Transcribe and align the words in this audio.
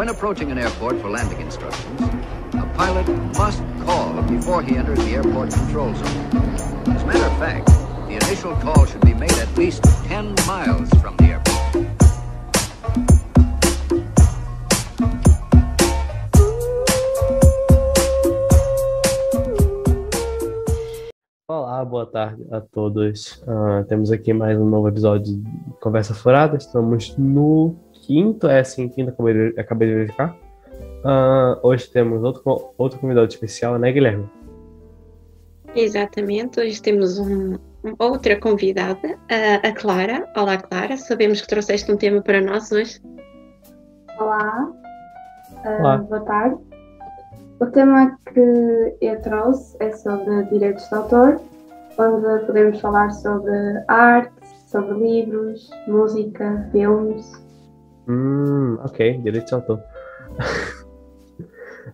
When 0.00 0.08
approaching 0.08 0.50
an 0.50 0.56
airport 0.56 0.98
for 1.02 1.10
landing 1.10 1.42
instructions, 1.42 2.00
a 2.54 2.66
pilot 2.74 3.06
must 3.36 3.62
call 3.84 4.22
before 4.22 4.62
he 4.62 4.78
enters 4.78 4.98
the 5.00 5.10
airport 5.16 5.50
control 5.52 5.94
zone. 5.94 6.06
As 6.86 7.02
a 7.02 7.06
matter 7.06 7.26
of 7.26 7.38
fact, 7.38 7.66
the 8.08 8.14
initial 8.14 8.56
call 8.56 8.86
should 8.86 9.02
be 9.02 9.12
made 9.12 9.32
at 9.32 9.54
least 9.58 9.84
10 10.06 10.34
miles 10.46 10.88
from 11.02 11.18
the 11.18 11.24
airport. 11.24 11.50
Olá, 21.46 21.84
boa 21.84 22.06
tarde 22.06 22.46
a 22.50 22.62
todos. 22.62 23.42
Uh, 23.46 23.84
temos 23.86 24.10
aqui 24.10 24.32
mais 24.32 24.58
um 24.58 24.64
novo 24.64 24.88
episódio 24.88 25.36
de 25.36 25.42
Conversa 25.78 26.14
Furada. 26.14 26.56
Estamos 26.56 27.14
no 27.18 27.76
quinto, 28.10 28.48
é 28.48 28.58
assim, 28.58 28.88
quinto, 28.88 29.10
acabei 29.10 29.34
de, 29.34 29.60
acabei 29.60 29.88
de 29.88 29.94
verificar. 29.94 30.36
Uh, 31.04 31.56
hoje 31.62 31.88
temos 31.88 32.24
outro, 32.24 32.72
outro 32.76 32.98
convidado 32.98 33.28
especial, 33.28 33.78
né, 33.78 33.92
Guilherme? 33.92 34.28
Exatamente, 35.76 36.58
hoje 36.58 36.82
temos 36.82 37.20
um, 37.20 37.56
outra 38.00 38.38
convidada, 38.40 39.16
a, 39.30 39.68
a 39.68 39.72
Clara. 39.72 40.28
Olá, 40.36 40.56
Clara, 40.56 40.96
sabemos 40.96 41.40
que 41.40 41.46
trouxeste 41.46 41.92
um 41.92 41.96
tema 41.96 42.20
para 42.20 42.40
nós 42.40 42.72
hoje. 42.72 43.00
Olá, 44.18 44.72
uh, 45.64 45.80
Olá. 45.80 45.96
boa 45.98 46.20
tarde. 46.22 46.56
O 47.60 47.66
tema 47.66 48.18
que 48.34 48.96
eu 49.00 49.22
trouxe 49.22 49.76
é 49.78 49.92
sobre 49.92 50.42
direitos 50.46 50.88
de 50.88 50.94
autor, 50.96 51.40
onde 51.96 52.44
podemos 52.44 52.80
falar 52.80 53.12
sobre 53.12 53.52
arte, 53.86 54.32
sobre 54.66 54.98
livros, 54.98 55.70
música, 55.86 56.68
filmes. 56.72 57.49
Hum, 58.10 58.76
ok, 58.84 59.18
direitos 59.18 59.48
de 59.48 59.54
autor. 59.54 59.80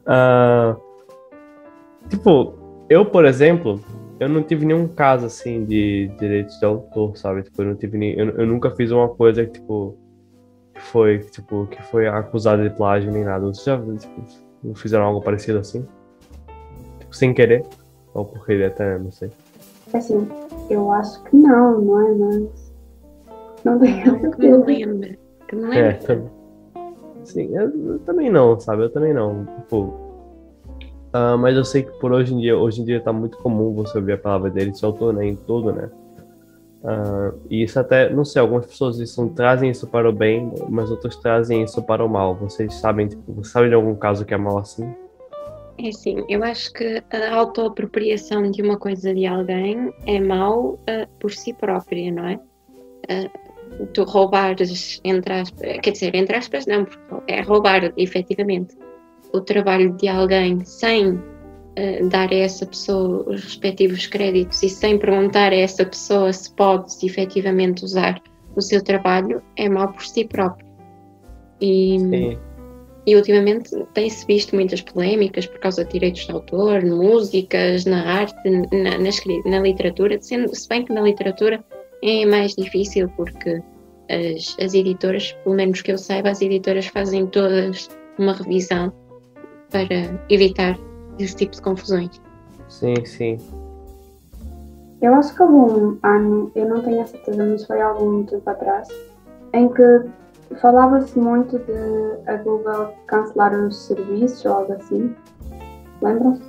uh, 0.06 0.80
tipo, 2.08 2.54
eu, 2.88 3.04
por 3.04 3.26
exemplo, 3.26 3.78
eu 4.18 4.26
não 4.26 4.42
tive 4.42 4.64
nenhum 4.64 4.88
caso 4.88 5.26
assim 5.26 5.66
de 5.66 6.10
direitos 6.18 6.58
de 6.58 6.64
autor, 6.64 7.18
sabe? 7.18 7.42
Tipo, 7.42 7.60
eu 7.60 7.66
não 7.66 7.74
tive 7.74 7.98
nem, 7.98 8.18
eu, 8.18 8.30
eu 8.30 8.46
nunca 8.46 8.70
fiz 8.70 8.90
uma 8.90 9.10
coisa 9.10 9.44
que 9.44 9.60
tipo 9.60 9.98
que 10.74 10.80
foi 10.80 11.18
tipo 11.18 11.66
que 11.66 11.82
foi 11.84 12.06
acusada 12.06 12.66
de 12.66 12.74
plágio 12.74 13.12
nem 13.12 13.24
nada. 13.24 13.44
Você 13.44 13.64
já 13.64 13.78
tipo, 13.78 14.74
fizeram 14.74 15.04
algo 15.04 15.20
parecido 15.20 15.58
assim? 15.58 15.86
Tipo, 16.98 17.14
sem 17.14 17.34
querer 17.34 17.62
ou 18.14 18.24
por 18.24 18.46
querer 18.46 18.66
até, 18.66 18.98
não 18.98 19.10
sei. 19.10 19.30
Assim, 19.92 20.26
eu 20.70 20.90
acho 20.92 21.22
que 21.24 21.36
não, 21.36 21.78
não 21.82 22.00
é, 22.00 22.14
mas 22.14 22.72
não 23.64 23.78
tenho 23.78 24.02
certeza. 24.02 24.36
Que 24.36 24.48
não 24.48 24.64
lembro. 24.64 25.25
Que 25.48 25.56
não 25.56 25.68
lembro. 25.68 25.86
É, 25.86 25.92
também. 25.94 26.30
Sim, 27.24 27.56
eu, 27.56 27.92
eu, 27.92 27.98
também 28.00 28.30
não, 28.30 28.58
sabe? 28.60 28.84
Eu 28.84 28.90
também 28.90 29.12
não. 29.12 29.46
Tipo, 29.56 30.06
Uh, 31.16 31.38
mas 31.38 31.56
eu 31.56 31.64
sei 31.64 31.82
que 31.82 31.92
por 31.92 32.12
hoje 32.12 32.34
em 32.34 32.40
dia, 32.40 32.58
hoje 32.58 32.82
em 32.82 32.84
dia 32.84 33.00
tá 33.00 33.10
muito 33.10 33.38
comum 33.38 33.72
você 33.72 33.96
ouvir 33.96 34.12
a 34.12 34.18
palavra 34.18 34.50
dele 34.50 34.70
de 34.72 34.84
autor, 34.84 35.14
né, 35.14 35.26
em 35.26 35.36
tudo, 35.36 35.72
né? 35.72 35.88
Uh, 36.82 37.38
e 37.48 37.62
isso 37.62 37.80
até, 37.80 38.10
não 38.10 38.24
sei, 38.24 38.40
algumas 38.42 38.66
pessoas 38.66 38.98
isso, 38.98 39.26
trazem 39.30 39.70
isso 39.70 39.86
para 39.86 40.08
o 40.08 40.12
bem, 40.12 40.52
mas 40.68 40.90
outras 40.90 41.16
trazem 41.16 41.62
isso 41.62 41.82
para 41.82 42.04
o 42.04 42.08
mal. 42.08 42.34
Vocês 42.34 42.74
sabem, 42.74 43.08
tipo, 43.08 43.32
você 43.32 43.50
sabe 43.50 43.68
de 43.68 43.74
algum 43.74 43.94
caso 43.94 44.24
que 44.26 44.34
é 44.34 44.36
mal 44.36 44.58
assim? 44.58 44.94
É 45.78 45.90
sim, 45.90 46.24
eu 46.28 46.42
acho 46.44 46.72
que 46.72 47.02
a 47.10 47.34
autoapropriação 47.34 48.50
de 48.50 48.62
uma 48.62 48.76
coisa 48.76 49.14
de 49.14 49.26
alguém 49.26 49.92
é 50.06 50.20
mal 50.20 50.74
uh, 50.74 51.08
por 51.18 51.32
si 51.32 51.52
própria, 51.54 52.12
não 52.12 52.26
é? 52.26 52.34
Uh, 52.34 53.45
tu 53.92 54.04
roubares, 54.04 55.00
entre 55.04 55.32
aspas, 55.32 55.78
quer 55.82 55.90
dizer, 55.90 56.14
entre 56.14 56.36
aspas 56.36 56.66
não, 56.66 56.84
porque 56.84 57.32
é 57.32 57.40
roubar, 57.40 57.92
efetivamente 57.96 58.76
o 59.32 59.40
trabalho 59.40 59.92
de 59.92 60.08
alguém 60.08 60.64
sem 60.64 61.10
uh, 61.10 62.08
dar 62.10 62.30
a 62.30 62.36
essa 62.36 62.66
pessoa 62.66 63.28
os 63.28 63.42
respectivos 63.42 64.06
créditos 64.06 64.62
e 64.62 64.68
sem 64.68 64.98
perguntar 64.98 65.52
a 65.52 65.56
essa 65.56 65.84
pessoa 65.84 66.32
se 66.32 66.50
pode 66.54 66.92
se 66.92 67.06
efetivamente 67.06 67.84
usar 67.84 68.20
o 68.54 68.62
seu 68.62 68.82
trabalho, 68.82 69.42
é 69.56 69.68
mau 69.68 69.92
por 69.92 70.02
si 70.02 70.24
próprio. 70.24 70.66
E, 71.60 71.98
Sim. 71.98 72.38
e 73.06 73.16
ultimamente 73.16 73.70
tem-se 73.92 74.26
visto 74.26 74.54
muitas 74.54 74.80
polémicas 74.80 75.46
por 75.46 75.60
causa 75.60 75.84
de 75.84 75.92
direitos 75.92 76.24
de 76.24 76.32
autor, 76.32 76.82
músicas, 76.84 77.84
na 77.84 78.20
arte, 78.20 78.34
na, 78.48 78.98
na, 78.98 79.50
na 79.50 79.60
literatura, 79.60 80.18
sendo, 80.20 80.54
se 80.54 80.66
bem 80.68 80.84
que 80.84 80.92
na 80.92 81.02
literatura 81.02 81.62
é 82.06 82.24
mais 82.24 82.54
difícil 82.54 83.08
porque 83.16 83.60
as, 84.10 84.56
as 84.60 84.74
editoras, 84.74 85.32
pelo 85.42 85.56
menos 85.56 85.82
que 85.82 85.92
eu 85.92 85.98
saiba, 85.98 86.30
as 86.30 86.40
editoras 86.40 86.86
fazem 86.86 87.26
todas 87.26 87.88
uma 88.18 88.32
revisão 88.32 88.92
para 89.70 90.24
evitar 90.30 90.78
esse 91.18 91.36
tipo 91.36 91.52
de 91.52 91.62
confusões. 91.62 92.20
Sim, 92.68 92.94
sim. 93.04 93.38
Eu 95.02 95.14
acho 95.14 95.34
que 95.34 95.42
houve 95.42 95.54
um 95.54 95.98
ano, 96.02 96.50
eu 96.54 96.68
não 96.68 96.82
tenho 96.82 97.02
a 97.02 97.06
certeza, 97.06 97.44
mas 97.44 97.64
foi 97.64 97.80
algum 97.80 98.24
tempo 98.24 98.48
atrás, 98.48 98.88
em 99.52 99.68
que 99.68 100.06
falava-se 100.60 101.18
muito 101.18 101.58
de 101.58 102.30
a 102.30 102.36
Google 102.36 102.94
cancelar 103.06 103.52
os 103.54 103.76
serviços 103.76 104.44
ou 104.44 104.52
algo 104.52 104.72
assim. 104.72 105.14
Lembram-se? 106.00 106.42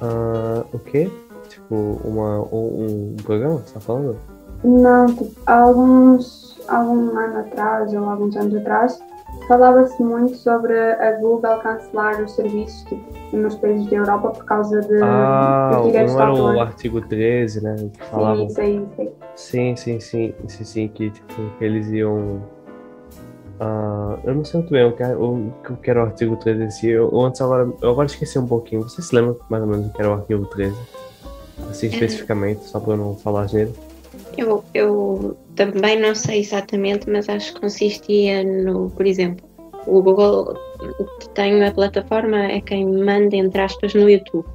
Uh, 0.00 0.64
o 0.72 0.78
quê? 0.78 1.10
Tipo, 1.48 2.00
uma, 2.04 2.40
um, 2.54 3.14
um 3.14 3.16
programa 3.22 3.60
que 3.60 3.62
você 3.62 3.68
está 3.68 3.80
falando? 3.80 4.16
Não, 4.64 5.06
tipo, 5.06 5.32
há 5.46 5.60
alguns, 5.60 6.60
algum 6.68 7.18
ano 7.18 7.38
atrás 7.38 7.92
ou 7.92 8.04
alguns 8.08 8.36
anos 8.36 8.54
atrás, 8.54 9.02
falava-se 9.48 10.00
muito 10.02 10.36
sobre 10.36 10.78
a 10.78 11.18
Google 11.18 11.58
cancelar 11.58 12.22
os 12.22 12.32
serviços 12.32 12.82
tipo, 12.84 13.02
nos 13.36 13.54
países 13.56 13.88
da 13.90 13.96
Europa 13.96 14.30
por 14.30 14.44
causa 14.44 14.80
de, 14.80 15.02
ah, 15.02 15.82
direitos 15.84 16.14
de 16.14 16.22
autor. 16.22 16.54
o 16.54 16.60
artigo 16.60 17.00
13, 17.00 17.62
né? 17.62 17.76
Que 17.92 18.04
falava... 18.04 18.36
Sim, 18.36 18.46
isso 18.46 18.60
aí, 18.60 18.76
isso 18.76 19.00
aí. 19.00 19.12
Sim, 19.34 19.76
sim, 19.76 20.00
sim, 20.00 20.34
sim, 20.46 20.64
sim 20.64 20.88
que, 20.88 21.10
tipo, 21.10 21.34
que 21.58 21.64
eles 21.64 21.88
iam... 21.88 22.40
Uh, 23.60 24.18
eu 24.24 24.34
não 24.34 24.44
sei 24.44 24.60
muito 24.60 24.72
bem 24.72 24.84
o 24.84 24.92
que, 24.92 25.04
o, 25.04 25.52
o 25.72 25.76
que 25.76 25.90
era 25.90 26.00
o 26.00 26.06
artigo 26.06 26.36
13 26.36 26.64
em 26.64 26.70
si. 26.70 26.88
Eu, 26.88 27.20
antes 27.20 27.40
agora, 27.40 27.70
eu 27.80 27.90
agora 27.90 28.06
esqueci 28.06 28.36
um 28.38 28.46
pouquinho. 28.46 28.82
Você 28.82 29.00
se 29.00 29.14
lembra 29.14 29.36
mais 29.48 29.62
ou 29.62 29.68
menos 29.68 29.86
o 29.86 29.92
que 29.92 30.00
era 30.00 30.10
o 30.10 30.14
artigo 30.14 30.46
13? 30.46 30.76
Assim, 31.70 31.86
é. 31.86 31.90
especificamente, 31.90 32.62
é. 32.64 32.66
só 32.66 32.80
para 32.80 32.94
eu 32.94 32.96
não 32.96 33.14
falar 33.14 33.46
nele. 33.52 33.72
Eu, 34.36 34.64
eu 34.74 35.36
também 35.54 36.00
não 36.00 36.14
sei 36.14 36.40
exatamente, 36.40 37.08
mas 37.08 37.28
acho 37.28 37.54
que 37.54 37.60
consistia 37.60 38.42
no, 38.44 38.90
por 38.90 39.06
exemplo, 39.06 39.46
o 39.86 40.02
Google 40.02 40.54
tem 41.34 41.56
uma 41.56 41.70
plataforma, 41.70 42.44
é 42.44 42.60
quem 42.60 42.86
manda, 42.86 43.36
entre 43.36 43.60
aspas, 43.60 43.94
no 43.94 44.08
YouTube. 44.08 44.46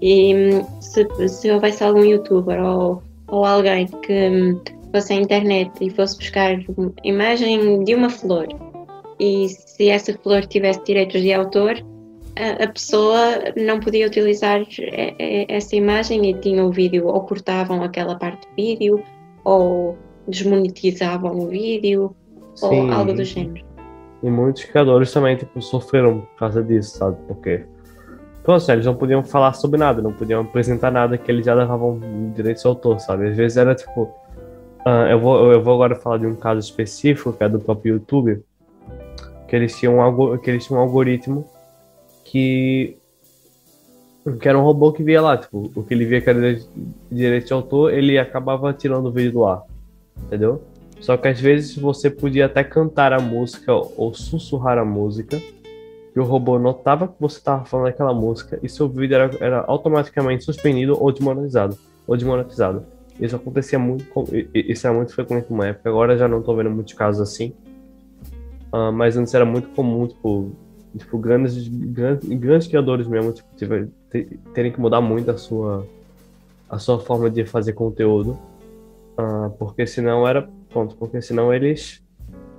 E 0.00 0.34
se, 0.80 1.06
se 1.28 1.50
houvesse 1.50 1.82
algum 1.82 2.04
youtuber 2.04 2.62
ou, 2.62 3.02
ou 3.28 3.44
alguém 3.44 3.86
que 3.86 4.56
fosse 4.92 5.12
à 5.12 5.16
internet 5.16 5.70
e 5.80 5.90
fosse 5.90 6.16
buscar 6.16 6.58
imagem 7.04 7.82
de 7.84 7.94
uma 7.94 8.08
flor 8.08 8.46
e 9.18 9.48
se 9.48 9.88
essa 9.88 10.12
flor 10.14 10.46
tivesse 10.46 10.82
direitos 10.84 11.20
de 11.20 11.32
autor, 11.32 11.74
a, 12.38 12.64
a 12.64 12.68
pessoa 12.68 13.18
não 13.56 13.80
podia 13.80 14.06
utilizar 14.06 14.62
essa 15.48 15.74
imagem 15.74 16.30
e 16.30 16.34
tinha 16.34 16.64
o 16.64 16.70
vídeo 16.70 17.06
ou 17.08 17.20
cortavam 17.22 17.82
aquela 17.82 18.16
parte 18.16 18.46
do 18.48 18.54
vídeo 18.54 19.02
ou 19.44 19.98
desmonetizavam 20.26 21.38
o 21.38 21.48
vídeo 21.48 22.14
Sim. 22.54 22.66
ou 22.66 22.92
algo 22.92 23.12
do 23.12 23.24
género. 23.24 23.66
E 24.22 24.30
muitos 24.30 24.64
criadores 24.64 25.12
também 25.12 25.36
tipo, 25.36 25.60
sofreram 25.60 26.20
por 26.20 26.38
causa 26.38 26.62
disso, 26.62 26.98
sabe? 26.98 27.16
Porque 27.26 27.64
assim, 28.46 28.72
eles 28.72 28.86
não 28.86 28.94
podiam 28.94 29.22
falar 29.22 29.52
sobre 29.52 29.78
nada, 29.78 30.00
não 30.00 30.12
podiam 30.12 30.40
apresentar 30.40 30.90
nada 30.90 31.18
que 31.18 31.30
eles 31.30 31.44
já 31.44 31.54
levavam 31.54 32.00
direito 32.34 32.60
de 32.60 32.66
autor, 32.66 32.98
sabe? 32.98 33.28
Às 33.28 33.36
vezes 33.36 33.56
era 33.56 33.74
tipo. 33.74 34.04
Uh, 34.86 35.06
eu, 35.10 35.20
vou, 35.20 35.52
eu 35.52 35.62
vou 35.62 35.74
agora 35.74 35.94
falar 35.96 36.18
de 36.18 36.26
um 36.26 36.34
caso 36.34 36.60
específico, 36.60 37.32
que 37.32 37.44
é 37.44 37.48
do 37.48 37.58
próprio 37.58 37.94
YouTube, 37.94 38.42
que 39.46 39.54
eles 39.54 39.76
tinham 39.76 39.98
um, 39.98 40.38
que 40.38 40.50
eles 40.50 40.64
tinham 40.64 40.80
um 40.80 40.82
algoritmo 40.82 41.44
que 42.30 42.96
que 44.40 44.46
era 44.46 44.58
um 44.58 44.62
robô 44.62 44.92
que 44.92 45.02
via 45.02 45.22
lá, 45.22 45.38
tipo, 45.38 45.72
o 45.74 45.82
que 45.82 45.94
ele 45.94 46.04
via 46.04 46.20
que 46.20 46.28
era 46.28 46.60
direito 47.10 47.46
de 47.46 47.52
autor, 47.54 47.94
ele 47.94 48.18
acabava 48.18 48.74
tirando 48.74 49.06
o 49.06 49.10
vídeo 49.10 49.32
do 49.32 49.44
ar, 49.46 49.62
entendeu? 50.22 50.62
Só 51.00 51.16
que 51.16 51.28
às 51.28 51.40
vezes 51.40 51.74
você 51.76 52.10
podia 52.10 52.44
até 52.44 52.62
cantar 52.62 53.14
a 53.14 53.20
música 53.20 53.72
ou 53.72 54.12
sussurrar 54.12 54.76
a 54.76 54.84
música, 54.84 55.40
e 56.14 56.20
o 56.20 56.24
robô 56.24 56.58
notava 56.58 57.08
que 57.08 57.14
você 57.18 57.38
estava 57.38 57.64
falando 57.64 57.86
aquela 57.86 58.12
música 58.12 58.58
e 58.62 58.68
seu 58.68 58.88
vídeo 58.88 59.14
era, 59.14 59.30
era 59.40 59.64
automaticamente 59.66 60.44
suspendido 60.44 61.00
ou 61.00 61.12
desmonetizado. 61.12 61.78
Ou 62.06 62.16
desmonetizado. 62.16 62.84
Isso 63.20 63.36
acontecia 63.36 63.78
muito, 63.78 64.04
isso 64.52 64.86
era 64.86 64.94
muito 64.94 65.14
frequente 65.14 65.46
numa 65.48 65.68
época, 65.68 65.88
agora 65.88 66.18
já 66.18 66.28
não 66.28 66.40
estou 66.40 66.56
vendo 66.56 66.70
muitos 66.70 66.92
casos 66.92 67.20
assim. 67.20 67.54
Uh, 68.72 68.92
mas 68.92 69.16
antes 69.16 69.32
era 69.32 69.44
muito 69.44 69.68
comum, 69.70 70.06
tipo, 70.06 70.52
tipo 70.96 71.18
grandes, 71.18 71.68
grandes, 71.68 72.28
grandes 72.28 72.68
criadores 72.68 73.06
mesmo 73.06 73.32
tipo, 73.56 73.74
terem 74.54 74.72
que 74.72 74.80
mudar 74.80 75.00
muito 75.00 75.30
a 75.30 75.36
sua, 75.36 75.86
a 76.68 76.78
sua 76.78 76.98
forma 76.98 77.28
de 77.30 77.44
fazer 77.44 77.72
conteúdo. 77.72 78.38
Uh, 79.18 79.50
porque 79.58 79.86
senão 79.86 80.26
era 80.26 80.48
ponto, 80.72 80.96
porque 80.96 81.20
senão 81.20 81.52
eles 81.52 82.00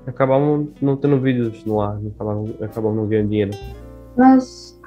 acabavam 0.05 0.67
não 0.81 0.97
tendo 0.97 1.19
vídeos 1.19 1.63
no 1.63 1.79
ar, 1.81 1.97
acabavam, 2.15 2.49
acabavam 2.61 2.95
não 2.95 3.07
ganhando 3.07 3.29
dinheiro. 3.29 3.51
Mas, 4.17 4.79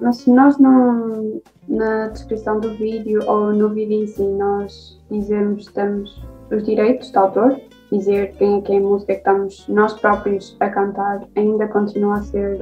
mas 0.00 0.16
se 0.16 0.30
nós 0.30 0.58
não, 0.58 1.40
na 1.66 2.08
descrição 2.08 2.60
do 2.60 2.74
vídeo 2.74 3.22
ou 3.26 3.52
no 3.52 3.70
vídeo 3.70 4.02
em 4.02 4.06
si, 4.06 4.22
nós 4.22 5.00
dizermos 5.10 5.68
que 5.68 5.74
temos 5.74 6.22
os 6.50 6.62
direitos 6.64 7.10
de 7.10 7.18
autor, 7.18 7.60
dizer 7.90 8.34
quem 8.36 8.58
é 8.58 8.60
que 8.60 8.72
é 8.72 8.78
a 8.78 8.80
música 8.80 9.12
que 9.14 9.18
estamos 9.18 9.66
nós 9.68 9.94
próprios 9.94 10.56
a 10.60 10.68
cantar, 10.68 11.22
ainda 11.36 11.66
continua 11.68 12.18
a 12.18 12.22
ser. 12.22 12.58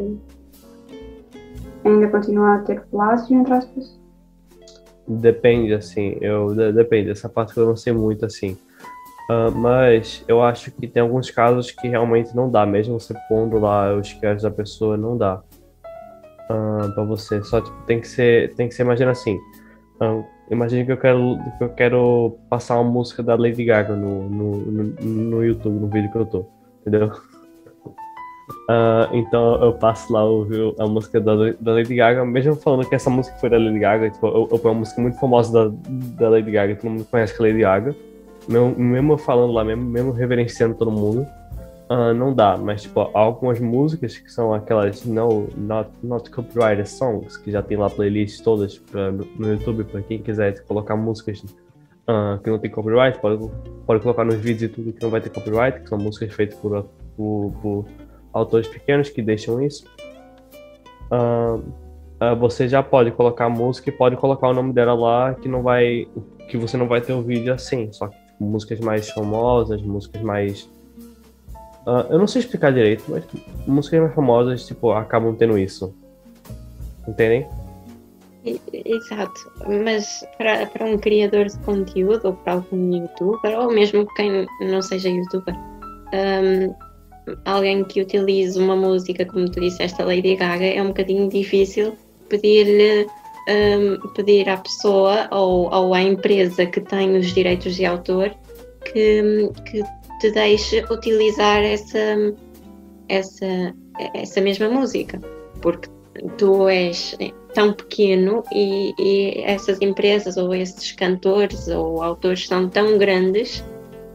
ainda 1.85 2.09
continua 2.09 2.57
a 2.57 2.59
ter 2.61 2.85
plágio, 2.87 3.37
entre 3.37 3.55
aspas? 3.55 4.01
Depende, 5.09 5.73
assim, 5.73 6.17
eu 6.21 6.55
depende, 6.73 7.11
essa 7.11 7.29
parte 7.29 7.57
eu 7.57 7.67
não 7.67 7.77
sei 7.77 7.93
muito 7.93 8.27
assim. 8.27 8.59
Uh, 9.31 9.51
mas 9.53 10.25
eu 10.29 10.41
acho 10.41 10.71
que 10.71 10.87
tem 10.87 11.03
alguns 11.03 11.31
casos 11.31 11.71
que 11.73 11.89
realmente 11.89 12.35
não 12.35 12.49
dá, 12.49 12.65
mesmo 12.65 12.99
você 12.99 13.15
pondo 13.29 13.59
lá 13.59 13.93
os 13.95 14.13
créditos 14.13 14.45
da 14.45 14.51
pessoa, 14.51 14.97
não 14.97 15.17
dá 15.17 15.43
uh, 16.51 16.95
para 16.95 17.05
você. 17.05 17.43
Só 17.43 17.61
tipo, 17.61 17.77
tem 17.87 18.01
que 18.01 18.07
ser, 18.07 18.55
tem 18.55 18.69
que 18.69 18.75
ser, 18.75 18.83
imagina 18.83 19.11
assim. 19.11 19.37
Uh, 20.01 20.25
imagina 20.51 20.85
que 20.85 20.93
eu 20.93 20.97
quero, 20.97 21.39
que 21.59 21.65
eu 21.65 21.69
quero 21.71 22.39
passar 22.49 22.81
uma 22.81 22.91
música 22.91 23.23
da 23.23 23.35
Lady 23.35 23.65
Gaga 23.65 23.95
no, 23.95 24.29
no, 24.29 24.57
no, 24.59 24.85
no 25.03 25.45
YouTube, 25.45 25.81
no 25.81 25.89
vídeo 25.89 26.11
que 26.11 26.19
eu 26.19 26.27
tô, 26.27 26.47
entendeu? 26.81 27.13
Uh, 28.69 29.11
então 29.15 29.63
eu 29.63 29.73
passo 29.73 30.13
lá 30.13 30.25
o, 30.25 30.75
a 30.79 30.87
música 30.87 31.21
da, 31.21 31.35
da 31.61 31.73
Lady 31.73 31.95
Gaga, 31.95 32.25
mesmo 32.25 32.57
falando 32.57 32.89
que 32.89 32.95
essa 32.95 33.11
música 33.11 33.37
foi 33.39 33.51
da 33.51 33.59
Lady 33.59 33.79
Gaga, 33.79 34.11
tipo, 34.11 34.27
eu, 34.27 34.49
eu 34.51 34.59
ponho 34.59 34.75
uma 34.75 34.81
música 34.81 35.01
muito 35.01 35.19
famosa 35.19 35.71
da, 35.71 35.77
da 36.19 36.29
Lady 36.29 36.51
Gaga, 36.51 36.77
todo 36.77 36.91
mundo 36.91 37.07
conhece 37.11 37.35
é 37.39 37.43
Lady 37.43 37.61
Gaga, 37.61 37.95
mesmo, 38.49 38.75
mesmo 38.79 39.19
falando 39.19 39.53
lá, 39.53 39.65
mesmo, 39.65 39.85
mesmo 39.85 40.13
reverenciando 40.13 40.75
todo 40.75 40.91
mundo, 40.91 41.27
uh, 41.91 42.15
não 42.15 42.35
dá, 42.35 42.57
mas 42.57 42.83
tipo, 42.83 43.11
algumas 43.15 43.61
músicas 43.61 44.19
que 44.19 44.31
são 44.31 44.53
aquelas 44.53 45.05
no, 45.05 45.49
not, 45.57 45.91
not 46.03 46.31
copyrighted 46.31 46.89
songs, 46.89 47.37
que 47.37 47.51
já 47.51 47.63
tem 47.63 47.77
lá 47.77 47.89
playlists 47.89 48.41
todas 48.41 48.79
pra, 48.79 49.11
no 49.13 49.53
YouTube 49.53 49.85
para 49.85 50.03
quem 50.03 50.19
quiser 50.19 50.63
colocar 50.65 50.97
músicas 50.97 51.43
uh, 51.43 52.39
que 52.43 52.51
não 52.51 52.59
tem 52.59 52.71
copyright, 52.71 53.19
pode, 53.19 53.51
pode 53.87 54.03
colocar 54.03 54.25
nos 54.25 54.37
vídeos 54.37 54.71
e 54.71 54.75
tudo 54.75 54.93
que 54.93 55.03
não 55.03 55.11
vai 55.11 55.21
ter 55.21 55.31
copyright, 55.31 55.81
que 55.81 55.89
são 55.89 55.99
músicas 55.99 56.33
feitas 56.33 56.59
por, 56.59 56.85
por, 57.17 57.53
por 57.63 57.85
autores 58.33 58.69
pequenos 58.69 59.09
que 59.09 59.23
deixam 59.23 59.63
isso. 59.63 59.87
Uh, 61.11 61.63
você 62.39 62.67
já 62.67 62.83
pode 62.83 63.11
colocar 63.11 63.49
música 63.49 63.91
e 63.91 63.93
pode 63.93 64.17
colocar 64.17 64.49
o 64.49 64.55
nome 64.55 64.73
dela 64.73 64.95
lá 64.95 65.35
que 65.35 65.49
não 65.49 65.63
vai 65.63 66.09
que 66.49 66.57
você 66.57 66.77
não 66.77 66.89
vai 66.89 67.01
ter 67.01 67.13
o 67.13 67.21
vídeo 67.21 67.53
assim 67.53 67.93
só 67.93 68.09
que 68.09 68.17
tipo, 68.17 68.43
músicas 68.43 68.81
mais 68.81 69.11
famosas 69.11 69.83
músicas 69.83 70.23
mais 70.23 70.69
uh, 71.87 72.07
eu 72.11 72.19
não 72.19 72.27
sei 72.27 72.41
explicar 72.41 72.73
direito 72.73 73.05
mas 73.09 73.25
músicas 73.67 74.01
mais 74.01 74.15
famosas 74.15 74.67
tipo 74.67 74.93
acabam 74.93 75.35
tendo 75.35 75.59
isso. 75.59 75.95
Entendem? 77.07 77.47
Exato, 78.73 79.53
mas 79.67 80.25
para, 80.39 80.67
para 80.67 80.85
um 80.85 80.99
criador 80.99 81.47
de 81.47 81.59
conteúdo 81.61 82.27
ou 82.27 82.33
para 82.33 82.55
algum 82.55 82.97
youtuber 82.97 83.59
ou 83.59 83.73
mesmo 83.73 84.07
quem 84.15 84.47
não 84.61 84.81
seja 84.81 85.09
youtuber 85.09 85.55
um, 86.13 86.75
alguém 87.45 87.85
que 87.85 88.01
utilize 88.01 88.59
uma 88.59 88.77
música, 88.77 89.25
como 89.25 89.51
tu 89.51 89.61
disseste, 89.61 90.01
a 90.01 90.05
Lady 90.05 90.37
Gaga, 90.37 90.67
é 90.67 90.83
um 90.83 90.89
bocadinho 90.89 91.29
difícil 91.29 91.97
pedir-lhe 92.29 93.07
um, 93.49 94.09
pedir 94.15 94.49
à 94.49 94.57
pessoa 94.57 95.29
ou, 95.31 95.73
ou 95.73 95.95
à 95.95 96.03
empresa 96.03 96.67
que 96.67 96.81
tem 96.81 97.17
os 97.17 97.33
direitos 97.33 97.75
de 97.77 97.85
autor 97.85 98.35
que, 98.85 99.51
que 99.65 99.83
te 100.21 100.31
deixe 100.31 100.85
utilizar 100.91 101.63
essa, 101.63 102.35
essa, 103.09 103.75
essa 104.15 104.41
mesma 104.41 104.69
música, 104.69 105.21
porque 105.61 105.89
tu 106.39 106.69
és 106.69 107.17
tão 107.55 107.73
pequeno 107.73 108.43
e, 108.53 108.95
e 108.99 109.43
essas 109.43 109.81
empresas 109.81 110.37
ou 110.37 110.55
esses 110.55 110.93
cantores 110.93 111.69
ou 111.69 112.03
autores 112.03 112.47
são 112.47 112.69
tão 112.69 112.99
grandes 112.99 113.65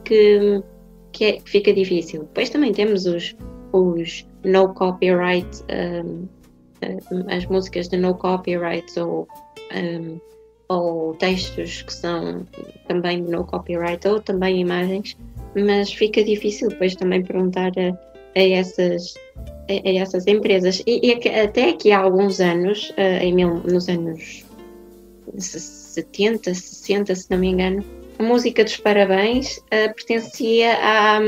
que 0.04 0.64
que, 1.12 1.26
é, 1.26 1.40
fica 1.46 1.74
difícil. 1.74 2.22
Depois 2.22 2.50
também 2.50 2.72
temos 2.72 3.06
os, 3.06 3.36
os 3.72 4.26
no 4.44 4.74
copyright, 4.74 5.48
um, 5.70 6.28
as 7.30 7.46
músicas 7.46 7.88
de 7.88 7.98
no 7.98 8.16
copyright 8.16 9.00
ou, 9.00 9.28
um, 9.76 10.20
ou 10.68 11.14
textos 11.16 11.82
que 11.84 11.94
são 11.94 12.46
também 12.88 13.22
no 13.22 13.44
copyright 13.46 14.08
ou 14.08 14.20
também 14.20 14.62
imagens, 14.62 15.18
mas 15.56 15.92
fica 15.92 16.24
difícil 16.24 16.70
depois 16.70 16.96
também 16.96 17.24
perguntar 17.24 17.72
a, 17.78 18.40
a 18.40 18.42
essas 18.42 19.14
a, 19.70 19.90
a, 19.90 19.94
essas 19.94 20.28
empresas. 20.28 20.82
E, 20.86 21.08
e, 21.08 21.30
até 21.30 21.70
aqui 21.70 21.92
há 21.92 22.00
alguns 22.00 22.40
anos, 22.40 22.94
em 23.22 23.34
mil, 23.34 23.62
nos 23.64 23.88
anos 23.88 24.46
70, 25.38 26.54
60, 26.54 27.16
se 27.16 27.32
não 27.32 27.38
me 27.38 27.48
engano, 27.48 27.84
a 28.20 28.24
música 28.24 28.64
dos 28.64 28.78
parabéns 28.78 29.58
uh, 29.58 29.94
pertencia 29.96 30.74
à, 30.76 31.20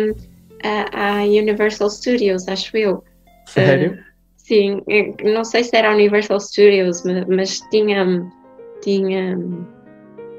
à, 0.64 1.20
à, 1.20 1.24
Universal 1.24 1.90
Studios, 1.90 2.48
acho 2.48 2.78
eu. 2.78 3.04
Sério? 3.48 3.94
Uh, 3.94 4.04
sim, 4.38 4.82
não 5.24 5.44
sei 5.44 5.64
se 5.64 5.76
era 5.76 5.90
a 5.90 5.94
Universal 5.94 6.40
Studios, 6.40 7.04
mas, 7.04 7.26
mas 7.28 7.60
tinha, 7.72 8.32
tinha 8.82 9.38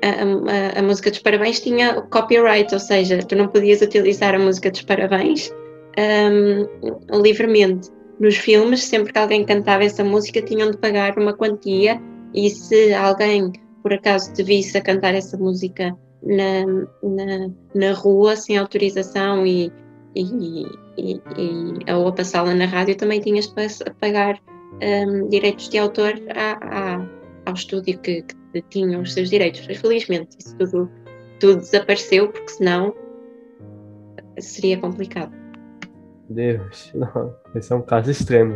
a, 0.05 0.77
a, 0.77 0.81
a, 0.81 0.83
música 0.83 1.11
dos 1.11 1.21
parabéns 1.21 1.61
tinha 1.61 2.01
copyright, 2.03 2.73
ou 2.73 2.81
seja, 2.81 3.19
tu 3.19 3.35
não 3.35 3.49
podias 3.49 3.81
utilizar 3.81 4.35
a 4.35 4.39
música 4.39 4.71
dos 4.71 4.83
parabéns 4.83 5.51
um, 5.99 7.23
livremente. 7.23 7.89
Nos 8.21 8.37
filmes, 8.37 8.85
sempre 8.85 9.13
que 9.13 9.19
alguém 9.19 9.45
cantava 9.45 9.85
essa 9.85 10.05
música, 10.05 10.41
tinham 10.43 10.71
de 10.71 10.79
pagar 10.79 11.19
uma 11.19 11.33
quantia, 11.33 12.01
e 12.33 12.51
se 12.51 12.93
alguém 12.95 13.53
por 13.83 13.93
acaso 13.93 14.33
te 14.33 14.43
visse 14.43 14.79
a 14.79 14.83
cantar 14.83 15.15
essa 15.15 15.37
música 15.37 15.97
na, 16.23 16.65
na, 17.03 17.51
na 17.75 17.93
rua 17.93 18.35
sem 18.35 18.57
autorização 18.57 19.47
e, 19.47 19.71
e, 20.17 20.67
e, 20.97 21.21
e 21.37 21.93
ou 21.93 22.09
a 22.09 22.13
passá-la 22.13 22.55
na 22.55 22.65
rádio, 22.65 22.97
também 22.97 23.21
tinhas 23.21 23.47
de 23.47 23.91
pagar 24.01 24.41
um, 24.83 25.29
direitos 25.29 25.69
de 25.69 25.79
autor 25.79 26.15
a, 26.35 26.97
a, 26.97 27.09
ao 27.47 27.55
estúdio 27.55 27.99
que, 27.99 28.23
que 28.23 28.44
tinha 28.63 28.99
os 28.99 29.13
seus 29.13 29.31
direitos. 29.31 29.67
Mas 29.67 29.79
felizmente 29.79 30.37
isso 30.39 30.57
tudo, 30.57 30.91
tudo 31.41 31.57
desapareceu, 31.57 32.29
porque 32.31 32.49
senão 32.49 32.95
seria 34.39 34.79
complicado. 34.79 35.33
Deus, 36.29 36.93
não, 36.95 37.35
esse 37.55 37.73
é 37.73 37.77
um 37.77 37.83
caso 37.83 38.11
extremo. 38.11 38.55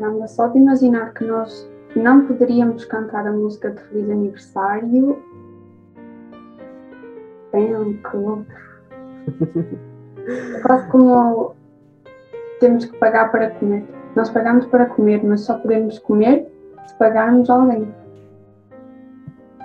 Não, 0.00 0.26
só 0.26 0.48
de 0.48 0.58
imaginar 0.58 1.14
que 1.14 1.24
nós 1.24 1.70
não 1.94 2.26
poderíamos 2.26 2.84
cantar 2.84 3.26
a 3.26 3.32
música 3.32 3.70
de 3.70 3.80
Feliz 3.82 4.10
Aniversário 4.10 5.22
Banco. 7.52 8.46
É 10.26 10.60
quase 10.62 10.88
como 10.88 11.54
temos 12.60 12.84
que 12.86 12.96
pagar 12.98 13.30
para 13.30 13.50
comer. 13.50 13.84
Nós 14.16 14.30
pagamos 14.30 14.66
para 14.66 14.86
comer, 14.86 15.22
mas 15.24 15.42
só 15.42 15.58
podemos 15.58 15.98
comer 15.98 16.46
se 16.86 16.94
pagarmos 16.96 17.48
alguém. 17.50 17.86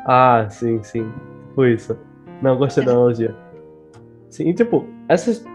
Ah, 0.07 0.47
sim, 0.49 0.81
sim. 0.83 1.11
Foi 1.53 1.73
isso. 1.73 1.97
Não, 2.41 2.57
gostei 2.57 2.85
da 2.85 2.91
analogia. 2.91 3.35
Sim, 4.29 4.53
tipo, 4.53 4.85
essas, 5.09 5.45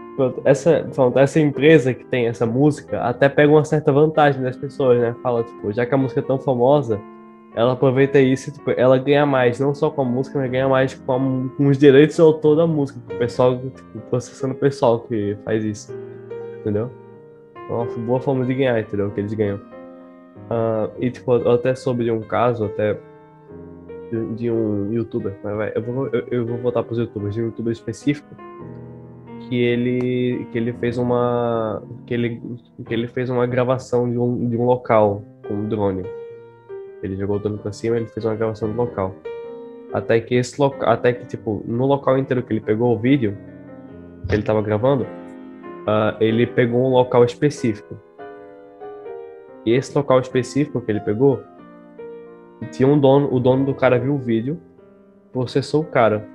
essa, 0.45 0.87
pronto, 0.93 1.17
essa 1.17 1.39
empresa 1.39 1.93
que 1.93 2.05
tem 2.05 2.27
essa 2.27 2.45
música 2.45 3.01
até 3.01 3.27
pega 3.27 3.51
uma 3.51 3.65
certa 3.65 3.91
vantagem 3.91 4.41
das 4.43 4.55
pessoas, 4.55 4.99
né? 4.99 5.15
Fala, 5.23 5.43
tipo, 5.43 5.71
já 5.73 5.85
que 5.85 5.93
a 5.95 5.97
música 5.97 6.19
é 6.19 6.23
tão 6.23 6.37
famosa, 6.37 7.01
ela 7.55 7.73
aproveita 7.73 8.19
isso 8.19 8.51
tipo, 8.51 8.71
ela 8.71 8.97
ganha 8.97 9.25
mais, 9.25 9.59
não 9.59 9.73
só 9.73 9.89
com 9.89 10.01
a 10.01 10.05
música, 10.05 10.39
mas 10.39 10.51
ganha 10.51 10.67
mais 10.67 10.93
com, 10.93 11.13
a, 11.13 11.55
com 11.55 11.67
os 11.67 11.77
direitos 11.77 12.15
de 12.15 12.21
autor 12.21 12.55
da 12.55 12.67
música, 12.67 12.99
o 13.11 13.17
pessoal, 13.17 13.57
tipo, 13.57 13.99
processando 14.09 14.53
o 14.53 14.57
pessoal 14.57 14.99
que 15.01 15.35
faz 15.45 15.63
isso, 15.63 15.95
entendeu? 16.59 16.91
É 17.55 17.73
uma 17.73 17.85
boa 17.85 18.19
forma 18.19 18.45
de 18.45 18.53
ganhar, 18.53 18.79
entendeu? 18.79 19.09
Que 19.11 19.21
eles 19.21 19.33
ganham. 19.33 19.57
Uh, 19.57 20.91
e, 20.99 21.09
tipo, 21.09 21.33
até 21.49 21.73
sobre 21.73 22.11
um 22.11 22.21
caso, 22.21 22.65
até 22.65 22.97
de, 24.35 24.51
um 24.51 24.91
youtuber, 24.93 25.35
eu, 25.75 25.81
vou, 25.81 26.07
eu, 26.07 26.27
eu 26.31 26.45
vou 26.45 26.57
voltar 26.57 26.83
para 26.83 26.93
os 26.93 26.99
youtubers, 26.99 27.33
de 27.33 27.41
um 27.41 27.45
youtuber 27.45 27.71
específico, 27.71 28.35
que 29.41 29.61
ele, 29.61 30.47
que 30.51 30.57
ele 30.57 30.73
fez 30.73 30.97
uma, 30.97 31.83
que 32.05 32.13
ele, 32.13 32.41
que 32.85 32.93
ele 32.93 33.07
fez 33.07 33.29
uma 33.29 33.45
gravação 33.45 34.09
de 34.09 34.17
um, 34.17 34.49
de 34.49 34.57
um 34.57 34.65
local 34.65 35.23
com 35.47 35.53
um 35.53 35.67
drone 35.67 36.03
ele 37.03 37.17
jogou 37.17 37.35
o 37.35 37.39
drone 37.39 37.57
pra 37.57 37.73
cima 37.73 37.97
ele 37.97 38.07
fez 38.07 38.25
uma 38.25 38.33
gravação 38.33 38.71
do 38.71 38.75
local. 38.75 39.13
Até 39.91 40.19
que 40.19 40.35
esse 40.35 40.59
local, 40.59 40.89
até 40.89 41.13
que, 41.13 41.27
tipo, 41.27 41.61
no 41.67 41.85
local 41.85 42.17
inteiro 42.17 42.41
que 42.41 42.53
ele 42.53 42.61
pegou 42.61 42.95
o 42.95 42.99
vídeo, 42.99 43.37
que 44.27 44.33
ele 44.33 44.41
tava 44.41 44.61
gravando, 44.61 45.03
uh, 45.03 46.17
ele 46.19 46.47
pegou 46.47 46.81
um 46.81 46.89
local 46.89 47.23
específico. 47.25 47.95
E 49.65 49.71
esse 49.71 49.95
local 49.95 50.19
específico 50.19 50.81
que 50.81 50.91
ele 50.91 51.01
pegou, 51.01 51.43
tinha 52.71 52.87
um 52.87 52.99
dono, 52.99 53.33
o 53.33 53.39
dono 53.39 53.65
do 53.65 53.73
cara 53.73 53.99
viu 53.99 54.15
o 54.15 54.17
vídeo, 54.17 54.59
processou 55.31 55.81
o 55.81 55.85
cara 55.85 56.25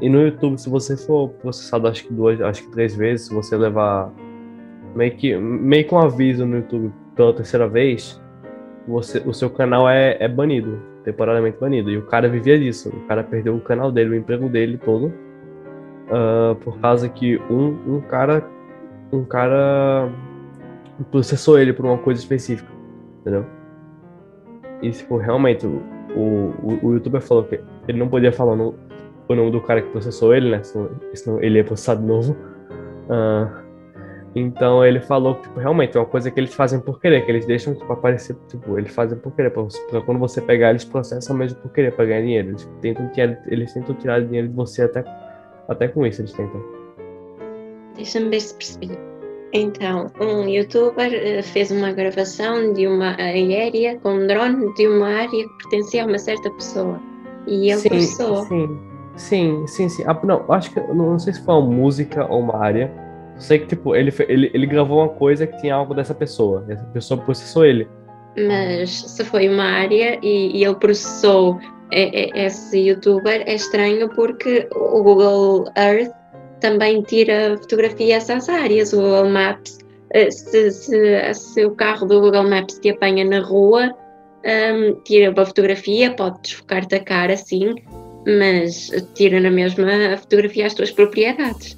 E 0.00 0.08
no 0.08 0.20
YouTube, 0.20 0.58
se 0.58 0.68
você 0.68 0.96
for 0.96 1.30
processado 1.30 1.88
acho 1.88 2.04
que 2.06 2.12
duas, 2.12 2.40
acho 2.40 2.64
que 2.64 2.70
três 2.70 2.94
vezes, 2.94 3.28
se 3.28 3.34
você 3.34 3.56
levar 3.56 4.12
meio 4.94 5.12
que 5.12 5.36
meio 5.36 5.86
que 5.86 5.94
um 5.94 5.98
aviso 5.98 6.44
no 6.44 6.56
YouTube 6.56 6.92
pela 7.14 7.32
terceira 7.32 7.66
vez, 7.66 8.20
você, 8.86 9.18
o 9.26 9.32
seu 9.32 9.50
canal 9.50 9.88
é, 9.88 10.16
é 10.20 10.28
banido, 10.28 10.80
temporariamente 11.04 11.58
banido. 11.58 11.90
E 11.90 11.96
o 11.96 12.02
cara 12.02 12.28
vivia 12.28 12.58
disso. 12.58 12.90
O 12.90 13.06
cara 13.06 13.24
perdeu 13.24 13.56
o 13.56 13.60
canal 13.60 13.90
dele, 13.90 14.10
o 14.10 14.14
emprego 14.14 14.48
dele 14.48 14.78
todo, 14.78 15.06
uh, 15.06 16.54
por 16.56 16.78
causa 16.78 17.08
que 17.08 17.38
um, 17.50 17.96
um 17.96 18.00
cara 18.00 18.44
um 19.12 19.24
cara 19.24 20.10
processou 21.10 21.58
ele 21.58 21.72
por 21.72 21.86
uma 21.86 21.98
coisa 21.98 22.20
específica, 22.20 22.70
entendeu? 23.20 23.46
E 24.82 24.90
tipo, 24.90 25.16
realmente 25.16 25.66
o, 25.66 25.82
o, 26.14 26.78
o 26.82 26.94
youtuber 26.94 27.20
falou 27.20 27.44
que 27.44 27.60
ele 27.88 27.98
não 27.98 28.08
podia 28.08 28.32
falar 28.32 28.56
no, 28.56 28.74
o 29.28 29.34
nome 29.34 29.50
do 29.50 29.60
cara 29.60 29.82
que 29.82 29.90
processou 29.90 30.34
ele, 30.34 30.50
né? 30.50 30.62
Senão, 30.62 30.90
senão 31.14 31.42
ele 31.42 31.58
ia 31.58 31.64
processar 31.64 31.96
de 31.96 32.04
novo. 32.04 32.36
Uh, 33.08 33.66
então 34.34 34.84
ele 34.84 35.00
falou 35.00 35.36
que 35.36 35.42
tipo, 35.44 35.58
realmente 35.58 35.96
é 35.96 36.00
uma 36.00 36.06
coisa 36.06 36.30
que 36.30 36.38
eles 36.38 36.52
fazem 36.52 36.78
por 36.78 37.00
querer, 37.00 37.24
que 37.24 37.30
eles 37.30 37.46
deixam 37.46 37.74
tipo, 37.74 37.90
aparecer, 37.90 38.36
tipo, 38.48 38.78
eles 38.78 38.92
fazem 38.92 39.18
por 39.18 39.32
querer, 39.32 39.50
pra 39.50 39.64
quando 40.04 40.18
você 40.18 40.42
pegar, 40.42 40.70
eles 40.70 40.84
processam 40.84 41.34
mesmo 41.34 41.58
por 41.60 41.72
querer, 41.72 41.92
pra 41.92 42.04
ganhar 42.04 42.20
dinheiro. 42.20 42.48
Eles 42.50 42.70
tentam, 42.82 43.08
tirar, 43.08 43.42
eles 43.46 43.72
tentam 43.72 43.94
tirar 43.94 44.22
dinheiro 44.22 44.48
de 44.48 44.54
você 44.54 44.82
até, 44.82 45.02
até 45.68 45.88
com 45.88 46.06
isso, 46.06 46.20
eles 46.20 46.32
tentam. 46.32 46.62
Deixa-me 47.96 48.28
ver 48.28 48.40
se 48.40 48.54
percebi. 48.54 49.15
Então, 49.56 50.10
um 50.20 50.48
youtuber 50.48 51.10
uh, 51.10 51.42
fez 51.42 51.70
uma 51.70 51.92
gravação 51.92 52.72
de 52.72 52.86
uma 52.86 53.16
aérea 53.16 53.98
com 54.00 54.14
um 54.14 54.26
drone 54.26 54.72
de 54.74 54.86
uma 54.86 55.08
área 55.08 55.28
que 55.30 55.48
pertencia 55.62 56.04
a 56.04 56.06
uma 56.06 56.18
certa 56.18 56.50
pessoa. 56.50 57.00
E 57.46 57.70
ele 57.70 57.80
sim, 57.80 57.88
processou. 57.88 58.44
Sim, 58.44 58.78
sim, 59.16 59.66
sim, 59.66 59.88
sim. 59.88 60.04
Ah, 60.06 60.18
não, 60.22 60.44
acho 60.52 60.72
que, 60.72 60.80
não, 60.80 61.10
não 61.12 61.18
sei 61.18 61.32
se 61.32 61.44
foi 61.44 61.54
uma 61.54 61.66
música 61.66 62.26
ou 62.30 62.40
uma 62.40 62.56
área 62.56 63.06
Sei 63.38 63.58
que, 63.58 63.66
tipo, 63.66 63.94
ele, 63.94 64.12
ele, 64.28 64.50
ele 64.54 64.66
gravou 64.66 64.98
uma 64.98 65.08
coisa 65.08 65.46
que 65.46 65.56
tinha 65.58 65.74
algo 65.74 65.94
dessa 65.94 66.14
pessoa. 66.14 66.64
Essa 66.68 66.84
pessoa 66.84 67.20
processou 67.20 67.64
ele. 67.64 67.86
Mas 68.36 68.90
se 68.90 69.24
foi 69.24 69.48
uma 69.48 69.64
área 69.64 70.18
e, 70.22 70.58
e 70.58 70.64
ele 70.64 70.74
processou 70.74 71.58
esse 71.90 72.78
youtuber, 72.78 73.42
é 73.46 73.54
estranho 73.54 74.08
porque 74.14 74.68
o 74.74 75.02
Google 75.02 75.66
Earth 75.76 76.12
também 76.60 77.02
tira 77.02 77.56
fotografia 77.58 78.16
essas 78.16 78.48
áreas. 78.48 78.92
O 78.92 78.96
Google 78.96 79.30
Maps, 79.30 79.78
eh, 80.10 80.30
se, 80.30 80.70
se, 80.70 81.34
se 81.34 81.64
o 81.64 81.72
carro 81.72 82.06
do 82.06 82.20
Google 82.20 82.48
Maps 82.48 82.78
te 82.78 82.90
apanha 82.90 83.24
na 83.24 83.40
rua, 83.40 83.94
um, 84.44 84.94
tira 85.02 85.30
uma 85.30 85.46
fotografia, 85.46 86.14
pode 86.14 86.40
desfocar-te 86.42 86.94
a 86.94 87.00
cara, 87.00 87.36
sim, 87.36 87.74
mas 88.26 88.90
tira 89.14 89.40
na 89.40 89.50
mesma 89.50 90.16
fotografia 90.18 90.66
as 90.66 90.74
tuas 90.74 90.90
propriedades. 90.90 91.76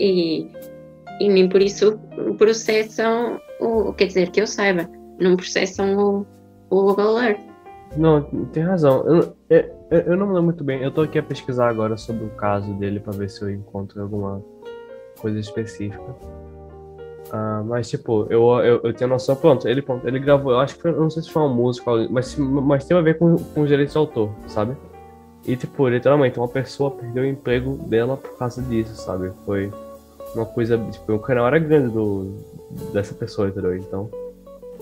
E 0.00 0.48
e 1.22 1.28
nem 1.28 1.48
por 1.48 1.62
isso 1.62 2.00
processam, 2.36 3.40
o, 3.60 3.92
quer 3.92 4.06
dizer, 4.06 4.30
que 4.30 4.40
eu 4.40 4.46
saiba, 4.46 4.90
não 5.20 5.36
processam 5.36 5.96
o, 5.96 6.26
o 6.68 6.82
Google 6.82 7.22
Earth. 7.22 7.51
Não, 7.96 8.22
tem 8.52 8.62
razão. 8.62 9.04
Eu, 9.06 9.36
eu, 9.50 9.64
eu 9.90 10.16
não 10.16 10.26
me 10.26 10.32
lembro 10.32 10.44
muito 10.44 10.64
bem. 10.64 10.82
Eu 10.82 10.90
tô 10.90 11.02
aqui 11.02 11.18
a 11.18 11.22
pesquisar 11.22 11.68
agora 11.68 11.96
sobre 11.96 12.24
o 12.24 12.30
caso 12.30 12.72
dele 12.74 13.00
para 13.00 13.12
ver 13.12 13.28
se 13.28 13.42
eu 13.42 13.50
encontro 13.50 14.00
alguma 14.00 14.42
coisa 15.20 15.38
específica. 15.38 16.14
Ah, 17.30 17.62
mas, 17.64 17.88
tipo, 17.88 18.26
eu, 18.28 18.42
eu, 18.60 18.80
eu 18.82 18.92
tenho 18.92 19.10
noção. 19.10 19.36
Pronto, 19.36 19.66
ele, 19.68 19.80
pronto, 19.82 20.06
ele 20.06 20.18
gravou. 20.18 20.52
Eu 20.52 20.60
acho 20.60 20.76
que 20.76 20.82
foi, 20.82 20.90
eu 20.90 21.00
não 21.00 21.10
sei 21.10 21.22
se 21.22 21.30
foi 21.30 21.42
uma 21.42 21.54
música, 21.54 21.90
mas, 22.10 22.36
mas 22.36 22.84
tem 22.84 22.96
a 22.96 23.00
ver 23.00 23.18
com, 23.18 23.36
com 23.36 23.62
os 23.62 23.68
direitos 23.68 23.92
de 23.92 23.98
autor, 23.98 24.30
sabe? 24.46 24.76
E, 25.46 25.56
tipo, 25.56 25.88
literalmente, 25.88 26.38
uma 26.38 26.48
pessoa 26.48 26.90
perdeu 26.90 27.24
o 27.24 27.26
emprego 27.26 27.76
dela 27.88 28.16
por 28.16 28.36
causa 28.38 28.62
disso, 28.62 28.94
sabe? 28.96 29.32
Foi 29.44 29.72
uma 30.34 30.46
coisa, 30.46 30.78
tipo, 30.90 31.14
o 31.14 31.18
canal 31.18 31.46
era 31.46 31.58
grande 31.58 31.92
do, 31.92 32.32
dessa 32.92 33.14
pessoa, 33.14 33.48
entendeu? 33.48 33.76
Então, 33.76 34.10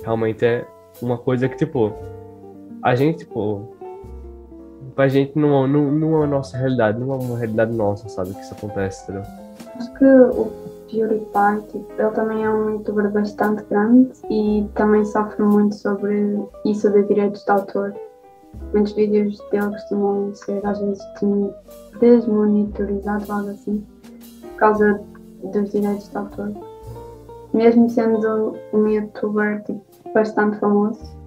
realmente 0.02 0.44
é 0.44 0.66
uma 1.00 1.16
coisa 1.16 1.48
que, 1.48 1.56
tipo, 1.56 1.92
a 2.82 2.94
gente, 2.94 3.18
tipo, 3.18 3.68
pra 4.94 5.08
gente 5.08 5.38
não, 5.38 5.66
não, 5.66 5.90
não 5.90 6.24
é 6.24 6.26
nossa 6.26 6.56
realidade, 6.56 6.98
não 6.98 7.12
é 7.12 7.16
uma 7.16 7.38
realidade 7.38 7.72
nossa, 7.72 8.08
sabe, 8.08 8.32
que 8.34 8.40
isso 8.40 8.54
acontece, 8.54 9.04
entendeu? 9.04 9.22
Acho 9.76 9.92
que 9.94 10.04
o 10.04 10.50
PewDiePie, 10.90 11.66
tipo, 11.70 11.92
ele 11.98 12.10
também 12.10 12.44
é 12.44 12.50
um 12.50 12.70
youtuber 12.70 13.10
bastante 13.10 13.62
grande 13.70 14.10
e 14.28 14.68
também 14.74 15.04
sofre 15.04 15.42
muito 15.42 15.74
sobre 15.76 16.38
isso 16.64 16.90
de 16.90 17.02
direitos 17.04 17.44
de 17.44 17.50
autor. 17.50 17.94
Muitos 18.72 18.92
vídeos 18.92 19.38
dele 19.50 19.70
costumam 19.70 20.34
ser 20.34 20.64
às 20.66 20.78
vezes 20.78 21.02
desmonitorizados, 22.00 23.30
algo 23.30 23.50
assim, 23.50 23.84
por 24.42 24.56
causa 24.56 25.00
dos 25.42 25.70
direitos 25.70 26.08
de 26.08 26.16
autor. 26.16 26.52
Mesmo 27.54 27.88
sendo 27.88 28.56
um 28.72 28.88
youtuber 28.88 29.62
tipo, 29.64 29.82
bastante 30.12 30.58
famoso. 30.58 31.19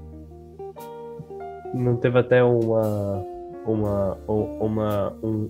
Não 1.74 1.96
teve 1.96 2.20
até 2.20 2.44
uma. 2.44 3.26
uma. 3.66 4.18
uma. 4.28 5.14
um, 5.24 5.50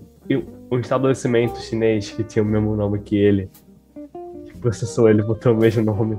um 0.70 0.78
estabelecimento 0.78 1.60
chinês 1.60 2.10
que 2.10 2.24
tinha 2.24 2.42
o 2.42 2.46
mesmo 2.46 2.74
nome 2.74 2.98
que 3.00 3.16
ele. 3.16 3.50
Que 4.46 4.58
processou 4.58 5.08
ele, 5.08 5.22
botou 5.22 5.52
o 5.52 5.56
mesmo 5.56 5.84
nome. 5.84 6.18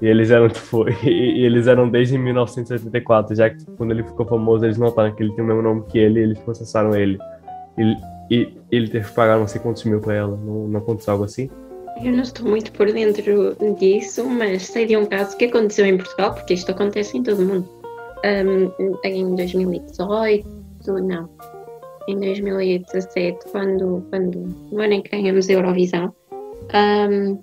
E 0.00 0.06
eles 0.06 0.30
eram, 0.30 0.48
tipo, 0.48 0.88
e, 1.04 1.40
e, 1.40 1.44
eles 1.44 1.66
eram 1.66 1.88
desde 1.88 2.16
1984, 2.16 3.34
já 3.34 3.50
que 3.50 3.64
quando 3.76 3.90
ele 3.90 4.02
ficou 4.02 4.24
famoso, 4.24 4.64
eles 4.64 4.78
notaram 4.78 5.14
que 5.14 5.22
ele 5.22 5.32
tinha 5.32 5.44
o 5.44 5.46
mesmo 5.46 5.62
nome 5.62 5.82
que 5.88 5.98
ele 5.98 6.20
e 6.20 6.22
eles 6.22 6.38
processaram 6.38 6.94
ele. 6.94 7.18
E, 7.76 7.96
e 8.30 8.54
ele 8.70 8.88
teve 8.88 9.08
que 9.08 9.14
pagar 9.14 9.38
não 9.38 9.48
sei 9.48 9.60
quantos 9.60 9.84
mil 9.84 10.00
pra 10.00 10.14
ela. 10.14 10.36
Não, 10.36 10.68
não 10.68 10.80
aconteceu 10.80 11.12
algo 11.12 11.24
assim? 11.24 11.50
Eu 12.02 12.12
não 12.12 12.22
estou 12.22 12.48
muito 12.48 12.70
por 12.72 12.86
dentro 12.92 13.56
disso, 13.76 14.24
mas 14.28 14.66
sei 14.66 14.86
de 14.86 14.96
um 14.96 15.04
caso 15.04 15.36
que 15.36 15.46
aconteceu 15.46 15.84
em 15.84 15.96
Portugal, 15.96 16.32
porque 16.32 16.54
isto 16.54 16.70
acontece 16.70 17.18
em 17.18 17.22
todo 17.24 17.42
o 17.42 17.46
mundo. 17.46 17.77
Um, 18.24 18.96
em 19.04 19.34
2018, 19.34 20.48
não, 21.02 21.28
em 22.08 22.18
2017, 22.18 23.46
quando, 23.52 24.04
quando 24.10 24.38
no 24.72 24.80
ano 24.80 24.94
em 24.94 25.02
que 25.02 25.10
ganhamos 25.10 25.48
a 25.48 25.52
Eurovisão, 25.52 26.14
um, 26.74 27.38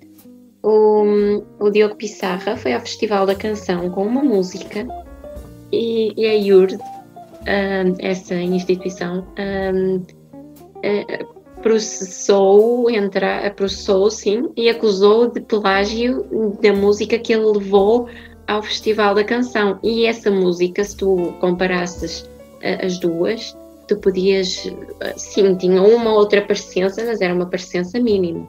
o, 0.63 1.43
o 1.59 1.69
Diogo 1.69 1.95
Pissarra 1.95 2.57
foi 2.57 2.73
ao 2.73 2.81
Festival 2.81 3.25
da 3.25 3.35
Canção 3.35 3.89
com 3.91 4.05
uma 4.05 4.23
música 4.23 4.87
e, 5.71 6.13
e 6.17 6.25
a 6.25 6.33
IURD, 6.33 6.75
um, 6.75 7.95
essa 7.99 8.35
instituição, 8.35 9.25
um, 9.37 10.01
eh, 10.83 11.25
processou, 11.61 12.89
entra, 12.89 13.51
processou 13.55 14.11
sim, 14.11 14.51
e 14.55 14.69
acusou 14.69 15.31
de 15.31 15.41
plágio 15.41 16.23
da 16.61 16.71
música 16.73 17.17
que 17.17 17.33
ele 17.33 17.45
levou 17.45 18.07
ao 18.47 18.61
Festival 18.61 19.15
da 19.15 19.23
Canção. 19.23 19.79
E 19.83 20.05
essa 20.05 20.29
música, 20.31 20.83
se 20.83 20.97
tu 20.97 21.33
comparasses 21.39 22.21
uh, 22.21 22.85
as 22.85 22.99
duas, 22.99 23.55
tu 23.87 23.97
podias, 23.97 24.65
uh, 24.65 25.13
sim, 25.17 25.55
tinha 25.55 25.81
uma 25.81 26.13
outra 26.13 26.41
parecença, 26.41 27.03
mas 27.05 27.21
era 27.21 27.33
uma 27.33 27.45
parecença 27.45 27.99
mínima. 27.99 28.47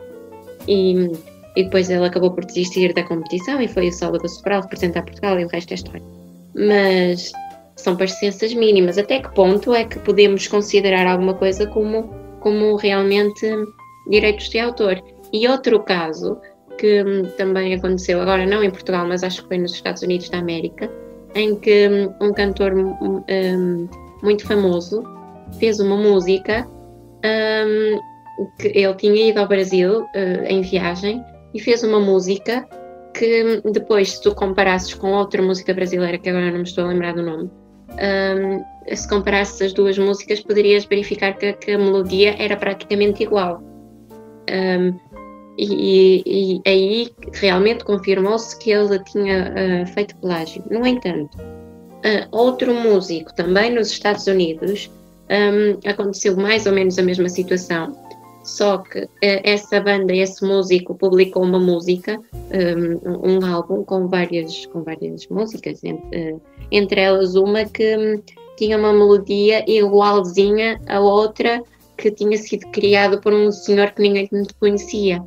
E, 0.69 1.11
e 1.57 1.65
depois 1.65 1.88
ele 1.91 2.05
acabou 2.05 2.31
por 2.31 2.45
desistir 2.45 2.93
da 2.93 3.03
competição 3.05 3.61
e 3.61 3.69
foi 3.69 3.88
o 3.88 3.93
Salvador 3.93 4.29
Sobral 4.29 4.62
representar 4.62 5.03
Portugal 5.03 5.38
e 5.38 5.45
o 5.45 5.49
resto 5.49 5.73
é 5.73 5.75
história. 5.75 6.03
Mas 6.55 7.33
são 7.76 7.97
parecenças 7.97 8.53
mínimas. 8.55 8.99
Até 8.99 9.21
que 9.21 9.33
ponto 9.35 9.75
é 9.75 9.85
que 9.85 9.99
podemos 10.00 10.47
considerar 10.49 11.07
alguma 11.07 11.35
coisa 11.35 11.67
como 11.67 12.26
como 12.41 12.76
realmente 12.76 13.45
direitos 14.09 14.49
de 14.49 14.61
autor. 14.61 15.03
E 15.33 15.49
outro 15.49 15.83
caso 15.83 16.41
que 16.76 17.02
hum, 17.02 17.25
também 17.37 17.75
aconteceu, 17.75 18.21
agora 18.21 18.47
não 18.47 18.62
em 18.62 18.71
Portugal, 18.71 19.06
mas 19.06 19.23
acho 19.23 19.42
que 19.42 19.49
foi 19.49 19.59
nos 19.59 19.75
Estados 19.75 20.02
Unidos 20.02 20.28
da 20.28 20.38
América, 20.38 20.90
em 21.35 21.54
que 21.56 21.88
hum, 21.88 22.14
um 22.21 22.33
cantor 22.33 22.73
um, 22.75 23.25
um, 23.28 23.88
muito 24.23 24.47
famoso 24.47 25.02
fez 25.59 25.80
uma 25.80 25.97
música 25.97 26.66
um, 27.25 28.00
que 28.59 28.68
ele 28.68 28.95
tinha 28.95 29.30
ido 29.30 29.40
ao 29.40 29.49
Brasil 29.49 30.02
uh, 30.02 30.45
em 30.49 30.61
viagem 30.62 31.25
e 31.54 31.61
fez 31.61 31.83
uma 31.83 32.00
música 32.00 32.66
que 33.14 33.61
hum, 33.64 33.73
depois, 33.73 34.12
se 34.12 34.23
tu 34.23 34.35
comparasses 34.35 34.95
com 34.95 35.12
outra 35.12 35.42
música 35.42 35.73
brasileira, 35.73 36.18
que 36.18 36.28
agora 36.28 36.50
não 36.50 36.59
me 36.59 36.64
estou 36.64 36.85
a 36.85 36.88
lembrar 36.88 37.14
do 37.14 37.23
nome, 37.23 37.50
um, 37.90 38.95
se 38.95 39.09
comparasses 39.09 39.61
as 39.62 39.73
duas 39.73 39.99
músicas, 39.99 40.40
poderias 40.40 40.85
verificar 40.85 41.35
que, 41.35 41.52
que 41.54 41.73
a 41.73 41.78
melodia 41.78 42.37
era 42.38 42.56
praticamente 42.56 43.23
igual. 43.23 43.62
Um, 44.49 44.99
e, 45.58 46.22
e, 46.26 46.62
aí 46.66 47.10
realmente 47.34 47.84
confirmou-se 47.84 48.58
que 48.58 48.70
ele 48.70 48.98
tinha 49.04 49.52
uh, 49.52 49.86
feito 49.92 50.16
plágio. 50.16 50.62
No 50.70 50.86
entanto, 50.86 51.36
uh, 51.38 52.28
outro 52.30 52.75
músico 52.75 53.34
também 53.34 53.75
nos 53.75 53.90
Estados 53.90 54.26
Unidos 54.26 54.90
um, 55.30 55.88
aconteceu 55.88 56.36
mais 56.36 56.66
ou 56.66 56.72
menos 56.72 56.98
a 56.98 57.02
mesma 57.02 57.28
situação, 57.28 57.92
só 58.44 58.78
que 58.78 59.00
uh, 59.00 59.08
essa 59.20 59.80
banda, 59.80 60.14
esse 60.14 60.44
músico 60.44 60.94
publicou 60.94 61.42
uma 61.42 61.58
música, 61.58 62.18
um, 62.52 63.32
um 63.32 63.46
álbum 63.46 63.82
com 63.82 64.08
várias, 64.08 64.66
com 64.66 64.82
várias 64.82 65.26
músicas, 65.28 65.82
entre, 65.82 66.36
entre 66.70 67.00
elas 67.00 67.34
uma 67.34 67.64
que 67.64 68.22
tinha 68.56 68.78
uma 68.78 68.92
melodia 68.92 69.64
igualzinha 69.68 70.80
a 70.86 71.00
outra 71.00 71.62
que 71.96 72.10
tinha 72.10 72.36
sido 72.36 72.66
criado 72.70 73.20
por 73.20 73.32
um 73.32 73.50
senhor 73.50 73.90
que 73.92 74.02
ninguém 74.02 74.28
conhecia. 74.60 75.22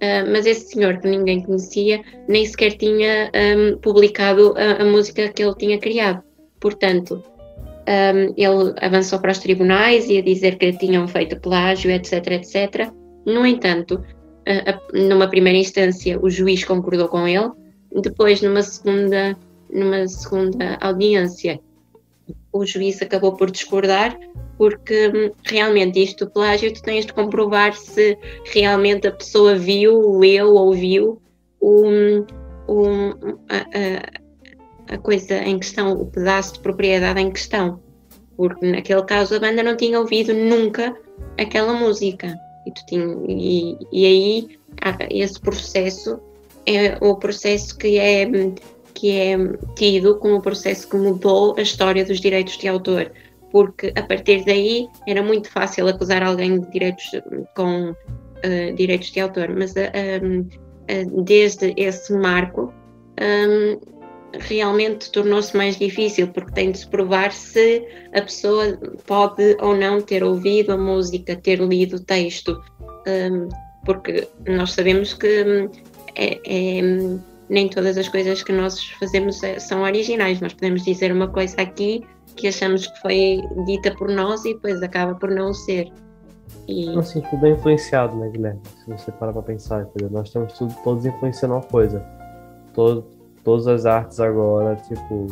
Uh, 0.00 0.24
mas 0.32 0.46
esse 0.46 0.72
senhor 0.72 0.98
que 0.98 1.06
ninguém 1.06 1.42
conhecia 1.42 2.02
nem 2.26 2.46
sequer 2.46 2.72
tinha 2.78 3.30
um, 3.34 3.76
publicado 3.78 4.54
a, 4.56 4.82
a, 4.82 4.84
música 4.86 5.28
que 5.28 5.42
ele 5.42 5.54
tinha 5.56 5.78
criado. 5.78 6.22
Portanto, 6.58 7.22
um, 7.86 8.34
ele 8.34 8.74
avançou 8.80 9.18
para 9.18 9.32
os 9.32 9.38
tribunais 9.38 10.08
e 10.08 10.16
a 10.16 10.22
dizer 10.22 10.56
que 10.56 10.72
tinham 10.72 11.06
feito 11.06 11.38
plágio, 11.40 11.90
etc, 11.90 12.26
etc. 12.28 12.90
No 13.26 13.44
entanto, 13.44 14.02
uh, 14.48 14.98
numa 14.98 15.28
primeira 15.28 15.58
instância, 15.58 16.18
o 16.18 16.30
juiz 16.30 16.64
concordou 16.64 17.08
com 17.08 17.28
ele. 17.28 17.50
Depois, 18.00 18.40
numa 18.40 18.62
segunda, 18.62 19.36
numa 19.70 20.08
segunda 20.08 20.78
audiência, 20.80 21.60
o 22.50 22.64
juiz 22.64 23.02
acabou 23.02 23.36
por 23.36 23.50
discordar, 23.50 24.18
porque 24.60 25.08
hum, 25.08 25.32
realmente 25.46 26.02
isto 26.02 26.26
do 26.26 26.32
plágio 26.32 26.70
tu 26.70 26.82
tens 26.82 27.06
de 27.06 27.14
comprovar 27.14 27.72
se 27.74 28.18
realmente 28.44 29.06
a 29.06 29.10
pessoa 29.10 29.56
viu, 29.56 30.18
leu, 30.18 30.52
ouviu 30.52 31.18
um, 31.62 32.26
um, 32.68 33.08
a, 33.48 33.56
a, 33.56 34.94
a 34.96 34.98
coisa 34.98 35.38
em 35.38 35.58
questão, 35.58 35.94
o 35.94 36.04
pedaço 36.04 36.52
de 36.52 36.58
propriedade 36.58 37.18
em 37.18 37.30
questão. 37.30 37.80
Porque 38.36 38.70
naquele 38.70 39.02
caso 39.04 39.34
a 39.34 39.38
banda 39.38 39.62
não 39.62 39.78
tinha 39.78 39.98
ouvido 39.98 40.34
nunca 40.34 40.94
aquela 41.38 41.72
música. 41.72 42.38
E, 42.66 42.70
tu 42.70 42.84
tinha, 42.84 43.16
e, 43.28 43.78
e 43.90 44.04
aí 44.04 44.58
esse 45.08 45.40
processo 45.40 46.20
é 46.66 46.98
o 47.00 47.16
processo 47.16 47.78
que 47.78 47.98
é 47.98 48.28
que 48.92 49.10
é 49.12 49.38
tido 49.74 50.18
como 50.18 50.36
o 50.36 50.42
processo 50.42 50.86
que 50.86 50.96
mudou 50.96 51.54
a 51.56 51.62
história 51.62 52.04
dos 52.04 52.20
direitos 52.20 52.58
de 52.58 52.68
autor, 52.68 53.10
porque 53.50 53.92
a 53.96 54.02
partir 54.02 54.44
daí 54.44 54.88
era 55.06 55.22
muito 55.22 55.50
fácil 55.50 55.88
acusar 55.88 56.22
alguém 56.22 56.60
de 56.60 56.70
direitos 56.70 57.04
com 57.54 57.90
uh, 57.90 58.74
direitos 58.74 59.10
de 59.10 59.20
autor, 59.20 59.48
mas 59.56 59.72
uh, 59.72 59.76
uh, 59.76 61.22
desde 61.22 61.74
esse 61.76 62.12
marco 62.12 62.72
um, 63.20 63.80
realmente 64.38 65.10
tornou-se 65.10 65.56
mais 65.56 65.76
difícil, 65.76 66.28
porque 66.28 66.52
tem 66.52 66.70
de 66.70 66.78
se 66.78 66.86
provar 66.86 67.32
se 67.32 67.84
a 68.14 68.22
pessoa 68.22 68.78
pode 69.06 69.56
ou 69.60 69.76
não 69.76 70.00
ter 70.00 70.22
ouvido 70.22 70.72
a 70.72 70.76
música, 70.76 71.36
ter 71.36 71.60
lido 71.60 71.96
o 71.96 72.00
texto, 72.00 72.60
um, 73.06 73.48
porque 73.84 74.28
nós 74.46 74.72
sabemos 74.72 75.14
que 75.14 75.68
é, 76.14 76.40
é 76.44 76.80
nem 77.48 77.68
todas 77.68 77.98
as 77.98 78.08
coisas 78.08 78.42
que 78.44 78.52
nós 78.52 78.80
fazemos 79.00 79.40
são 79.58 79.82
originais. 79.82 80.40
Nós 80.40 80.54
podemos 80.54 80.84
dizer 80.84 81.10
uma 81.10 81.26
coisa 81.26 81.60
aqui 81.60 82.04
que 82.36 82.48
achamos 82.48 82.86
que 82.86 83.00
foi 83.00 83.42
dita 83.66 83.94
por 83.94 84.08
nós 84.08 84.44
e 84.44 84.54
depois 84.54 84.82
acaba 84.82 85.14
por 85.14 85.30
não 85.30 85.52
ser. 85.52 85.92
E... 86.68 86.96
Assim, 86.98 87.20
tudo 87.22 87.46
é 87.46 87.50
influenciado, 87.50 88.16
né, 88.16 88.28
Guilherme? 88.28 88.60
Se 88.84 88.90
você 88.90 89.12
parar 89.12 89.32
para 89.32 89.42
pensar, 89.42 89.82
entendeu? 89.82 90.10
nós 90.10 90.28
estamos 90.28 90.52
tudo, 90.54 90.74
todos 90.84 91.06
influenciando 91.06 91.54
uma 91.54 91.62
coisa. 91.62 92.04
Todo, 92.74 93.04
todas 93.44 93.66
as 93.66 93.86
artes 93.86 94.20
agora, 94.20 94.76
tipo, 94.76 95.26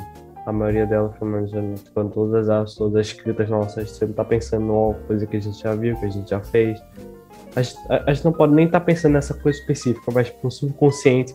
a 0.47 0.52
maioria 0.52 0.87
delas, 0.87 1.17
pelo 1.17 1.31
menos, 1.31 1.52
quando 1.93 2.11
todas 2.12 2.35
as 2.35 2.49
artes, 2.49 2.75
todas 2.75 2.97
as 2.97 3.07
escritas 3.09 3.49
nossas, 3.49 3.90
sempre 3.90 4.14
tá 4.14 4.25
pensando 4.25 4.67
numa 4.67 4.95
coisa 4.95 5.26
que 5.26 5.37
a 5.37 5.40
gente 5.40 5.61
já 5.62 5.75
viu, 5.75 5.97
que 5.97 6.07
a 6.07 6.11
gente 6.11 6.31
já 6.31 6.40
fez. 6.40 6.83
A 7.55 7.62
gente, 7.62 7.78
a, 7.88 8.12
gente 8.12 8.25
não 8.25 8.33
pode 8.33 8.55
nem 8.55 8.67
estar 8.67 8.81
tá 8.81 8.87
pensando 8.87 9.12
nessa 9.12 9.35
coisa 9.35 9.59
específica, 9.59 10.11
mas 10.12 10.31
pro 10.31 10.50
subconsciente 10.50 11.35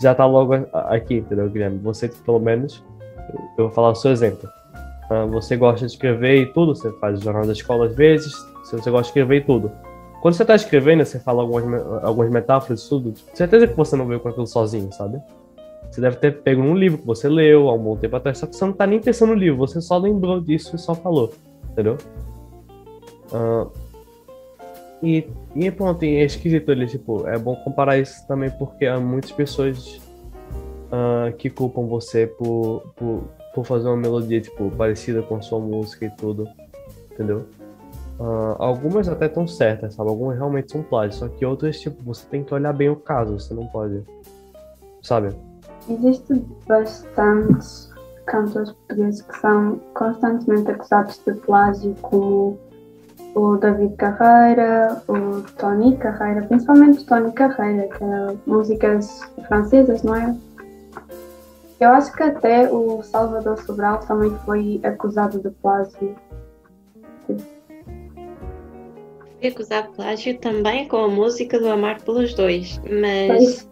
já 0.00 0.14
tá 0.14 0.26
logo 0.26 0.54
aqui, 0.72 1.16
entendeu, 1.16 1.48
Guilherme? 1.50 1.78
Você, 1.78 2.08
pelo 2.08 2.38
menos, 2.38 2.84
eu 3.56 3.64
vou 3.64 3.70
falar 3.70 3.90
o 3.90 3.94
seu 3.94 4.12
exemplo. 4.12 4.48
Uh, 5.10 5.26
você 5.28 5.56
gosta 5.56 5.86
de 5.86 5.92
escrever 5.92 6.42
e 6.42 6.46
tudo, 6.52 6.74
você 6.74 6.92
faz 6.98 7.18
o 7.18 7.22
jornal 7.22 7.46
da 7.46 7.52
escola 7.52 7.86
às 7.86 7.94
vezes, 7.94 8.32
se 8.64 8.72
você 8.76 8.90
gosta 8.90 9.04
de 9.04 9.08
escrever 9.08 9.36
e 9.36 9.40
tudo. 9.40 9.72
Quando 10.20 10.34
você 10.34 10.44
tá 10.44 10.54
escrevendo, 10.54 11.04
você 11.04 11.18
fala 11.18 11.42
algumas, 11.42 12.04
algumas 12.04 12.30
metáforas 12.30 12.84
e 12.84 12.88
tudo, 12.88 13.14
certeza 13.32 13.66
que 13.66 13.74
você 13.74 13.96
não 13.96 14.06
veio 14.06 14.20
com 14.20 14.28
aquilo 14.28 14.46
sozinho, 14.46 14.92
sabe? 14.92 15.18
Você 15.90 16.00
deve 16.00 16.16
ter 16.16 16.42
pego 16.42 16.60
um 16.60 16.74
livro 16.74 16.98
que 16.98 17.06
você 17.06 17.28
leu 17.28 17.68
há 17.68 17.74
um 17.74 17.78
bom 17.78 17.96
tempo 17.96 18.16
atrás, 18.16 18.38
só 18.38 18.46
que 18.46 18.54
você 18.54 18.64
não 18.64 18.72
tá 18.72 18.86
nem 18.86 19.00
pensando 19.00 19.30
no 19.30 19.34
livro, 19.34 19.58
você 19.58 19.80
só 19.80 19.96
lembrou 19.96 20.40
disso 20.40 20.76
e 20.76 20.78
só 20.78 20.94
falou, 20.94 21.32
entendeu? 21.70 21.96
Uh, 23.32 23.70
e, 25.02 25.26
e 25.54 25.70
pronto, 25.70 26.02
é 26.02 26.24
esquisito 26.24 26.70
ele, 26.72 26.86
tipo, 26.86 27.26
é 27.28 27.38
bom 27.38 27.54
comparar 27.56 27.98
isso 27.98 28.26
também 28.26 28.50
porque 28.50 28.86
há 28.86 28.98
muitas 28.98 29.30
pessoas 29.30 30.00
uh, 30.92 31.32
que 31.36 31.48
culpam 31.48 31.86
você 31.86 32.26
por, 32.26 32.82
por, 32.96 33.24
por 33.58 33.66
fazer 33.66 33.88
uma 33.88 33.96
melodia, 33.96 34.40
tipo, 34.40 34.70
parecida 34.70 35.20
com 35.20 35.42
sua 35.42 35.58
música 35.58 36.06
e 36.06 36.10
tudo, 36.10 36.48
entendeu? 37.10 37.44
Uh, 38.16 38.54
algumas 38.56 39.08
até 39.08 39.26
estão 39.26 39.48
certas, 39.48 39.94
sabe? 39.94 40.08
Algumas 40.08 40.36
realmente 40.36 40.70
são 40.70 40.80
plágios, 40.80 41.16
só 41.16 41.26
que 41.26 41.44
outras, 41.44 41.80
tipo, 41.80 42.00
você 42.04 42.24
tem 42.28 42.44
que 42.44 42.54
olhar 42.54 42.72
bem 42.72 42.88
o 42.88 42.94
caso, 42.94 43.36
você 43.38 43.52
não 43.52 43.66
pode, 43.66 44.04
sabe? 45.02 45.34
Existem 45.90 46.46
bastantes 46.68 47.90
cantores 48.26 48.70
portugueses 48.70 49.22
que 49.22 49.40
são 49.40 49.80
constantemente 49.92 50.70
acusados 50.70 51.20
de 51.26 51.32
plágio, 51.32 51.96
como 52.00 52.56
o 53.34 53.56
David 53.56 53.96
Carreira, 53.96 55.02
o 55.08 55.42
Tony 55.56 55.96
Carreira, 55.96 56.42
principalmente 56.42 57.00
o 57.00 57.06
Tony 57.06 57.32
Carreira, 57.32 57.88
que 57.88 58.04
é 58.04 58.36
músicas 58.46 59.20
francesas, 59.48 60.04
não 60.04 60.14
é? 60.14 60.36
Eu 61.80 61.90
acho 61.90 62.12
que 62.12 62.22
até 62.22 62.70
o 62.72 63.02
Salvador 63.02 63.56
Sobral 63.62 64.00
também 64.00 64.36
foi 64.44 64.80
acusado 64.82 65.38
de 65.40 65.50
plágio. 65.62 66.16
Foi 69.40 69.48
acusado 69.48 69.90
de 69.90 69.96
plágio 69.96 70.38
também 70.40 70.88
com 70.88 70.96
a 70.96 71.08
música 71.08 71.58
do 71.58 71.68
Amar 71.68 72.02
pelos 72.02 72.34
Dois, 72.34 72.80
mas, 72.90 73.68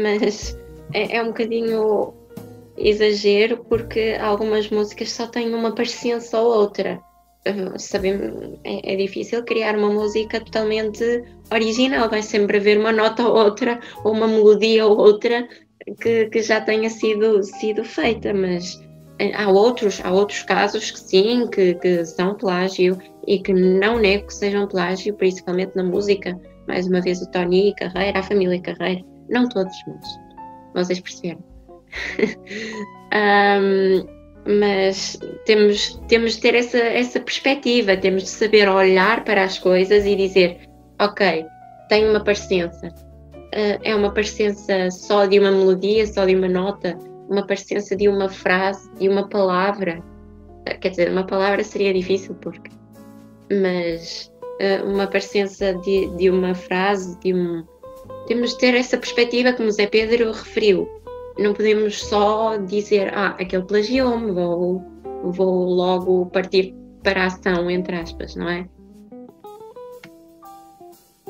mas 0.00 0.58
é, 0.94 1.16
é 1.16 1.22
um 1.22 1.26
bocadinho 1.26 2.14
exagero 2.78 3.58
porque 3.68 4.16
algumas 4.18 4.70
músicas 4.70 5.12
só 5.12 5.26
têm 5.26 5.54
uma 5.54 5.74
parecença 5.74 6.40
ou 6.40 6.54
outra. 6.54 6.98
Sabemos, 7.78 8.58
é, 8.64 8.94
é, 8.94 8.96
difícil 8.96 9.44
criar 9.44 9.76
uma 9.76 9.88
música 9.88 10.40
totalmente 10.40 11.22
original, 11.52 12.10
vai 12.10 12.20
sempre 12.20 12.56
haver 12.56 12.76
uma 12.76 12.90
nota 12.90 13.22
ou 13.22 13.36
outra, 13.36 13.78
ou 14.02 14.12
uma 14.12 14.26
melodia 14.26 14.84
ou 14.84 14.96
outra 14.96 15.46
que, 16.00 16.26
que 16.26 16.42
já 16.42 16.60
tenha 16.60 16.90
sido, 16.90 17.42
sido 17.42 17.84
feita, 17.84 18.34
mas 18.34 18.80
eh, 19.18 19.32
há 19.34 19.48
outros, 19.48 20.00
há 20.04 20.12
outros 20.12 20.42
casos 20.42 20.90
que 20.90 21.00
sim, 21.00 21.48
que, 21.48 21.74
que 21.74 22.04
são 22.04 22.34
plágio 22.34 22.98
e 23.26 23.38
que 23.38 23.52
não 23.52 23.98
nego 23.98 24.26
que 24.26 24.34
sejam 24.34 24.66
plágio, 24.66 25.14
principalmente 25.14 25.74
na 25.76 25.84
música. 25.84 26.38
Mais 26.66 26.86
uma 26.86 27.00
vez 27.00 27.22
o 27.22 27.30
Tony 27.30 27.74
Carreira, 27.76 28.18
a 28.18 28.22
família 28.22 28.60
Carreira, 28.60 29.02
não 29.28 29.48
todos, 29.48 29.74
mas 29.86 30.86
vocês 30.86 31.00
perceberam. 31.00 31.42
um, 33.14 34.16
mas 34.60 35.18
temos, 35.44 36.00
temos 36.08 36.34
de 36.34 36.40
ter 36.40 36.54
essa, 36.54 36.78
essa 36.78 37.20
perspectiva, 37.20 37.96
temos 37.96 38.24
de 38.24 38.28
saber 38.28 38.68
olhar 38.68 39.24
para 39.24 39.44
as 39.44 39.58
coisas 39.58 40.04
e 40.04 40.14
dizer: 40.14 40.60
ok, 41.00 41.44
tem 41.88 42.08
uma 42.08 42.22
parecença. 42.22 42.92
Uh, 43.54 43.78
é 43.82 43.94
uma 43.94 44.12
parecença 44.12 44.90
só 44.90 45.26
de 45.26 45.38
uma 45.38 45.50
melodia, 45.50 46.06
só 46.06 46.24
de 46.24 46.34
uma 46.34 46.48
nota, 46.48 46.98
uma 47.28 47.46
parecença 47.46 47.94
de 47.94 48.08
uma 48.08 48.28
frase, 48.28 48.90
de 48.98 49.08
uma 49.08 49.28
palavra. 49.28 50.02
Uh, 50.68 50.80
quer 50.80 50.90
dizer, 50.90 51.10
uma 51.10 51.24
palavra 51.24 51.62
seria 51.62 51.92
difícil, 51.94 52.34
porque. 52.36 52.70
Mas 53.50 54.32
uh, 54.60 54.88
uma 54.88 55.06
parecença 55.06 55.74
de, 55.74 56.08
de 56.16 56.30
uma 56.30 56.54
frase, 56.54 57.18
de 57.20 57.32
um. 57.32 57.64
Temos 58.26 58.50
de 58.50 58.58
ter 58.58 58.74
essa 58.74 58.98
perspectiva, 58.98 59.52
como 59.52 59.68
o 59.68 59.72
Zé 59.72 59.86
Pedro 59.86 60.32
referiu 60.32 60.88
não 61.38 61.52
podemos 61.52 62.02
só 62.02 62.56
dizer, 62.56 63.12
ah, 63.14 63.36
aquele 63.38 63.64
plagiou-me, 63.64 64.32
vou, 64.32 64.82
vou 65.24 65.64
logo 65.64 66.26
partir 66.26 66.74
para 67.02 67.24
a 67.24 67.26
ação, 67.26 67.70
entre 67.70 67.96
aspas, 67.96 68.34
não 68.34 68.48
é? 68.48 68.68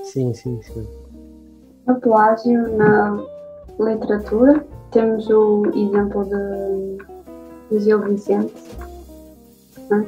Sim, 0.05 0.33
sim, 0.33 0.62
sim. 0.62 0.87
No 1.87 2.01
plágio, 2.01 2.77
na 2.77 3.22
literatura, 3.79 4.64
temos 4.90 5.29
o 5.31 5.66
exemplo 5.75 6.25
de, 6.25 6.99
de 7.70 7.85
Gil 7.85 8.01
Vicente, 8.03 8.55
é? 9.92 10.05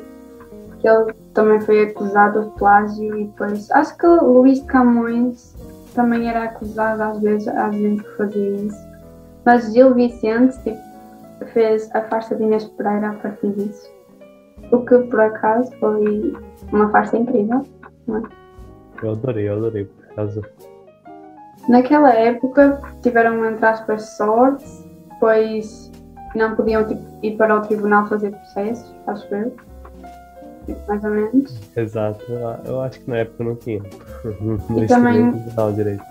que 0.81 0.88
ele 0.88 1.12
também 1.35 1.61
foi 1.61 1.83
acusado 1.83 2.45
de 2.45 2.51
plágio 2.59 3.17
e 3.17 3.25
depois, 3.27 3.71
acho 3.71 3.97
que 3.97 4.07
Luís 4.07 4.61
de 4.61 4.67
Camões 4.67 5.55
também 5.95 6.29
era 6.29 6.45
acusado 6.45 7.03
às 7.03 7.21
vezes, 7.21 7.49
às 7.49 7.75
vezes 7.75 8.03
por 8.03 8.17
fazer 8.17 8.55
isso. 8.57 8.88
Mas 9.45 9.73
Gil 9.73 9.95
Vicente 9.95 10.57
tipo, 10.62 10.81
fez 11.53 11.88
a 11.95 12.03
farsa 12.03 12.35
de 12.37 12.43
Inês 12.43 12.64
Pereira 12.64 13.11
a 13.11 13.14
partir 13.14 13.51
disso. 13.53 13.91
O 14.71 14.85
que 14.85 14.99
por 14.99 15.21
acaso 15.21 15.71
foi 15.79 16.37
uma 16.73 16.91
farsa 16.91 17.17
incrível. 17.17 17.62
Não 18.07 18.19
é? 18.19 18.23
Eu 19.03 19.12
adorei, 19.12 19.49
eu 19.49 19.55
adorei, 19.55 19.85
por 19.85 20.05
acaso. 20.12 20.43
Naquela 21.68 22.12
época 22.14 22.81
tiveram, 23.02 23.44
entre 23.44 23.64
aspas, 23.66 24.16
sorte, 24.16 24.64
pois 25.20 25.90
não 26.35 26.54
podiam 26.57 26.87
tipo, 26.87 27.02
ir 27.22 27.37
para 27.37 27.57
o 27.57 27.61
tribunal 27.61 28.07
fazer 28.09 28.31
processos, 28.31 28.94
acho 29.07 29.35
eu. 29.35 29.54
mais 30.87 31.04
ou 31.04 31.11
menos. 31.11 31.61
Exato, 31.76 32.24
eu 32.64 32.81
acho 32.81 33.00
que 33.00 33.11
na 33.11 33.18
época 33.18 33.44
não 33.44 33.57
tinha. 33.57 33.83
Não 34.40 34.83
e 34.83 34.87
também 34.87 35.33
direito. 35.74 36.02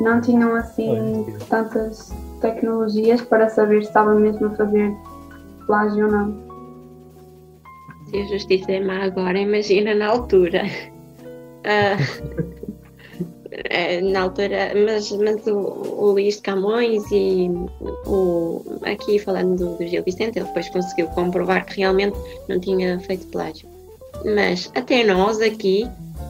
não 0.00 0.20
tinham 0.20 0.54
assim 0.54 1.26
tantas 1.48 2.12
tecnologias 2.40 3.20
para 3.22 3.48
saber 3.48 3.82
se 3.82 3.88
estava 3.88 4.14
mesmo 4.14 4.46
a 4.46 4.50
fazer 4.50 4.94
plágio 5.66 6.06
ou 6.06 6.12
não. 6.12 6.46
Se 8.10 8.18
a 8.18 8.24
justiça 8.26 8.70
é 8.72 8.80
má 8.80 9.02
agora, 9.04 9.38
imagina 9.38 9.94
na 9.94 10.06
altura. 10.06 10.62
Uh, 11.64 12.54
na 14.02 14.22
altura, 14.22 14.72
mas, 14.74 15.10
mas 15.12 15.46
o, 15.46 15.56
o 15.56 16.12
Luís 16.12 16.36
de 16.36 16.42
Camões 16.42 17.02
e 17.10 17.50
o, 18.06 18.62
aqui 18.82 19.18
falando 19.18 19.56
do, 19.56 19.76
do 19.76 19.86
Gil 19.86 20.02
Vicente, 20.02 20.38
ele 20.38 20.46
depois 20.46 20.68
conseguiu 20.70 21.06
comprovar 21.08 21.66
que 21.66 21.78
realmente 21.78 22.16
não 22.48 22.58
tinha 22.60 22.98
feito 23.00 23.26
plágio. 23.28 23.68
Mas 24.24 24.70
até 24.74 25.04
nós 25.04 25.40
aqui, 25.40 25.86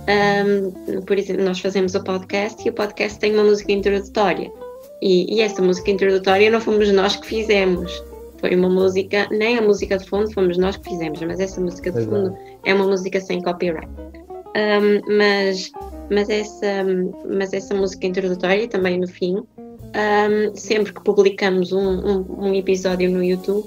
um, 0.08 1.00
por 1.02 1.18
exemplo, 1.18 1.44
nós 1.44 1.60
fazemos 1.60 1.94
o 1.94 2.02
podcast 2.02 2.66
e 2.66 2.70
o 2.70 2.72
podcast 2.72 3.18
tem 3.18 3.34
uma 3.34 3.44
música 3.44 3.72
introdutória. 3.72 4.50
E, 5.02 5.34
e 5.34 5.40
essa 5.40 5.62
música 5.62 5.90
introdutória 5.90 6.50
não 6.50 6.60
fomos 6.60 6.90
nós 6.92 7.16
que 7.16 7.26
fizemos. 7.26 8.02
Foi 8.38 8.54
uma 8.54 8.68
música, 8.68 9.26
nem 9.30 9.58
a 9.58 9.62
música 9.62 9.98
de 9.98 10.08
fundo 10.08 10.30
fomos 10.32 10.58
nós 10.58 10.76
que 10.76 10.88
fizemos, 10.90 11.20
mas 11.22 11.40
essa 11.40 11.60
música 11.60 11.90
de 11.90 12.04
fundo 12.04 12.36
é 12.64 12.74
uma 12.74 12.86
música 12.86 13.20
sem 13.20 13.40
copyright. 13.42 13.88
Um, 14.56 15.16
mas, 15.16 15.70
mas, 16.10 16.28
essa, 16.28 16.84
mas 17.28 17.52
essa 17.52 17.74
música 17.74 18.06
introdutória 18.06 18.68
também 18.68 18.98
no 18.98 19.08
fim, 19.08 19.36
um, 19.36 20.54
sempre 20.54 20.92
que 20.92 21.02
publicamos 21.02 21.72
um, 21.72 21.78
um, 21.78 22.46
um 22.46 22.54
episódio 22.54 23.10
no 23.10 23.22
YouTube, 23.22 23.66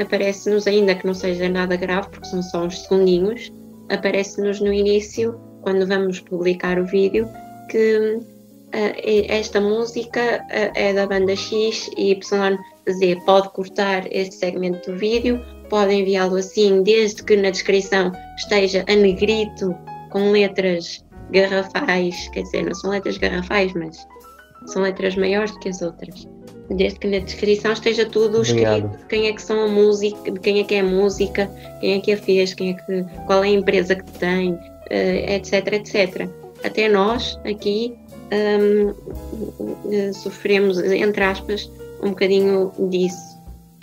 aparece-nos, 0.00 0.66
ainda 0.66 0.94
que 0.94 1.06
não 1.06 1.14
seja 1.14 1.48
nada 1.48 1.76
grave, 1.76 2.08
porque 2.10 2.26
são 2.26 2.42
só 2.42 2.64
uns 2.64 2.82
segundinhos, 2.82 3.52
aparece-nos 3.88 4.60
no 4.60 4.72
início, 4.72 5.38
quando 5.62 5.86
vamos 5.86 6.20
publicar 6.20 6.78
o 6.78 6.86
vídeo, 6.86 7.28
que 7.70 8.16
uh, 8.16 8.22
esta 9.28 9.60
música 9.60 10.44
uh, 10.44 10.72
é 10.74 10.92
da 10.92 11.06
banda 11.06 11.36
X 11.36 11.90
e 11.96 12.12
Y 12.12 12.58
Z. 12.90 13.16
Pode 13.24 13.50
cortar 13.50 14.10
este 14.10 14.34
segmento 14.36 14.90
do 14.90 14.98
vídeo, 14.98 15.40
pode 15.68 15.94
enviá-lo 15.94 16.36
assim, 16.36 16.82
desde 16.82 17.22
que 17.22 17.36
na 17.36 17.50
descrição 17.50 18.12
esteja 18.36 18.84
a 18.88 18.96
negrito 18.96 19.74
com 20.10 20.30
letras 20.30 21.01
garrafais, 21.32 22.28
quer 22.28 22.42
dizer, 22.42 22.64
não 22.64 22.74
são 22.74 22.90
letras 22.90 23.18
garrafais, 23.18 23.72
mas 23.74 24.06
são 24.66 24.82
letras 24.82 25.16
maiores 25.16 25.50
do 25.52 25.58
que 25.58 25.68
as 25.68 25.82
outras. 25.82 26.28
Desde 26.70 26.98
que 26.98 27.08
na 27.08 27.18
descrição 27.18 27.72
esteja 27.72 28.06
tudo 28.06 28.38
Obrigado. 28.38 28.86
escrito, 28.86 29.06
quem 29.08 29.26
é 29.26 29.32
que 29.32 29.42
são 29.42 29.64
a 29.64 29.68
música, 29.68 30.32
quem 30.40 30.60
é 30.60 30.64
que 30.64 30.74
é 30.74 30.80
a 30.80 30.84
música, 30.84 31.50
quem 31.80 31.94
é 31.94 32.00
que 32.00 32.12
a 32.12 32.16
fez, 32.16 32.54
quem 32.54 32.70
é 32.70 32.74
que, 32.74 33.04
qual 33.26 33.42
é 33.42 33.48
a 33.48 33.50
empresa 33.50 33.94
que 33.96 34.10
tem, 34.12 34.52
uh, 34.52 34.58
etc, 34.90 35.72
etc. 35.72 36.28
Até 36.64 36.88
nós 36.88 37.38
aqui 37.44 37.94
um, 38.32 40.12
sofremos, 40.12 40.78
entre 40.78 41.24
aspas, 41.24 41.70
um 42.02 42.10
bocadinho 42.10 42.72
disso. 42.88 43.32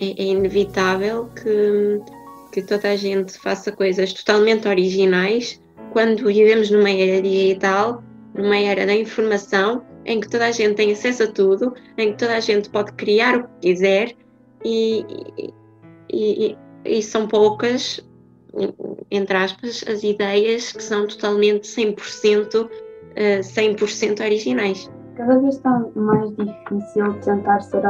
É, 0.01 0.11
é, 0.11 0.23
inevitável 0.27 1.29
que, 1.35 2.01
que 2.53 2.61
toda 2.61 2.89
a 2.89 2.95
gente 2.95 3.33
faça 3.37 3.69
coisas 3.69 4.13
totalmente 4.13 4.65
originais 4.65 5.59
quando 5.91 6.25
vivemos 6.25 6.69
numa 6.69 6.89
era 6.89 7.21
digital, 7.21 8.03
numa 8.33 8.57
era 8.57 8.85
da 8.85 8.93
informação, 8.93 9.83
em 10.05 10.19
que 10.19 10.29
toda 10.29 10.47
a 10.47 10.51
gente 10.51 10.75
tem 10.75 10.91
acesso 10.91 11.23
a 11.23 11.27
tudo, 11.27 11.73
em 11.97 12.11
que 12.11 12.17
toda 12.17 12.35
a 12.35 12.39
gente 12.39 12.69
pode 12.69 12.93
criar 12.93 13.37
o 13.37 13.43
que 13.43 13.49
quiser 13.61 14.15
e, 14.63 15.05
e, 16.11 16.57
e, 16.85 17.03
são 17.03 17.27
poucas, 17.27 18.03
entre 19.11 19.37
aspas, 19.37 19.83
as 19.87 20.03
ideias 20.03 20.71
que 20.71 20.83
são 20.83 21.07
totalmente 21.07 21.67
100% 21.67 22.69
100% 23.15 24.23
originais. 24.23 24.89
Cada 25.15 25.37
vez 25.39 25.55
está 25.55 25.85
mais 25.95 26.29
difícil 26.35 27.13
tentar 27.21 27.59
ser 27.61 27.81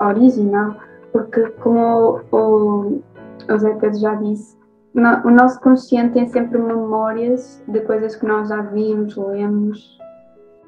original, 0.00 0.76
porque, 1.12 1.42
como 1.60 2.20
o, 2.32 3.02
o 3.48 3.58
Zé 3.58 3.74
Pedro 3.74 3.98
já 3.98 4.14
disse, 4.14 4.56
o 4.98 5.30
nosso 5.30 5.60
consciente 5.60 6.14
tem 6.14 6.26
sempre 6.28 6.58
memórias 6.58 7.62
de 7.68 7.80
coisas 7.80 8.16
que 8.16 8.26
nós 8.26 8.48
já 8.48 8.62
vimos, 8.62 9.16
lemos. 9.16 9.98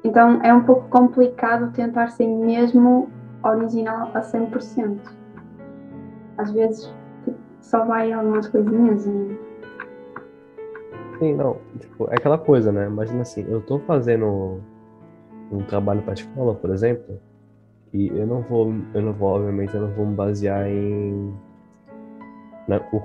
Então 0.03 0.41
é 0.41 0.53
um 0.53 0.63
pouco 0.63 0.87
complicado 0.89 1.71
tentar 1.73 2.09
ser 2.09 2.27
mesmo 2.27 3.09
original 3.43 4.09
a 4.13 4.21
100%. 4.21 4.99
Às 6.37 6.51
vezes 6.51 6.93
só 7.61 7.85
vai 7.85 8.11
algumas 8.11 8.47
coisinhas 8.47 9.05
e 9.05 9.39
Sim, 11.19 11.35
não, 11.35 11.57
tipo, 11.77 12.07
é 12.09 12.15
aquela 12.15 12.37
coisa, 12.37 12.71
né? 12.71 12.87
Imagina 12.87 13.21
assim, 13.21 13.45
eu 13.47 13.61
tô 13.61 13.77
fazendo 13.79 14.59
um 15.51 15.59
trabalho 15.59 16.01
para 16.01 16.13
escola, 16.13 16.55
por 16.55 16.71
exemplo, 16.71 17.19
e 17.93 18.07
eu 18.07 18.25
não 18.25 18.41
vou, 18.41 18.73
eu 18.95 19.01
não 19.03 19.13
vou, 19.13 19.35
obviamente, 19.35 19.75
eu 19.75 19.81
não 19.81 19.91
vou 19.91 20.07
me 20.07 20.15
basear 20.15 20.67
em 20.67 21.31
né, 22.67 22.81
o, 22.91 23.01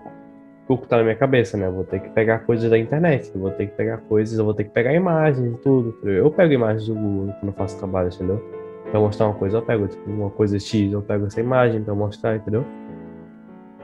o 0.69 0.79
que 0.79 0.89
tá 0.89 0.97
na 0.97 1.05
minha 1.05 1.15
cabeça, 1.15 1.57
né? 1.57 1.67
Eu 1.67 1.73
vou 1.73 1.85
ter 1.85 2.01
que 2.01 2.09
pegar 2.11 2.41
coisas 2.41 2.69
da 2.69 2.77
internet, 2.77 3.31
eu 3.33 3.41
vou 3.41 3.51
ter 3.51 3.67
que 3.67 3.77
pegar 3.77 3.99
coisas, 3.99 4.37
eu 4.39 4.45
vou 4.45 4.53
ter 4.53 4.65
que 4.65 4.71
pegar 4.71 4.93
imagens 4.93 5.55
e 5.55 5.59
tudo. 5.59 5.97
Eu 6.05 6.31
pego 6.31 6.53
imagens 6.53 6.89
do 6.89 6.95
Google 6.95 7.35
quando 7.39 7.49
eu 7.49 7.53
faço 7.53 7.79
trabalho, 7.79 8.11
entendeu? 8.13 8.43
Pra 8.91 8.99
mostrar 8.99 9.27
uma 9.27 9.35
coisa, 9.35 9.59
eu 9.59 9.63
pego 9.63 9.87
tipo, 9.87 10.11
uma 10.11 10.31
coisa 10.31 10.59
X, 10.59 10.93
eu 10.93 11.03
pego 11.03 11.27
essa 11.27 11.41
imagem 11.41 11.83
pra 11.83 11.95
mostrar, 11.95 12.37
entendeu? 12.37 12.65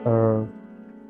Uh, 0.04 0.46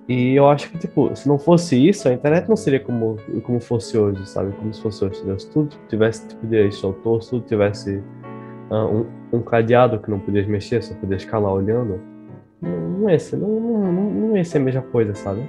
e 0.08 0.34
eu 0.34 0.48
acho 0.48 0.70
que, 0.70 0.78
tipo, 0.78 1.14
se 1.16 1.26
não 1.26 1.38
fosse 1.38 1.76
isso, 1.88 2.08
a 2.08 2.12
internet 2.12 2.48
não 2.48 2.56
seria 2.56 2.80
como, 2.80 3.16
como 3.44 3.60
fosse 3.60 3.96
hoje, 3.96 4.28
sabe? 4.28 4.52
Como 4.56 4.74
se 4.74 4.82
fosse 4.82 5.04
hoje, 5.04 5.18
entendeu? 5.18 5.38
Se 5.38 5.50
tudo 5.50 5.74
tivesse, 5.88 6.28
tipo, 6.28 6.46
direito 6.46 6.76
de 6.76 6.84
autor, 6.84 7.22
se 7.22 7.30
tudo 7.30 7.46
tivesse 7.46 8.02
uh, 8.70 8.74
um, 8.74 9.06
um, 9.38 9.40
cadeado 9.40 9.98
que 10.00 10.10
não 10.10 10.18
podias 10.18 10.46
mexer, 10.46 10.82
só 10.82 10.94
podia 10.94 11.18
ficar 11.18 11.38
lá 11.38 11.52
olhando, 11.52 12.00
não, 12.60 12.90
não, 12.90 13.10
ia 13.10 13.18
ser, 13.18 13.36
não, 13.36 13.48
não, 13.48 14.10
não 14.10 14.36
ia 14.36 14.44
ser 14.44 14.58
a 14.58 14.60
mesma 14.60 14.82
coisa, 14.82 15.14
sabe? 15.14 15.42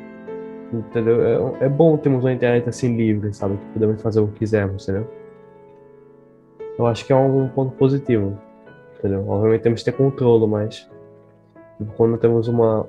Entendeu? 0.74 1.56
É, 1.62 1.66
é 1.66 1.70
bom 1.70 1.96
termos 1.98 2.24
uma 2.24 2.34
internet 2.34 2.68
assim 2.68 2.98
livre, 2.98 3.32
sabe? 3.32 3.58
Que 3.58 3.66
podemos 3.74 4.02
fazer 4.02 4.20
o 4.20 4.28
que 4.28 4.40
quisermos, 4.40 4.84
entendeu? 4.84 5.08
Eu 6.80 6.88
acho 6.88 7.06
que 7.06 7.14
é 7.14 7.16
um, 7.16 7.48
ponto 7.50 7.76
positivo, 7.76 8.36
entendeu? 8.98 9.28
Obviamente 9.30 9.62
temos 9.62 9.84
que 9.84 9.92
ter 9.92 9.96
controle, 9.96 10.48
mas 10.48 10.90
quando 11.96 12.18
temos 12.18 12.48
uma, 12.48 12.88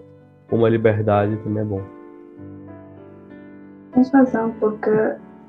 uma 0.51 0.69
liberdade 0.71 1.37
também 1.39 1.63
é 1.63 1.67
bom. 1.67 1.83
Tens 3.93 4.11
razão, 4.11 4.51
porque 4.59 4.91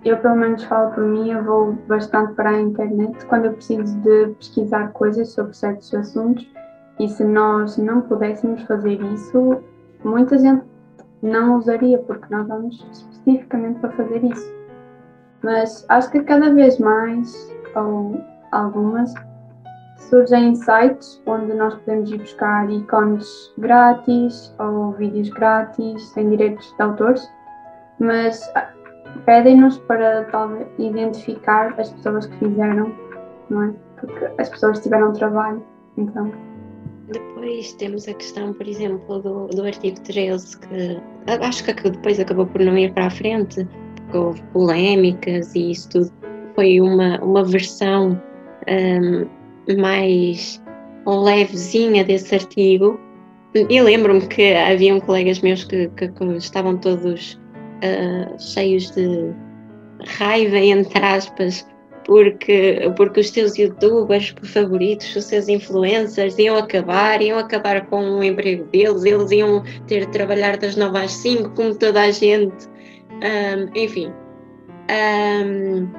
eu 0.03 0.17
pelo 0.17 0.35
menos 0.35 0.65
falo 0.65 0.91
por 0.91 1.05
mim, 1.05 1.31
eu 1.31 1.43
vou 1.45 1.71
bastante 1.87 2.33
para 2.33 2.49
a 2.49 2.61
internet 2.61 3.25
quando 3.27 3.45
eu 3.45 3.53
preciso 3.53 3.97
de 4.01 4.27
pesquisar 4.37 4.91
coisas 4.91 5.29
sobre 5.29 5.53
certos 5.53 5.93
assuntos 5.95 6.45
e 6.99 7.07
se 7.07 7.23
nós 7.23 7.77
não 7.77 8.01
pudéssemos 8.01 8.61
fazer 8.63 9.01
isso, 9.01 9.61
muita 10.03 10.37
gente 10.37 10.63
não 11.21 11.57
usaria, 11.57 11.97
porque 11.99 12.33
nós 12.33 12.47
vamos 12.47 12.85
especificamente 12.91 13.79
para 13.79 13.91
fazer 13.91 14.23
isso. 14.23 14.53
Mas 15.43 15.85
acho 15.89 16.09
que 16.11 16.23
cada 16.23 16.53
vez 16.53 16.79
mais, 16.79 17.55
ou 17.75 18.19
algumas, 18.51 19.13
surgem 19.97 20.55
sites 20.55 21.21
onde 21.25 21.53
nós 21.53 21.75
podemos 21.75 22.11
ir 22.11 22.19
buscar 22.19 22.69
ícones 22.69 23.53
grátis 23.57 24.53
ou 24.59 24.91
vídeos 24.93 25.29
grátis 25.29 26.03
sem 26.09 26.29
direitos 26.29 26.73
de 26.75 26.83
autores, 26.83 27.29
mas 27.99 28.41
ah, 28.55 28.69
pedem-nos 29.25 29.77
para 29.79 30.25
talvez 30.25 30.67
identificar 30.77 31.73
as 31.79 31.91
pessoas 31.91 32.25
que 32.25 32.37
fizeram, 32.37 32.91
não 33.49 33.63
é? 33.63 33.73
Porque 33.99 34.29
as 34.37 34.49
pessoas 34.49 34.79
tiveram 34.79 35.13
trabalho, 35.13 35.63
então. 35.97 36.31
Depois 37.11 37.73
temos 37.73 38.07
a 38.07 38.13
questão, 38.13 38.53
por 38.53 38.67
exemplo, 38.67 39.21
do, 39.21 39.47
do 39.47 39.63
artigo 39.63 39.99
13, 40.01 40.57
que 40.59 41.01
acho 41.27 41.63
que 41.63 41.89
depois 41.89 42.19
acabou 42.19 42.47
por 42.47 42.61
não 42.61 42.77
ir 42.77 42.91
para 42.93 43.07
a 43.07 43.09
frente, 43.09 43.67
porque 43.95 44.17
houve 44.17 44.41
polémicas 44.53 45.53
e 45.53 45.71
isso 45.71 45.89
tudo. 45.89 46.11
Foi 46.55 46.81
uma, 46.81 47.19
uma 47.23 47.43
versão 47.43 48.19
um, 48.67 49.75
mais 49.79 50.61
levezinha 51.05 52.03
desse 52.03 52.33
artigo. 52.33 52.99
E 53.53 53.81
lembro-me 53.81 54.25
que 54.27 54.53
haviam 54.53 54.99
colegas 54.99 55.39
meus 55.39 55.63
que, 55.63 55.87
que, 55.95 56.09
que 56.09 56.23
estavam 56.37 56.77
todos 56.77 57.33
uh, 57.35 58.41
cheios 58.41 58.91
de 58.91 59.31
raiva, 60.17 60.57
entre 60.57 60.99
aspas, 60.99 61.65
porque, 62.05 62.91
porque 62.95 63.19
os 63.19 63.29
seus 63.29 63.57
youtubers 63.57 64.33
favoritos, 64.43 65.15
os 65.15 65.25
seus 65.25 65.47
influencers 65.47 66.37
iam 66.37 66.55
acabar, 66.55 67.21
iam 67.21 67.37
acabar 67.39 67.85
com 67.87 68.19
o 68.19 68.23
emprego 68.23 68.65
deles, 68.65 69.03
eles 69.03 69.31
iam 69.31 69.63
ter 69.87 70.05
de 70.05 70.11
trabalhar 70.11 70.57
das 70.57 70.75
9 70.75 70.97
às 70.97 71.11
5, 71.13 71.49
como 71.51 71.75
toda 71.75 72.01
a 72.01 72.11
gente. 72.11 72.67
Um, 73.11 73.77
enfim. 73.77 74.11
Um, 74.89 75.89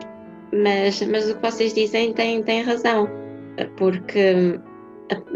mas, 0.62 1.02
mas 1.02 1.28
o 1.28 1.34
que 1.34 1.42
vocês 1.42 1.74
dizem 1.74 2.12
tem, 2.12 2.42
tem 2.42 2.62
razão 2.62 3.08
porque 3.76 4.58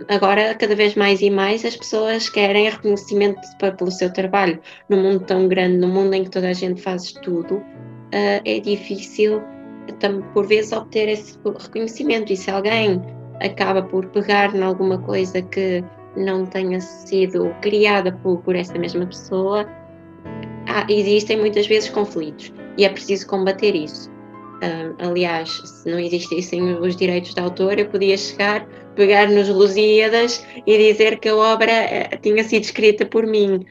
agora, 0.08 0.54
cada 0.54 0.74
vez 0.74 0.94
mais 0.94 1.20
e 1.20 1.30
mais, 1.30 1.64
as 1.64 1.76
pessoas 1.76 2.28
querem 2.28 2.68
reconhecimento 2.68 3.40
pelo 3.58 3.90
seu 3.90 4.12
trabalho. 4.12 4.60
No 4.88 4.96
mundo 4.96 5.24
tão 5.24 5.48
grande, 5.48 5.78
no 5.78 5.88
mundo 5.88 6.14
em 6.14 6.24
que 6.24 6.30
toda 6.30 6.48
a 6.48 6.52
gente 6.52 6.82
faz 6.82 7.12
tudo, 7.12 7.56
uh, 7.56 8.40
é 8.44 8.60
difícil, 8.60 9.42
por 10.32 10.46
vezes, 10.46 10.72
obter 10.72 11.08
esse 11.08 11.38
reconhecimento. 11.44 12.32
E 12.32 12.36
se 12.36 12.50
alguém 12.50 13.00
acaba 13.40 13.82
por 13.82 14.06
pegar 14.06 14.54
em 14.54 14.62
alguma 14.62 14.98
coisa 14.98 15.42
que 15.42 15.84
não 16.16 16.46
tenha 16.46 16.80
sido 16.80 17.54
criada 17.60 18.12
por, 18.22 18.38
por 18.38 18.56
essa 18.56 18.78
mesma 18.78 19.06
pessoa, 19.06 19.66
há, 20.66 20.86
existem 20.88 21.38
muitas 21.38 21.66
vezes 21.66 21.88
conflitos 21.88 22.52
e 22.76 22.84
é 22.84 22.88
preciso 22.88 23.26
combater 23.26 23.74
isso. 23.74 24.10
Aliás, 24.98 25.50
se 25.50 25.90
não 25.90 25.98
existissem 25.98 26.62
os 26.78 26.94
direitos 26.94 27.34
de 27.34 27.40
autor, 27.40 27.78
eu 27.78 27.88
podia 27.88 28.16
chegar, 28.16 28.66
pegar 28.94 29.28
nos 29.28 29.48
Lusíadas 29.48 30.44
e 30.66 30.76
dizer 30.76 31.18
que 31.18 31.30
a 31.30 31.36
obra 31.36 31.72
uh, 31.72 32.20
tinha 32.20 32.44
sido 32.44 32.64
escrita 32.64 33.06
por 33.06 33.26
mim. 33.26 33.64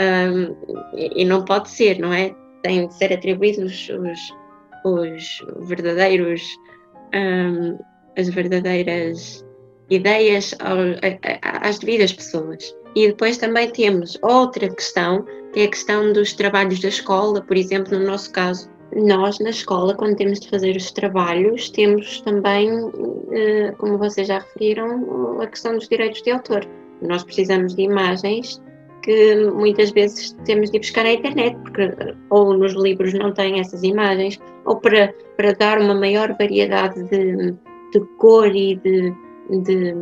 Um, 0.00 0.56
e, 0.96 1.22
e, 1.22 1.24
não 1.24 1.44
pode 1.44 1.70
ser, 1.70 2.00
não 2.00 2.12
é? 2.12 2.34
Têm 2.62 2.88
de 2.88 2.94
ser 2.94 3.12
atribuídos 3.12 3.88
os, 3.88 3.88
os 3.90 4.34
verdadeiros, 5.60 6.42
um, 7.14 7.78
as 8.16 8.28
verdadeiras 8.28 9.44
ideias 9.90 10.54
às 11.42 11.78
devidas 11.78 12.12
pessoas. 12.12 12.74
E 12.94 13.08
depois 13.08 13.38
também 13.38 13.70
temos 13.70 14.18
outra 14.22 14.68
questão, 14.68 15.24
que 15.52 15.60
é 15.60 15.64
a 15.64 15.68
questão 15.68 16.12
dos 16.12 16.32
trabalhos 16.32 16.80
da 16.80 16.88
escola, 16.88 17.42
por 17.42 17.56
exemplo, 17.56 17.98
no 17.98 18.06
nosso 18.06 18.30
caso, 18.32 18.70
nós 18.94 19.38
na 19.38 19.50
escola, 19.50 19.94
quando 19.94 20.16
temos 20.16 20.40
de 20.40 20.50
fazer 20.50 20.76
os 20.76 20.90
trabalhos, 20.92 21.70
temos 21.70 22.20
também, 22.20 22.70
eh, 23.32 23.72
como 23.78 23.96
vocês 23.96 24.28
já 24.28 24.38
referiram, 24.38 25.40
a 25.40 25.46
questão 25.46 25.74
dos 25.74 25.88
direitos 25.88 26.20
de 26.22 26.30
autor. 26.30 26.66
Nós 27.00 27.24
precisamos 27.24 27.74
de 27.74 27.82
imagens 27.82 28.60
que 29.02 29.50
muitas 29.50 29.90
vezes 29.90 30.32
temos 30.44 30.70
de 30.70 30.78
buscar 30.78 31.04
na 31.04 31.12
internet, 31.12 31.56
porque 31.58 31.90
ou 32.30 32.56
nos 32.56 32.74
livros 32.74 33.12
não 33.12 33.32
têm 33.32 33.60
essas 33.60 33.82
imagens, 33.82 34.38
ou 34.64 34.76
para, 34.76 35.14
para 35.36 35.52
dar 35.52 35.80
uma 35.80 35.94
maior 35.94 36.36
variedade 36.38 37.02
de, 37.04 37.52
de 37.92 38.00
cor 38.18 38.54
e 38.54 38.76
de, 38.76 39.12
de, 39.50 39.94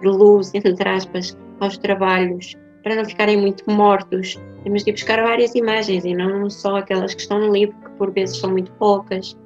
de 0.00 0.08
luz, 0.08 0.52
entre 0.54 0.88
aspas, 0.88 1.36
aos 1.60 1.76
trabalhos, 1.78 2.56
para 2.82 2.96
não 2.96 3.04
ficarem 3.04 3.36
muito 3.36 3.70
mortos, 3.70 4.40
temos 4.64 4.84
de 4.84 4.92
buscar 4.92 5.22
várias 5.22 5.54
imagens 5.54 6.04
e 6.04 6.14
não 6.14 6.48
só 6.48 6.76
aquelas 6.76 7.14
que 7.14 7.20
estão 7.20 7.38
no 7.38 7.52
livro, 7.52 7.76
que 7.76 7.90
por 7.92 8.10
vezes 8.10 8.38
são 8.38 8.50
muito 8.50 8.72
poucas. 8.72 9.36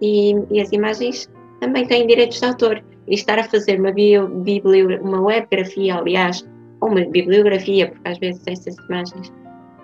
E, 0.00 0.34
e 0.50 0.60
as 0.60 0.72
imagens 0.72 1.30
também 1.60 1.86
têm 1.86 2.06
direitos 2.06 2.38
de 2.38 2.46
autor. 2.46 2.82
E 3.08 3.14
estar 3.14 3.38
a 3.38 3.44
fazer 3.44 3.78
uma, 3.78 3.92
bio, 3.92 4.26
biblio, 4.26 5.00
uma 5.00 5.20
webgrafia, 5.20 5.94
aliás, 5.94 6.44
ou 6.80 6.90
uma 6.90 7.04
bibliografia, 7.06 7.90
porque 7.90 8.08
às 8.08 8.18
vezes 8.18 8.42
essas 8.46 8.76
imagens 8.88 9.32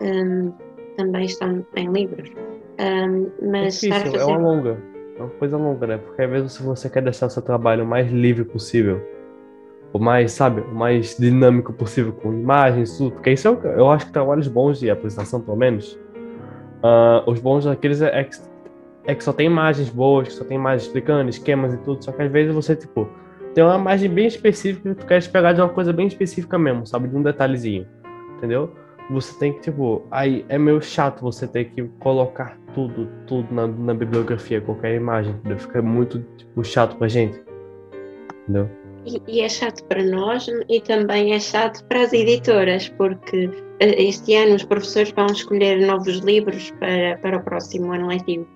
um, 0.00 0.52
também 0.96 1.24
estão 1.24 1.64
em 1.76 1.92
livros. 1.92 2.30
Um, 2.80 3.30
mas 3.50 3.82
é 3.82 3.88
difícil, 3.88 4.12
fazer... 4.12 4.18
é 4.18 4.24
uma 4.24 4.38
longa, 4.38 4.78
é 5.18 5.22
uma 5.22 5.30
coisa 5.30 5.56
longa, 5.56 5.86
né? 5.86 5.98
Porque 5.98 6.22
às 6.22 6.30
vezes 6.30 6.58
você 6.58 6.88
quer 6.88 7.02
deixar 7.02 7.26
o 7.26 7.30
seu 7.30 7.42
trabalho 7.42 7.84
o 7.84 7.86
mais 7.86 8.10
livre 8.10 8.44
possível, 8.44 9.00
o 9.92 9.98
mais, 9.98 10.32
sabe, 10.32 10.62
o 10.62 10.74
mais 10.74 11.16
dinâmico 11.16 11.72
possível 11.72 12.12
com 12.12 12.32
imagens, 12.32 12.96
tudo, 12.96 13.12
porque 13.12 13.30
isso 13.30 13.48
é, 13.48 13.78
eu 13.78 13.90
acho 13.90 14.06
que 14.06 14.12
trabalhos 14.12 14.48
bons 14.48 14.80
de 14.80 14.90
apresentação, 14.90 15.40
pelo 15.40 15.56
menos, 15.56 15.98
uh, 16.82 17.30
os 17.30 17.38
bons 17.40 17.64
daqueles 17.64 18.00
é, 18.00 18.20
é, 18.20 18.24
que, 18.24 18.36
é 19.06 19.14
que 19.14 19.22
só 19.22 19.32
tem 19.32 19.46
imagens 19.46 19.90
boas, 19.90 20.28
que 20.28 20.34
só 20.34 20.44
tem 20.44 20.56
imagens 20.56 20.84
explicando, 20.84 21.28
esquemas 21.28 21.74
e 21.74 21.76
tudo, 21.78 22.02
só 22.02 22.10
que 22.10 22.22
às 22.22 22.32
vezes 22.32 22.54
você, 22.54 22.74
tipo, 22.74 23.06
tem 23.54 23.62
uma 23.64 23.76
imagem 23.76 24.10
bem 24.10 24.26
específica 24.26 24.94
que 24.94 25.00
tu 25.00 25.06
quer 25.06 25.26
pegar 25.28 25.52
de 25.52 25.60
uma 25.60 25.68
coisa 25.68 25.92
bem 25.92 26.06
específica 26.06 26.58
mesmo, 26.58 26.86
sabe, 26.86 27.08
de 27.08 27.16
um 27.16 27.22
detalhezinho, 27.22 27.86
entendeu? 28.36 28.72
Você 29.10 29.38
tem 29.38 29.52
que, 29.52 29.60
tipo, 29.60 30.06
aí 30.10 30.44
é 30.48 30.58
meio 30.58 30.80
chato 30.80 31.20
você 31.20 31.46
ter 31.46 31.66
que 31.66 31.82
colocar 31.98 32.56
tudo, 32.74 33.08
tudo 33.26 33.52
na, 33.52 33.66
na 33.66 33.94
bibliografia, 33.94 34.60
qualquer 34.60 34.94
imagem, 34.94 35.32
entendeu? 35.32 35.58
Fica 35.58 35.82
muito, 35.82 36.20
tipo, 36.36 36.64
chato 36.64 36.96
pra 36.96 37.08
gente, 37.08 37.42
entendeu? 38.42 38.68
E, 39.04 39.20
e, 39.26 39.40
é 39.40 39.48
chato 39.48 39.84
para 39.84 40.02
nós 40.02 40.46
e 40.68 40.80
também 40.80 41.34
é 41.34 41.40
chato 41.40 41.84
para 41.86 42.02
as 42.02 42.12
editoras, 42.12 42.88
porque 42.88 43.50
eh, 43.80 44.02
este 44.02 44.36
ano 44.36 44.54
os 44.54 44.64
professores 44.64 45.10
vão 45.10 45.26
escolher 45.26 45.84
novos 45.84 46.18
livros 46.18 46.70
para, 46.78 47.18
para 47.18 47.36
o 47.38 47.42
próximo 47.42 47.92
ano 47.92 48.06
letivo. 48.06 48.46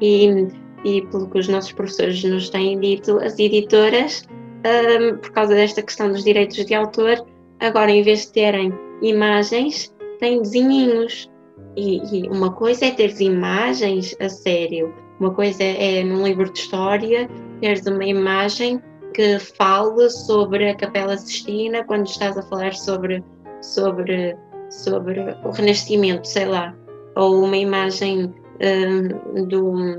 E, 0.00 0.48
e 0.84 1.02
pelo 1.02 1.30
que 1.30 1.38
os 1.38 1.46
nossos 1.46 1.72
professores 1.72 2.22
nos 2.24 2.50
têm 2.50 2.80
dito, 2.80 3.18
as 3.18 3.38
editoras, 3.38 4.26
um, 4.64 5.16
por 5.18 5.30
causa 5.32 5.54
desta 5.54 5.82
questão 5.82 6.10
dos 6.10 6.24
direitos 6.24 6.64
de 6.64 6.74
autor, 6.74 7.24
agora 7.60 7.90
em 7.90 8.02
vez 8.02 8.26
de 8.26 8.32
terem 8.32 8.72
imagens, 9.00 9.94
têm 10.18 10.40
desenhinhos. 10.42 11.30
E, 11.76 12.24
e 12.24 12.28
uma 12.28 12.52
coisa 12.52 12.86
é 12.86 12.90
ter 12.90 13.18
imagens 13.20 14.14
a 14.20 14.28
sério, 14.28 14.94
uma 15.18 15.32
coisa 15.32 15.62
é, 15.62 16.00
é 16.00 16.04
num 16.04 16.26
livro 16.26 16.52
de 16.52 16.58
história 16.58 17.28
teres 17.62 17.86
uma 17.86 18.04
imagem 18.04 18.82
que 19.14 19.38
fale 19.38 20.10
sobre 20.10 20.68
a 20.68 20.74
Capela 20.74 21.16
Sistina 21.16 21.84
quando 21.84 22.06
estás 22.06 22.36
a 22.36 22.42
falar 22.42 22.74
sobre, 22.74 23.22
sobre, 23.60 24.36
sobre 24.68 25.20
o 25.44 25.50
Renascimento, 25.50 26.26
sei 26.26 26.46
lá, 26.46 26.74
ou 27.14 27.44
uma 27.44 27.56
imagem 27.56 28.34
um, 28.60 29.44
do, 29.46 29.98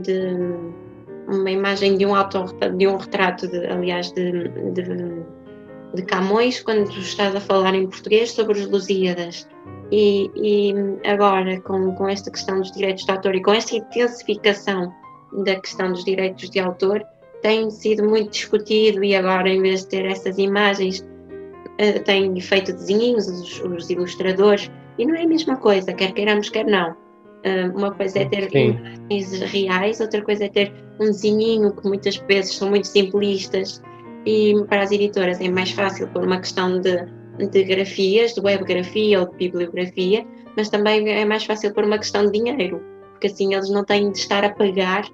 de 0.00 0.36
uma 1.30 1.50
imagem 1.50 1.96
de 1.96 2.04
um 2.04 2.14
autor, 2.14 2.52
de 2.76 2.86
um 2.86 2.96
retrato, 2.96 3.46
de, 3.46 3.66
aliás, 3.66 4.12
de, 4.12 4.48
de, 4.72 4.82
de, 5.94 6.02
Camões, 6.02 6.60
quando 6.60 6.90
estás 6.90 7.34
a 7.34 7.40
falar 7.40 7.74
em 7.74 7.86
português 7.86 8.32
sobre 8.32 8.58
os 8.58 8.66
Lusíadas. 8.66 9.48
E, 9.92 10.30
e 10.36 10.74
agora, 11.08 11.60
com, 11.60 11.92
com 11.94 12.08
esta 12.08 12.30
questão 12.30 12.60
dos 12.60 12.70
direitos 12.72 13.04
de 13.04 13.10
autor 13.10 13.34
e 13.34 13.42
com 13.42 13.52
esta 13.52 13.76
intensificação 13.76 14.92
da 15.44 15.56
questão 15.56 15.92
dos 15.92 16.04
direitos 16.04 16.50
de 16.50 16.60
autor, 16.60 17.04
tem 17.42 17.70
sido 17.70 18.08
muito 18.08 18.30
discutido 18.30 19.02
e 19.02 19.14
agora, 19.14 19.48
em 19.48 19.60
vez 19.62 19.82
de 19.82 19.88
ter 19.88 20.04
essas 20.06 20.38
imagens, 20.38 21.00
uh, 21.00 22.04
têm 22.04 22.38
feito 22.40 22.72
desenhinhos, 22.72 23.26
os, 23.28 23.60
os, 23.60 23.90
ilustradores, 23.90 24.70
e 24.98 25.06
não 25.06 25.14
é 25.14 25.22
a 25.22 25.28
mesma 25.28 25.56
coisa, 25.56 25.92
quer 25.92 26.12
queiramos, 26.12 26.48
quer 26.50 26.66
não. 26.66 26.94
Uma 27.74 27.92
coisa 27.92 28.18
é 28.18 28.24
ter 28.26 28.50
Sim. 28.50 28.78
imagens 29.10 29.40
reais, 29.52 30.00
outra 30.00 30.22
coisa 30.22 30.44
é 30.44 30.48
ter 30.48 30.72
um 31.00 31.06
desenhinho 31.06 31.74
que 31.74 31.88
muitas 31.88 32.16
vezes 32.16 32.54
são 32.54 32.68
muito 32.68 32.86
simplistas 32.86 33.82
e 34.26 34.54
para 34.68 34.82
as 34.82 34.92
editoras 34.92 35.40
é 35.40 35.48
mais 35.48 35.70
fácil 35.70 36.06
por 36.08 36.22
uma 36.24 36.38
questão 36.38 36.80
de, 36.80 37.06
de 37.50 37.64
grafias, 37.64 38.34
de 38.34 38.40
webgrafia 38.40 39.20
ou 39.20 39.26
de 39.30 39.36
bibliografia, 39.36 40.26
mas 40.56 40.68
também 40.68 41.08
é 41.08 41.24
mais 41.24 41.44
fácil 41.44 41.72
por 41.72 41.84
uma 41.84 41.96
questão 41.96 42.26
de 42.26 42.32
dinheiro, 42.32 42.82
porque 43.12 43.28
assim 43.28 43.54
eles 43.54 43.70
não 43.70 43.84
têm 43.84 44.10
de 44.10 44.18
estar 44.18 44.44
a 44.44 44.50
pagar 44.50 45.08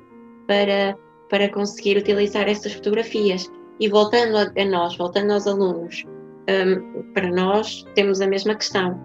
para 0.49 0.97
para 1.29 1.49
conseguir 1.49 1.97
utilizar 1.97 2.49
essas 2.49 2.75
fotografias. 2.75 3.51
E 3.81 3.89
voltando 3.89 4.37
a, 4.37 4.43
a 4.43 4.65
nós, 4.65 4.97
voltando 4.97 5.33
aos 5.33 5.47
alunos, 5.47 6.05
um, 6.49 7.13
para 7.13 7.29
nós 7.29 7.85
temos 7.95 8.21
a 8.21 8.27
mesma 8.27 8.55
questão. 8.55 8.99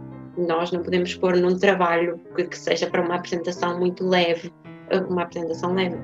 Nós 0.47 0.71
não 0.71 0.81
podemos 0.81 1.15
pôr 1.15 1.37
num 1.37 1.57
trabalho 1.57 2.19
que, 2.35 2.43
que 2.45 2.57
seja 2.57 2.87
para 2.87 3.01
uma 3.01 3.15
apresentação 3.15 3.79
muito 3.79 4.07
leve, 4.07 4.51
uma 5.09 5.23
apresentação 5.23 5.73
leve, 5.73 5.97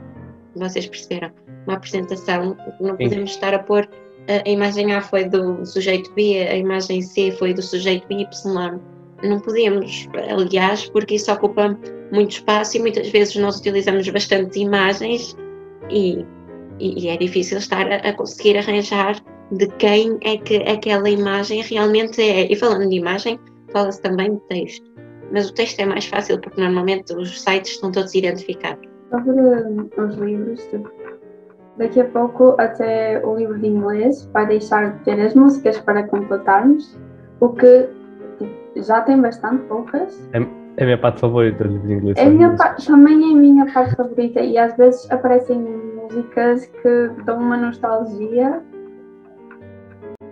vocês 0.55 0.87
perceberam, 0.87 1.31
uma 1.65 1.75
apresentação, 1.75 2.57
não 2.79 2.95
podemos 2.95 3.31
estar 3.31 3.53
a 3.53 3.59
pôr 3.59 3.87
a 4.27 4.49
imagem 4.49 4.93
A 4.93 5.01
foi 5.01 5.23
do 5.23 5.65
sujeito 5.65 6.11
B, 6.13 6.45
a 6.49 6.55
imagem 6.55 7.01
C 7.01 7.31
foi 7.31 7.53
do 7.53 7.61
sujeito 7.61 8.05
Y. 8.11 8.79
Não 9.23 9.39
podemos, 9.39 10.07
aliás, 10.29 10.89
porque 10.89 11.15
isso 11.15 11.31
ocupa 11.31 11.77
muito 12.11 12.31
espaço 12.31 12.77
e 12.77 12.81
muitas 12.81 13.07
vezes 13.09 13.35
nós 13.37 13.57
utilizamos 13.57 14.07
bastante 14.09 14.59
imagens 14.59 15.35
e, 15.89 16.25
e, 16.79 17.07
é 17.07 17.17
difícil 17.17 17.57
estar 17.57 17.89
a, 17.89 17.95
a, 17.95 18.13
conseguir 18.13 18.57
arranjar 18.57 19.15
de 19.51 19.67
quem 19.77 20.17
é 20.21 20.37
que 20.37 20.57
aquela 20.57 21.09
imagem 21.09 21.61
realmente 21.63 22.21
é. 22.21 22.51
E 22.51 22.55
falando 22.55 22.89
de 22.89 22.95
imagem, 22.97 23.39
fala-se 23.71 24.01
também 24.01 24.35
de 24.35 24.41
texto. 24.47 24.91
Mas 25.31 25.49
o 25.49 25.53
texto 25.53 25.79
é 25.79 25.85
mais 25.85 26.05
fácil 26.05 26.39
porque 26.39 26.61
normalmente 26.61 27.13
os 27.13 27.41
sites 27.41 27.73
estão 27.73 27.91
todos 27.91 28.13
identificados. 28.15 28.87
Sobre 29.09 29.31
os 29.97 30.15
livros, 30.15 30.69
daqui 31.77 32.01
a 32.01 32.05
pouco 32.05 32.55
até 32.57 33.21
o 33.25 33.35
livro 33.35 33.59
de 33.59 33.67
inglês 33.67 34.29
vai 34.33 34.45
deixar 34.47 34.93
de 34.93 35.03
ter 35.03 35.19
as 35.19 35.33
músicas 35.33 35.79
para 35.79 36.03
completarmos, 36.03 36.97
o 37.39 37.49
que 37.49 37.89
já 38.77 39.01
tem 39.01 39.19
bastante 39.21 39.63
poucas. 39.63 40.29
É 40.33 40.39
é 40.77 40.83
a 40.83 40.85
minha 40.85 40.97
parte 40.99 41.21
favorita 41.21 41.63
do 41.63 41.71
livro 41.71 41.87
de 41.87 41.93
inglês. 41.93 42.17
É 42.17 42.29
minha 42.29 42.55
parte, 42.55 42.85
também 42.85 43.15
é 43.15 43.33
a 43.33 43.35
minha 43.35 43.73
parte 43.73 43.95
favorita 43.95 44.41
e 44.41 44.59
às 44.59 44.77
vezes 44.77 45.09
aparecem 45.09 45.59
músicas 45.59 46.67
que 46.67 47.09
dão 47.25 47.39
uma 47.39 47.57
nostalgia, 47.57 48.61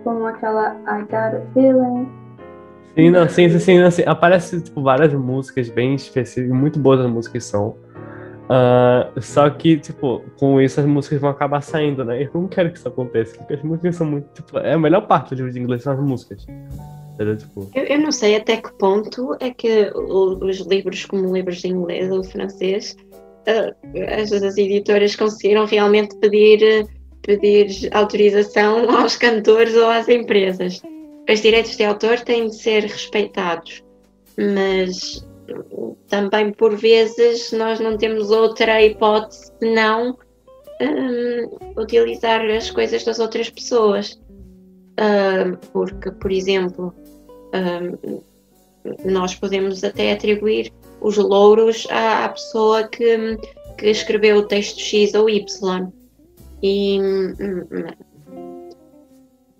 como 0.04 0.24
aquela 0.24 0.76
I 0.86 1.00
Got 1.00 1.36
a 1.36 1.42
Feeling. 1.52 2.08
Sim, 2.96 3.10
não, 3.10 3.28
sim, 3.28 3.48
sim, 3.50 3.58
sim, 3.58 3.78
assim, 3.80 4.02
aparece 4.06 4.58
tipo, 4.62 4.82
várias 4.82 5.12
músicas 5.12 5.68
bem 5.68 5.94
específicas, 5.94 6.56
muito 6.56 6.78
boas 6.78 7.00
as 7.00 7.10
músicas 7.10 7.44
são. 7.44 7.76
Uh, 8.46 9.20
só 9.20 9.50
que, 9.50 9.76
tipo, 9.76 10.22
com 10.38 10.58
isso 10.60 10.80
as 10.80 10.86
músicas 10.86 11.20
vão 11.20 11.28
acabar 11.28 11.60
saindo, 11.60 12.04
né? 12.04 12.22
Eu 12.22 12.30
não 12.32 12.48
quero 12.48 12.70
que 12.70 12.78
isso 12.78 12.88
aconteça, 12.88 13.36
porque 13.36 13.54
as 13.54 13.62
músicas 13.62 13.96
são 13.96 14.06
muito. 14.06 14.28
Tipo, 14.32 14.58
é 14.58 14.72
a 14.72 14.78
melhor 14.78 15.02
parte 15.02 15.30
do 15.30 15.36
livro 15.36 15.52
de 15.52 15.60
inglês 15.60 15.82
são 15.82 15.92
as 15.92 16.00
músicas. 16.00 16.46
Tipo... 17.38 17.70
Eu, 17.74 17.84
eu, 17.84 17.98
não 17.98 18.12
sei 18.12 18.36
até 18.36 18.58
que 18.58 18.72
ponto 18.74 19.36
é 19.40 19.50
que 19.50 19.90
os 19.94 20.60
livros, 20.60 21.06
como 21.06 21.34
livros 21.34 21.62
de 21.62 21.68
inglês 21.68 22.10
ou 22.10 22.22
francês, 22.22 22.94
uh, 23.48 24.20
as, 24.20 24.32
as, 24.32 24.56
editoras 24.56 25.16
conseguiram 25.16 25.64
realmente 25.64 26.14
pedir, 26.16 26.86
pedir 27.22 27.88
autorização 27.94 28.88
aos 29.00 29.16
cantores 29.16 29.74
ou 29.74 29.88
às 29.88 30.08
empresas. 30.08 30.80
Os 31.28 31.40
direitos 31.40 31.76
de 31.76 31.84
autor 31.84 32.20
têm 32.20 32.48
de 32.48 32.56
ser 32.56 32.84
respeitados, 32.84 33.82
mas 34.38 35.26
também 36.08 36.52
por 36.52 36.76
vezes 36.76 37.52
nós 37.52 37.80
não 37.80 37.96
temos 37.96 38.30
outra 38.30 38.82
hipótese 38.82 39.52
senão 39.58 40.16
um, 40.80 41.80
utilizar 41.80 42.44
as 42.50 42.70
coisas 42.70 43.04
das 43.04 43.18
outras 43.18 43.50
pessoas. 43.50 44.20
Uh, 44.98 45.56
porque, 45.72 46.10
por 46.10 46.30
exemplo, 46.30 46.94
uh, 47.52 48.22
nós 49.04 49.34
podemos 49.34 49.82
até 49.84 50.12
atribuir 50.12 50.72
os 51.00 51.16
louros 51.16 51.86
à, 51.90 52.24
à, 52.24 52.28
pessoa 52.30 52.88
que, 52.88 53.36
que 53.76 53.86
escreveu 53.88 54.38
o 54.38 54.46
texto 54.46 54.80
X 54.80 55.14
ou 55.14 55.28
Y. 55.28 55.92
E, 56.62 56.98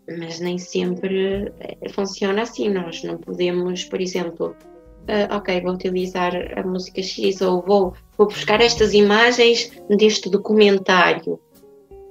mas 0.08 0.40
nem 0.40 0.58
sempre 0.58 1.52
funciona 1.90 2.42
assim. 2.42 2.68
Nós 2.68 3.02
não 3.02 3.18
podemos, 3.18 3.84
por 3.84 4.00
exemplo, 4.00 4.54
uh, 5.08 5.34
ok, 5.34 5.60
vou 5.60 5.72
utilizar 5.72 6.32
a 6.56 6.62
música 6.62 7.02
X 7.02 7.40
ou 7.40 7.62
vou, 7.62 7.94
vou 8.16 8.26
buscar 8.26 8.60
estas 8.60 8.92
imagens 8.92 9.72
deste 9.88 10.30
documentário. 10.30 11.40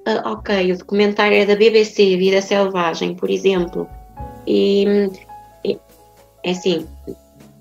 Uh, 0.08 0.22
ok, 0.26 0.72
o 0.72 0.78
documentário 0.78 1.38
é 1.38 1.46
da 1.46 1.56
BBC, 1.56 2.18
Vida 2.18 2.42
Selvagem, 2.42 3.16
por 3.16 3.30
exemplo. 3.30 3.88
E, 4.46 5.10
e 5.64 5.80
é 6.44 6.52
assim, 6.52 6.86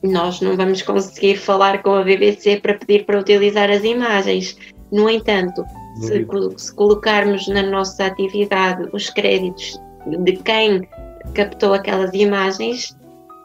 nós 0.02 0.40
não 0.40 0.56
vamos 0.56 0.82
conseguir 0.82 1.36
falar 1.36 1.82
com 1.82 1.94
a 1.94 2.04
BBC 2.04 2.60
para 2.60 2.74
pedir 2.74 3.06
para 3.06 3.18
utilizar 3.18 3.70
as 3.70 3.82
imagens. 3.84 4.56
No 4.92 5.08
entanto, 5.08 5.64
se, 5.96 6.26
se, 6.56 6.74
colocarmos 6.74 7.48
na 7.48 7.62
nossa 7.62 8.06
atividade 8.06 8.88
os 8.92 9.08
créditos 9.08 9.80
de 10.06 10.36
quem 10.38 10.88
captou 11.34 11.74
aquelas 11.74 12.12
imagens, 12.14 12.96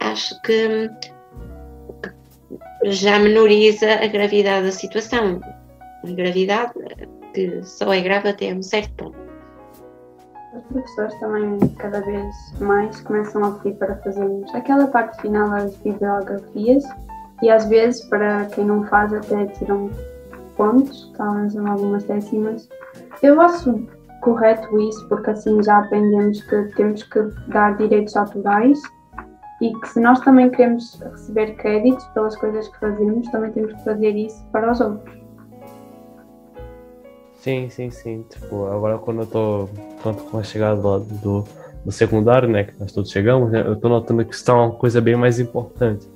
acho 0.02 0.39
que 0.41 0.89
já 2.86 3.19
menoriza 3.19 3.93
a 3.93 4.08
gravidade 4.08 4.65
da 4.65 4.72
situação. 4.72 5.39
A 6.04 6.12
gravidade 6.12 6.74
que 7.34 7.63
só 7.63 7.93
é 7.93 8.02
grave 8.02 8.30
até 8.30 8.54
um 8.54 8.62
certo 8.62 8.93
ponto. 8.95 9.17
Os 10.56 10.63
professores 10.63 11.19
também, 11.19 11.60
cada 11.78 12.02
vez 12.02 12.36
mais, 12.60 13.00
começam 13.02 13.43
a 13.43 13.52
pedir 13.52 13.78
para 13.78 13.95
fazermos 13.98 14.54
aquela 14.56 14.88
parte 14.88 15.22
final 15.22 15.50
das 15.50 15.76
bibliografias 15.78 16.84
e 17.41 17.50
às 17.50 17.65
vezes, 17.69 18.04
para 18.06 18.45
quem 18.45 18.65
não 18.65 18.84
faz, 18.86 19.13
até 19.13 19.45
tiram 19.48 19.89
pontos, 20.58 21.12
talvez 21.15 21.56
algumas 21.56 22.04
décimas. 22.04 22.67
Eu 23.22 23.39
acho 23.39 23.88
correto 24.22 24.80
isso, 24.80 25.08
porque 25.08 25.30
assim 25.30 25.62
já 25.64 25.80
aprendemos 25.80 26.42
que 26.44 26.64
temos 26.76 27.04
que 27.04 27.22
dar 27.48 27.78
direitos 27.78 28.16
autorais 28.16 28.80
e 29.62 29.74
que 29.74 29.90
se 29.90 30.00
nós 30.00 30.20
também 30.22 30.50
queremos 30.50 31.00
receber 31.00 31.56
créditos 31.56 32.06
pelas 32.08 32.36
coisas 32.36 32.68
que 32.68 32.80
fazemos, 32.80 33.30
também 33.30 33.52
temos 33.52 33.74
que 33.74 33.84
fazer 33.84 34.16
isso 34.16 34.46
para 34.52 34.72
os 34.72 34.80
outros. 34.80 35.20
Sim, 37.36 37.70
sim, 37.70 37.90
sim. 37.90 38.26
Tipo, 38.30 38.68
agora 38.68 38.98
quando 38.98 39.22
eu 39.22 39.70
tanto 40.04 40.24
com 40.26 40.40
a 40.40 40.44
chegada 40.44 40.80
do, 40.80 41.00
do, 41.00 41.44
do, 41.86 41.92
secundário, 41.92 42.50
né, 42.50 42.66
que 42.66 42.80
nós 42.80 42.92
todos 42.92 43.12
chegamos, 43.12 43.52
né, 43.52 43.64
eu 43.66 43.76
tô 43.76 43.90
notando 43.90 44.26
que 44.26 44.34
isso 44.34 44.50
é 44.50 44.54
uma 44.54 44.72
coisa 44.72 45.00
bem 45.00 45.16
mais 45.16 45.40
importante 45.40 46.08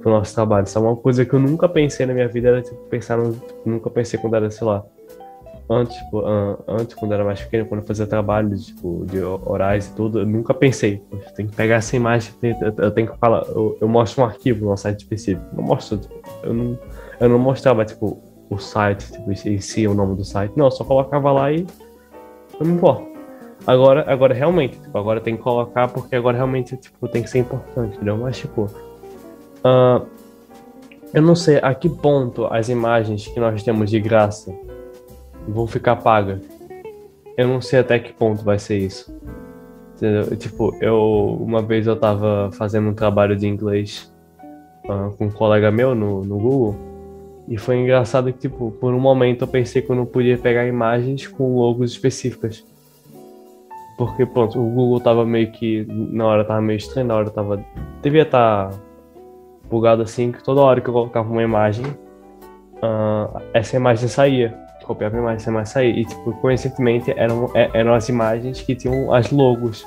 pro 0.00 0.10
nosso 0.10 0.34
trabalho. 0.34 0.64
Isso 0.64 0.78
é 0.78 0.80
uma 0.80 0.96
coisa 0.96 1.24
que 1.24 1.34
eu 1.34 1.40
nunca 1.40 1.68
pensei 1.68 2.06
na 2.06 2.14
minha 2.14 2.28
vida, 2.28 2.48
era 2.48 2.62
tipo, 2.62 2.76
pensar 2.86 3.16
no, 3.16 3.36
nunca 3.64 3.90
pensei 3.90 4.18
quando 4.18 4.36
era, 4.36 4.50
sei 4.50 4.66
lá, 4.66 4.84
antes, 5.70 5.96
tipo, 5.96 6.22
antes, 6.66 6.94
quando 6.96 7.14
era 7.14 7.24
mais 7.24 7.40
pequeno, 7.40 7.64
quando 7.64 7.80
eu 7.82 7.86
fazia 7.86 8.06
trabalho 8.06 8.58
tipo, 8.58 9.06
de 9.06 9.22
orais 9.22 9.86
e 9.86 9.94
tudo, 9.94 10.18
eu 10.18 10.26
nunca 10.26 10.52
pensei, 10.52 11.00
tem 11.36 11.46
que 11.46 11.54
pegar 11.54 11.76
essa 11.76 11.94
imagem, 11.94 12.34
eu 12.76 12.90
tenho 12.90 13.12
que 13.12 13.16
falar, 13.16 13.44
eu, 13.48 13.78
eu 13.80 13.88
mostro 13.88 14.22
um 14.22 14.26
arquivo 14.26 14.68
no 14.68 14.76
site 14.76 14.98
específico. 14.98 15.46
Não 15.52 15.62
mostro, 15.62 15.98
tipo, 15.98 16.20
eu 16.42 16.52
não, 16.52 16.78
eu 17.20 17.28
não 17.28 17.38
mostrava, 17.38 17.84
tipo, 17.84 18.20
o 18.50 18.58
site, 18.58 19.12
tipo, 19.12 19.30
em 19.30 19.60
si, 19.60 19.86
o 19.86 19.94
nome 19.94 20.16
do 20.16 20.24
site. 20.24 20.52
Não, 20.56 20.66
eu 20.66 20.70
só 20.72 20.82
colocava 20.82 21.30
lá 21.30 21.52
e 21.52 21.64
não 22.58 22.66
me 22.66 22.74
importa. 22.74 23.08
Agora, 23.64 24.04
agora 24.10 24.34
realmente, 24.34 24.80
tipo, 24.80 24.98
agora 24.98 25.20
tem 25.20 25.36
que 25.36 25.42
colocar 25.42 25.86
porque 25.86 26.16
agora 26.16 26.36
realmente, 26.36 26.76
tipo, 26.76 27.06
tem 27.06 27.22
que 27.22 27.30
ser 27.30 27.38
importante, 27.38 27.94
entendeu? 27.94 28.16
Mas, 28.16 28.38
tipo, 28.38 28.62
uh, 28.64 30.04
eu 31.14 31.22
não 31.22 31.36
sei 31.36 31.58
a 31.62 31.72
que 31.74 31.88
ponto 31.88 32.46
as 32.46 32.68
imagens 32.68 33.28
que 33.28 33.38
nós 33.38 33.62
temos 33.62 33.90
de 33.90 34.00
graça 34.00 34.52
vão 35.48 35.66
ficar 35.66 35.96
pagas. 35.96 36.40
Eu 37.36 37.48
não 37.48 37.60
sei 37.60 37.80
até 37.80 37.98
que 37.98 38.12
ponto 38.12 38.44
vai 38.44 38.58
ser 38.58 38.78
isso. 38.78 39.14
Entendeu? 39.96 40.36
Tipo, 40.36 40.74
eu 40.80 41.38
uma 41.40 41.62
vez 41.62 41.86
eu 41.86 41.96
tava 41.96 42.50
fazendo 42.52 42.88
um 42.88 42.94
trabalho 42.94 43.36
de 43.36 43.46
inglês 43.46 44.12
uh, 44.84 45.14
com 45.16 45.26
um 45.26 45.30
colega 45.30 45.70
meu 45.70 45.94
no, 45.94 46.24
no 46.24 46.38
Google 46.38 46.90
e 47.50 47.58
foi 47.58 47.78
engraçado 47.78 48.32
que, 48.32 48.38
tipo, 48.38 48.70
por 48.70 48.94
um 48.94 49.00
momento 49.00 49.42
eu 49.42 49.48
pensei 49.48 49.82
que 49.82 49.90
eu 49.90 49.96
não 49.96 50.06
podia 50.06 50.38
pegar 50.38 50.66
imagens 50.66 51.26
com 51.26 51.56
logos 51.56 51.90
específicas. 51.90 52.64
Porque, 53.98 54.24
pronto, 54.24 54.56
o 54.58 54.70
Google 54.70 55.00
tava 55.00 55.26
meio 55.26 55.50
que. 55.50 55.84
Na 55.88 56.26
hora 56.26 56.44
tava 56.44 56.62
meio 56.62 56.76
estranho, 56.76 57.08
na 57.08 57.16
hora 57.16 57.28
tava. 57.28 57.62
Devia 58.00 58.22
estar 58.22 58.70
tá 58.70 58.78
bugado 59.68 60.00
assim, 60.00 60.30
que 60.30 60.42
toda 60.44 60.60
hora 60.60 60.80
que 60.80 60.88
eu 60.88 60.94
colocava 60.94 61.28
uma 61.28 61.42
imagem, 61.42 61.84
uh, 61.86 63.40
essa 63.52 63.76
imagem 63.76 64.08
saía 64.08 64.56
copiava 64.90 65.16
a 65.16 65.20
imagem, 65.20 65.52
mais 65.52 65.68
sair. 65.68 65.98
E, 65.98 66.04
tipo, 66.04 66.32
coincidentemente 66.40 67.12
eram, 67.16 67.48
é, 67.54 67.70
eram 67.72 67.94
as 67.94 68.08
imagens 68.08 68.60
que 68.60 68.74
tinham 68.74 69.12
as 69.14 69.30
logos, 69.30 69.86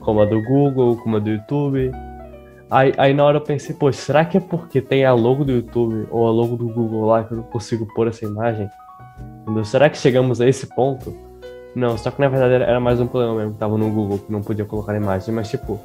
como 0.00 0.20
a 0.20 0.24
do 0.24 0.42
Google, 0.42 0.96
como 0.96 1.16
a 1.16 1.20
do 1.20 1.30
YouTube. 1.30 1.92
Aí, 2.70 2.92
aí 2.98 3.14
na 3.14 3.24
hora 3.24 3.36
eu 3.36 3.40
pensei, 3.40 3.74
pô, 3.74 3.92
será 3.92 4.24
que 4.24 4.36
é 4.36 4.40
porque 4.40 4.80
tem 4.80 5.04
a 5.04 5.14
logo 5.14 5.44
do 5.44 5.52
YouTube 5.52 6.08
ou 6.10 6.26
a 6.26 6.30
logo 6.30 6.56
do 6.56 6.68
Google 6.68 7.06
lá 7.06 7.24
que 7.24 7.32
eu 7.32 7.38
não 7.38 7.44
consigo 7.44 7.86
pôr 7.94 8.08
essa 8.08 8.24
imagem? 8.24 8.68
Entendeu? 9.42 9.64
Será 9.64 9.88
que 9.88 9.96
chegamos 9.96 10.40
a 10.40 10.48
esse 10.48 10.66
ponto? 10.66 11.14
Não, 11.74 11.96
só 11.96 12.10
que 12.10 12.20
na 12.20 12.28
verdade 12.28 12.54
era 12.54 12.80
mais 12.80 13.00
um 13.00 13.06
problema 13.06 13.36
mesmo 13.36 13.52
que 13.52 13.58
tava 13.58 13.78
no 13.78 13.88
Google, 13.88 14.18
que 14.18 14.32
não 14.32 14.42
podia 14.42 14.64
colocar 14.64 14.96
imagem, 14.96 15.32
mas 15.32 15.48
tipo, 15.48 15.80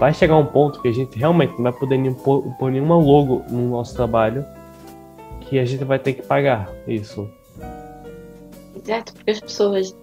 vai 0.00 0.14
chegar 0.14 0.36
um 0.36 0.46
ponto 0.46 0.80
que 0.80 0.88
a 0.88 0.92
gente 0.92 1.18
realmente 1.18 1.54
não 1.56 1.64
vai 1.64 1.72
poder 1.72 1.98
nem 1.98 2.14
pôr 2.14 2.70
nenhuma 2.70 2.96
logo 2.96 3.42
no 3.50 3.70
nosso 3.70 3.94
trabalho 3.94 4.44
que 5.42 5.58
a 5.58 5.64
gente 5.64 5.84
vai 5.84 5.98
ter 5.98 6.14
que 6.14 6.22
pagar 6.22 6.68
isso. 6.88 7.28
Exato, 8.84 9.14
porque 9.14 9.30
as 9.30 9.40
pessoas, 9.40 9.96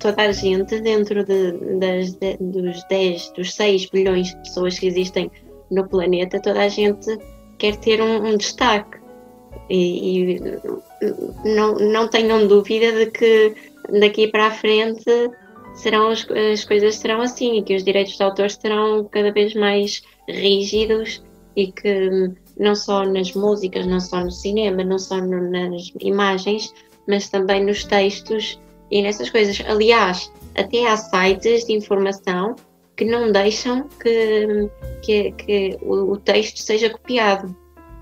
toda 0.00 0.22
a 0.22 0.32
gente, 0.32 0.80
dentro 0.80 1.24
de, 1.24 1.52
das, 1.78 2.14
de, 2.14 2.36
dos 2.40 2.82
10, 2.88 3.30
dos 3.30 3.54
6 3.54 3.86
bilhões 3.90 4.28
de 4.28 4.36
pessoas 4.38 4.78
que 4.78 4.86
existem 4.86 5.30
no 5.70 5.88
planeta, 5.88 6.40
toda 6.40 6.62
a 6.62 6.68
gente 6.68 7.16
quer 7.58 7.76
ter 7.76 8.02
um, 8.02 8.26
um 8.26 8.36
destaque. 8.36 8.98
E, 9.70 10.34
e, 10.34 10.42
não, 11.44 11.74
não 11.74 12.08
tenham 12.08 12.46
dúvida 12.46 12.92
de 12.92 13.06
que 13.10 13.54
daqui 14.00 14.28
para 14.28 14.48
a 14.48 14.50
frente 14.50 15.04
serão 15.76 16.08
as, 16.08 16.26
as 16.52 16.64
coisas 16.64 16.96
serão 16.96 17.20
assim 17.20 17.58
e 17.58 17.62
que 17.62 17.76
os 17.76 17.84
direitos 17.84 18.16
de 18.16 18.22
autor 18.22 18.50
serão 18.50 19.04
cada 19.04 19.32
vez 19.32 19.54
mais 19.54 20.02
rígidos 20.28 21.22
e 21.54 21.70
que 21.70 22.32
não 22.58 22.74
só 22.74 23.04
nas 23.04 23.32
músicas, 23.32 23.86
não 23.86 24.00
só 24.00 24.24
no 24.24 24.30
cinema, 24.30 24.82
não 24.82 24.98
só 24.98 25.16
no, 25.18 25.50
nas 25.50 25.92
imagens, 26.00 26.72
mas 27.06 27.28
também 27.28 27.64
nos 27.64 27.84
textos 27.84 28.60
e 28.90 29.02
nessas 29.02 29.30
coisas. 29.30 29.62
Aliás, 29.66 30.32
até 30.54 30.86
há 30.86 30.96
sites 30.96 31.64
de 31.64 31.72
informação 31.72 32.56
que 32.96 33.04
não 33.04 33.30
deixam 33.30 33.88
que, 34.02 34.70
que, 35.02 35.32
que 35.32 35.78
o, 35.82 36.16
texto 36.16 36.58
seja 36.58 36.90
copiado. 36.90 37.54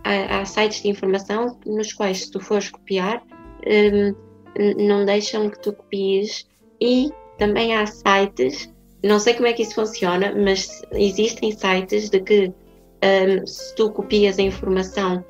Há, 0.04 0.40
há, 0.40 0.44
sites 0.44 0.82
de 0.82 0.88
informação 0.88 1.58
nos 1.66 1.92
quais, 1.92 2.22
se 2.22 2.30
tu 2.30 2.40
fores 2.40 2.70
copiar, 2.70 3.22
um, 3.66 4.14
não 4.76 5.04
deixam 5.04 5.50
que 5.50 5.58
tu 5.60 5.72
copies. 5.72 6.46
E 6.80 7.10
também 7.38 7.74
há 7.74 7.86
sites, 7.86 8.72
não 9.02 9.18
sei 9.18 9.34
como 9.34 9.48
é 9.48 9.52
que 9.52 9.62
isso 9.62 9.74
funciona, 9.74 10.32
mas 10.36 10.82
existem 10.92 11.50
sites 11.50 12.10
de 12.10 12.20
que 12.20 12.52
um, 13.02 13.46
se 13.46 13.74
tu 13.74 13.90
copias 13.90 14.38
a 14.38 14.42
informação 14.42 15.24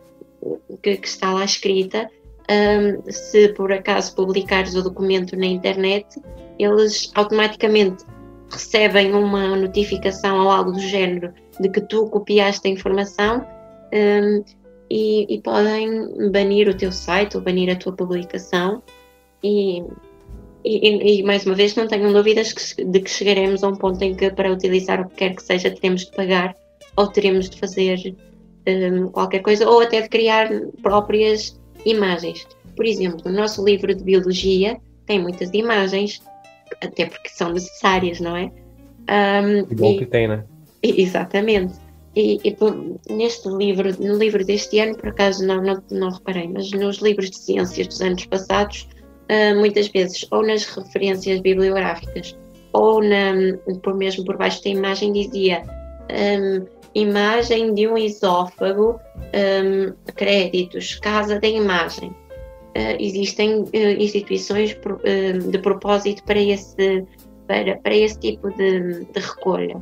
que, 0.83 0.97
que 0.97 1.09
está 1.09 1.33
lá 1.33 1.45
escrita, 1.45 2.11
um, 2.51 3.11
se 3.11 3.49
por 3.51 3.72
acaso 3.72 4.14
publicares 4.14 4.74
o 4.74 4.82
documento 4.82 5.36
na 5.36 5.47
internet, 5.47 6.20
eles 6.59 7.11
automaticamente 7.14 8.05
recebem 8.51 9.12
uma 9.14 9.57
notificação 9.57 10.45
ou 10.45 10.51
algo 10.51 10.72
do 10.72 10.80
género 10.80 11.32
de 11.59 11.68
que 11.68 11.80
tu 11.80 12.07
copiaste 12.07 12.68
a 12.68 12.70
informação 12.70 13.47
um, 13.92 14.45
e, 14.90 15.34
e, 15.34 15.40
podem 15.40 16.30
banir 16.30 16.68
o 16.68 16.76
teu 16.76 16.92
site 16.92 17.36
ou 17.36 17.42
banir 17.42 17.70
a 17.70 17.76
tua 17.76 17.92
publicação. 17.92 18.82
E, 19.42 19.82
e, 20.64 21.20
e, 21.20 21.22
mais 21.22 21.47
uma 21.47 21.55
vez 21.55 21.74
não 21.74 21.86
tenham 21.86 22.12
dúvidas 22.12 22.53
que, 22.53 22.84
de 22.84 23.01
que 23.01 23.11
chegaremos 23.11 23.64
a 23.64 23.68
um 23.68 23.76
ponto 23.76 24.03
em 24.03 24.14
que 24.14 24.30
para 24.30 24.53
utilizar 24.53 25.01
o 25.01 25.09
que 25.09 25.16
quer 25.16 25.34
que 25.34 25.42
seja 25.42 25.70
teremos 25.70 26.05
de 26.05 26.12
pagar 26.12 26.55
ou 26.97 27.07
teremos 27.09 27.51
de 27.51 27.59
fazer 27.59 28.14
um, 28.66 29.09
qualquer 29.09 29.40
coisa 29.40 29.68
ou 29.68 29.80
até 29.80 30.03
de 30.03 30.09
criar 30.09 30.49
próprias 30.82 31.59
imagens. 31.85 32.47
Por 32.76 32.87
exemplo, 32.87 33.20
o 33.26 33.32
nosso 33.32 33.64
livro 33.64 33.95
de 33.95 34.03
biologia 34.03 34.78
tem 35.07 35.20
muitas 35.20 35.51
imagens, 35.53 36.22
até 36.82 37.07
porque 37.07 37.28
são 37.28 37.53
necessárias, 37.53 38.20
não 38.20 38.37
é? 38.37 38.51
Um, 39.09 39.66
que 39.66 39.74
bom 39.74 39.99
que 39.99 40.07
tem, 40.07 40.28
né? 40.28 40.45
Exatamente. 40.82 41.74
E, 42.16 42.41
e, 42.45 42.57
neste 43.12 43.49
livro, 43.49 43.91
no 44.01 44.16
livro 44.16 44.45
deste 44.45 44.78
ano, 44.78 44.97
por 44.97 45.09
acaso 45.09 45.45
não, 45.45 45.61
não, 45.62 45.82
não 45.91 46.11
reparei, 46.11 46.49
mas 46.49 46.70
nos 46.70 46.99
livros 46.99 47.30
de 47.30 47.39
ciências 47.39 47.89
dos 47.89 48.01
anos 48.01 48.24
passados, 48.26 48.89
uh, 49.30 49.59
muitas 49.59 49.89
vezes, 49.89 50.24
ou 50.30 50.47
nas 50.47 50.64
referências 50.64 51.41
bibliográficas, 51.41 52.37
ou 52.72 53.03
na, 53.03 53.35
por 53.82 53.95
mesmo 53.95 54.24
por 54.24 54.37
baixo 54.37 54.62
da 54.62 54.70
imagem, 54.70 55.12
dizia 55.12 55.62
um, 56.11 56.66
imagem 56.95 57.74
de 57.74 57.88
um 57.88 57.99
esófago, 57.99 59.01
um, 59.16 59.92
créditos, 60.14 60.97
casa 60.97 61.40
da 61.40 61.49
imagem. 61.49 62.11
Uh, 62.76 62.97
existem 62.99 63.61
uh, 63.61 63.68
instituições 63.99 64.74
pro, 64.74 64.97
uh, 64.97 65.51
de 65.51 65.59
propósito 65.59 66.24
para 66.24 66.40
esse, 66.40 67.07
para, 67.47 67.76
para 67.76 67.95
esse 67.95 68.18
tipo 68.18 68.51
de, 68.51 69.05
de 69.05 69.20
recolha. 69.20 69.80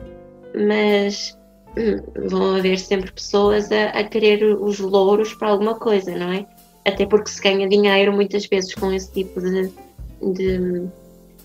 Mas 0.69 1.39
hum, 1.77 2.29
vão 2.29 2.57
haver 2.57 2.79
sempre 2.79 3.11
pessoas 3.11 3.71
a, 3.73 3.91
a, 3.91 4.05
querer 4.05 4.45
os 4.45 4.79
louros 4.79 5.33
para 5.35 5.49
alguma 5.49 5.75
coisa, 5.75 6.15
não 6.15 6.33
é? 6.33 6.47
Até 6.87 7.07
porque 7.07 7.31
se 7.31 7.41
ganha 7.41 7.69
dinheiro 7.69 8.13
muitas 8.13 8.45
vezes 8.47 8.75
com 8.75 8.93
esse 8.93 9.11
tipo 9.13 9.41
de, 9.41 9.73
de, 10.21 10.59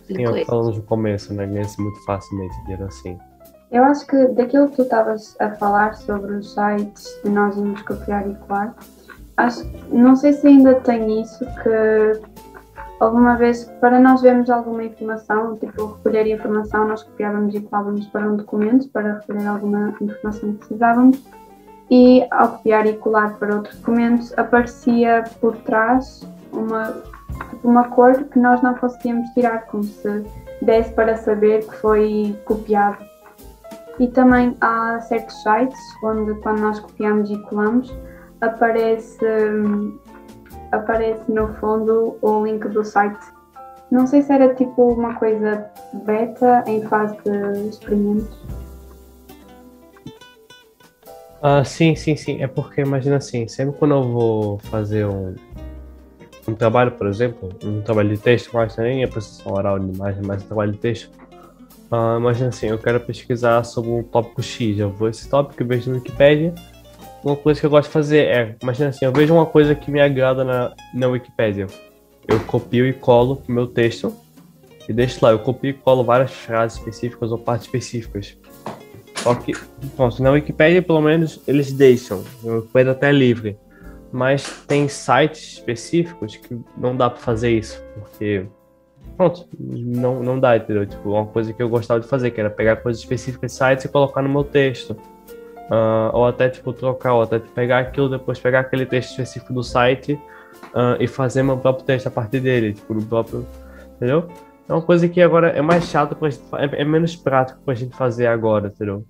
de 0.09 0.15
Sim, 0.15 0.26
coisa. 0.26 0.45
falamos 0.45 0.76
no 0.76 0.84
começo, 0.84 1.34
né? 1.34 1.45
Ganha-se 1.45 1.80
muito 1.82 2.03
facilmente 2.03 2.61
dinheiro 2.63 2.84
assim. 2.86 3.18
Eu 3.72 3.84
acho 3.84 4.07
que 4.07 4.28
daquilo 4.30 4.70
que 4.70 4.78
tu 4.78 4.82
estavas 4.84 5.36
a 5.39 5.51
falar 5.51 5.95
sobre 5.95 6.36
os 6.36 6.53
sites 6.53 7.20
de 7.24 7.30
nós 7.30 7.57
irmos 7.57 7.82
copiar 7.82 8.28
e 8.30 8.34
colar, 8.36 8.74
acho, 9.36 9.65
não 9.91 10.15
sei 10.15 10.34
se 10.34 10.47
ainda 10.47 10.76
tem 10.76 11.22
isso 11.22 11.45
que 11.45 12.22
alguma 12.99 13.36
vez 13.36 13.65
para 13.82 13.99
nós 13.99 14.22
vermos 14.22 14.49
alguma 14.49 14.84
informação, 14.84 15.57
tipo 15.57 15.86
recolher 15.86 16.28
informação, 16.28 16.88
nós 16.88 17.03
copiávamos 17.03 17.53
e 17.55 17.59
colávamos 17.59 18.07
para 18.07 18.32
um 18.32 18.38
documento 18.38 18.89
para 18.89 19.15
recolher 19.15 19.47
alguma 19.47 19.93
informação 20.01 20.53
que 20.53 20.59
precisávamos 20.59 21.22
e 21.89 22.26
ao 22.32 22.49
copiar 22.53 22.86
e 22.88 22.93
colar 22.93 23.38
para 23.38 23.55
outro 23.55 23.76
documento 23.78 24.34
aparecia 24.38 25.24
por 25.39 25.55
trás 25.57 26.28
uma, 26.51 26.93
tipo, 27.49 27.68
uma 27.68 27.88
cor 27.89 28.24
que 28.26 28.39
nós 28.39 28.61
não 28.61 28.74
conseguíamos 28.76 29.30
tirar, 29.32 29.65
como 29.68 29.84
se 29.84 30.24
desse 30.61 30.91
para 30.93 31.18
saber 31.18 31.65
que 31.68 31.76
foi 31.78 32.36
copiado 32.45 33.07
e 34.00 34.08
também 34.08 34.56
há 34.62 35.00
certos 35.02 35.41
sites 35.41 35.80
onde 36.04 36.34
quando 36.41 36.60
nós 36.60 36.80
copiamos 36.80 37.30
e 37.32 37.38
colamos 37.43 37.93
aparece, 38.41 39.26
aparece 40.72 41.32
no 41.32 41.48
fundo 41.56 42.18
o 42.22 42.45
link 42.45 42.68
do 42.68 42.84
site. 42.84 43.26
Não 43.89 44.06
sei 44.06 44.22
se 44.22 44.34
era 44.34 44.54
tipo 44.54 44.91
uma 44.91 45.16
coisa 45.16 45.66
beta 46.06 46.64
em 46.68 46.82
fase 46.84 47.18
de 47.24 47.70
experimentos. 47.70 48.38
Ah, 51.41 51.64
sim, 51.64 51.95
sim, 51.95 52.16
sim. 52.16 52.43
É 52.43 52.48
porque 52.48 52.82
imagina 52.82 53.18
assim, 53.18 53.48
sempre 53.48 53.78
quando 53.78 53.95
eu 53.95 54.04
vou 54.04 54.58
fazer 54.60 55.06
um, 55.06 55.36
um 56.48 56.54
trabalho, 56.54 56.91
por 56.91 57.08
exemplo, 57.08 57.50
um 57.64 57.82
trabalho 57.82 58.10
de 58.10 58.18
texto, 58.18 58.50
mas 58.54 58.76
nem 58.78 59.04
é 59.04 59.08
processão 59.08 59.54
oral 59.54 59.80
de 59.80 59.95
imagem, 59.95 60.22
mas 60.26 60.43
um 60.43 60.48
trabalho 60.48 60.72
de 60.74 60.80
texto, 60.80 61.12
Uh, 61.92 62.18
imagina 62.20 62.50
assim, 62.50 62.68
eu 62.68 62.78
quero 62.78 63.00
pesquisar 63.00 63.64
sobre 63.64 63.92
um 63.92 64.04
tópico 64.04 64.44
X, 64.44 64.78
eu 64.78 64.92
vou 64.92 65.08
esse 65.08 65.30
tópico, 65.30 65.62
eu 65.64 65.68
vejo 65.68 65.90
no 65.90 65.98
Wikipedia. 65.98 66.54
Uma 67.24 67.36
coisa 67.36 67.60
que 67.60 67.66
eu 67.66 67.70
gosto 67.70 67.88
de 67.88 67.94
fazer 67.94 68.26
é, 68.28 68.56
imagina 68.62 68.90
assim, 68.90 69.06
eu 69.06 69.12
vejo 69.12 69.34
uma 69.34 69.46
coisa 69.46 69.74
que 69.74 69.90
me 69.90 70.02
agrada 70.02 70.44
na, 70.44 70.74
na 70.94 71.08
Wikipedia. 71.08 71.68
Eu 72.28 72.40
copio 72.42 72.86
e 72.86 72.92
colo 72.92 73.42
o 73.48 73.52
meu 73.52 73.68
texto 73.68 74.14
e 74.88 74.94
deixo 74.94 75.24
lá. 75.24 75.32
Eu 75.32 75.40
copio 75.40 75.70
e 75.70 75.74
colo 75.74 76.04
várias 76.04 76.32
frases 76.32 76.78
específicas 76.78 77.32
ou 77.32 77.38
partes 77.38 77.68
específicas. 77.68 78.38
Só 79.16 79.34
que, 79.34 79.54
pronto, 79.96 80.22
na 80.22 80.32
Wikipedia 80.32 80.82
pelo 80.82 81.02
menos 81.02 81.42
eles 81.48 81.72
deixam, 81.72 82.24
a 82.46 82.52
Wikipedia 82.52 82.92
até 82.92 83.10
é 83.10 83.14
livre. 83.14 83.58
Mas 84.12 84.64
tem 84.68 84.88
sites 84.88 85.54
específicos 85.54 86.36
que 86.36 86.58
não 86.78 86.96
dá 86.96 87.10
para 87.10 87.20
fazer 87.20 87.52
isso, 87.52 87.82
porque 87.96 88.46
pronto, 89.18 89.47
não, 89.59 90.22
não 90.22 90.39
dá, 90.39 90.55
entendeu? 90.55 90.86
Tipo, 90.86 91.09
uma 91.09 91.26
coisa 91.26 91.51
que 91.51 91.61
eu 91.61 91.68
gostava 91.68 91.99
de 91.99 92.07
fazer, 92.07 92.32
que 92.32 92.39
era 92.39 92.49
pegar 92.49 92.78
coisas 92.78 93.01
específicas 93.01 93.51
de 93.51 93.57
sites 93.57 93.86
e 93.86 93.89
colocar 93.89 94.22
no 94.22 94.30
meu 94.30 94.43
texto. 94.43 94.91
Uh, 95.70 96.13
ou 96.13 96.26
até, 96.26 96.47
tipo, 96.47 96.72
trocar, 96.72 97.13
ou 97.13 97.24
até 97.24 97.39
pegar 97.39 97.80
aquilo, 97.80 98.07
depois 98.07 98.39
pegar 98.39 98.61
aquele 98.61 98.86
texto 98.86 99.11
específico 99.11 99.51
do 99.51 99.63
site 99.63 100.13
uh, 100.13 100.95
e 100.97 101.07
fazer 101.07 101.43
meu 101.43 101.57
próprio 101.57 101.86
texto 101.86 102.07
a 102.07 102.11
partir 102.11 102.39
dele, 102.39 102.74
tipo, 102.74 102.93
no 102.93 103.03
próprio, 103.03 103.45
entendeu? 103.95 104.30
É 104.70 104.74
uma 104.74 104.82
coisa 104.82 105.09
que 105.09 105.22
agora 105.22 105.49
é 105.49 105.61
mais 105.61 105.86
chato, 105.86 106.15
pra 106.15 106.30
gente, 106.30 106.43
é, 106.53 106.82
é 106.82 106.86
menos 106.86 107.15
prático 107.15 107.59
pra 107.65 107.74
gente 107.74 107.95
fazer 107.97 108.28
agora, 108.28 108.68
entendeu? 108.68 109.03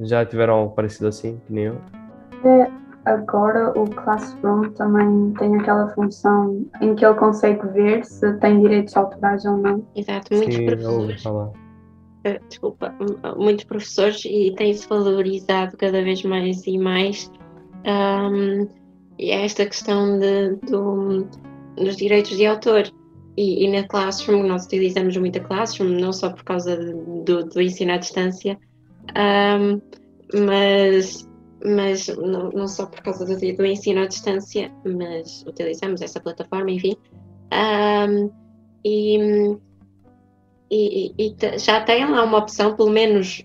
Já 0.00 0.24
tiveram 0.26 0.54
algo 0.54 0.74
parecido 0.74 1.06
assim, 1.06 1.40
que 1.46 1.52
nem 1.52 1.64
eu? 1.64 1.80
É, 2.44 2.70
agora 3.04 3.70
o 3.78 3.88
Classroom 3.88 4.70
também 4.72 5.34
tem 5.38 5.56
aquela 5.60 5.88
função 5.94 6.66
em 6.80 6.94
que 6.94 7.04
ele 7.04 7.14
consegue 7.14 7.66
ver 7.68 8.04
se 8.04 8.32
tem 8.38 8.60
direitos 8.60 8.96
autorais 8.96 9.44
ou 9.44 9.56
não. 9.58 9.86
Exato, 9.94 10.34
muitos 10.34 10.54
Sim, 10.54 10.66
professores. 10.66 11.24
Uh, 11.24 11.52
desculpa, 12.48 12.94
muitos 13.36 13.64
professores 13.64 14.24
e 14.24 14.54
tem-se 14.56 14.88
valorizado 14.88 15.76
cada 15.76 16.02
vez 16.02 16.22
mais 16.22 16.66
e 16.66 16.78
mais 16.78 17.30
um, 17.86 18.66
esta 19.18 19.66
questão 19.66 20.18
de, 20.18 20.56
do, 20.66 21.26
dos 21.76 21.96
direitos 21.96 22.36
de 22.36 22.46
autor. 22.46 22.90
E, 23.36 23.64
e, 23.64 23.68
na 23.68 23.86
Classroom, 23.88 24.44
nós 24.44 24.64
utilizamos 24.64 25.16
muito 25.16 25.38
a 25.38 25.42
Classroom, 25.42 25.88
não 25.88 26.12
só 26.12 26.30
por 26.30 26.44
causa 26.44 26.76
do, 26.76 27.44
do 27.44 27.60
ensino 27.60 27.92
à 27.92 27.96
distância, 27.96 28.56
um, 29.10 29.80
mas 30.46 31.28
mas 31.64 32.08
não, 32.08 32.50
não 32.50 32.68
só 32.68 32.86
por 32.86 33.00
causa 33.02 33.24
do, 33.24 33.34
do, 33.34 33.66
ensino 33.66 34.02
à 34.02 34.06
distância, 34.06 34.70
mas 34.84 35.44
utilizamos 35.46 36.02
essa 36.02 36.20
plataforma, 36.20 36.70
enfim. 36.70 36.94
Um, 37.52 38.30
e, 38.84 39.56
e, 40.70 41.14
e, 41.18 41.58
já 41.58 41.80
tem 41.80 42.04
lá 42.04 42.22
uma 42.22 42.38
opção, 42.38 42.76
pelo 42.76 42.90
menos 42.90 43.44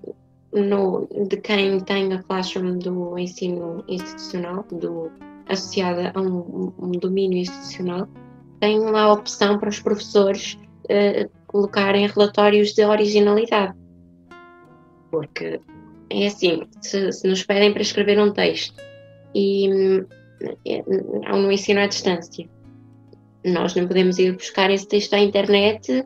no, 0.52 1.08
de 1.28 1.38
quem 1.38 1.80
tem 1.80 2.12
a 2.14 2.22
Classroom 2.24 2.78
do 2.80 3.18
ensino 3.18 3.84
institucional, 3.88 4.66
do, 4.72 5.12
associada 5.48 6.12
a 6.14 6.22
um, 6.22 6.74
um 6.78 6.92
domínio 6.92 7.40
institucional, 7.40 8.08
tem 8.60 8.80
lá 8.80 9.04
a 9.04 9.14
opção 9.14 9.58
para 9.58 9.70
os 9.70 9.80
professores 9.80 10.60
uh, 10.86 11.30
colocarem 11.48 12.06
relatórios 12.08 12.74
de 12.74 12.84
originalidade. 12.84 13.74
Porque 15.10 15.62
é 16.10 16.28
assim, 16.28 16.64
se, 16.82 17.12
se, 17.12 17.28
nos 17.28 17.44
pedem 17.44 17.72
para 17.72 17.82
escrever 17.82 18.20
um 18.20 18.32
texto 18.32 18.76
e 19.36 19.70
é, 20.66 20.84
no 21.32 21.52
ensino 21.52 21.82
à 21.82 21.88
distância, 21.88 22.48
nós 23.46 23.76
não 23.76 23.88
podemos 23.88 24.18
ir 24.18 24.34
buscar 24.34 24.72
esse 24.72 24.88
texto 24.88 25.14
à 25.14 25.20
internet 25.20 26.06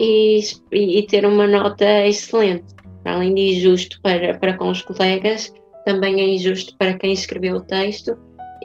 e, 0.00 0.40
e 0.72 1.02
ter 1.06 1.24
uma 1.24 1.46
nota 1.46 2.06
excelente. 2.06 2.74
Além 3.04 3.34
de 3.34 3.58
injusto 3.58 4.00
para, 4.02 4.38
para 4.38 4.56
com 4.56 4.70
os 4.70 4.82
colegas, 4.82 5.52
também 5.84 6.20
é 6.20 6.28
injusto 6.28 6.74
para 6.78 6.94
quem 6.94 7.12
escreveu 7.12 7.56
o 7.56 7.60
texto 7.60 8.16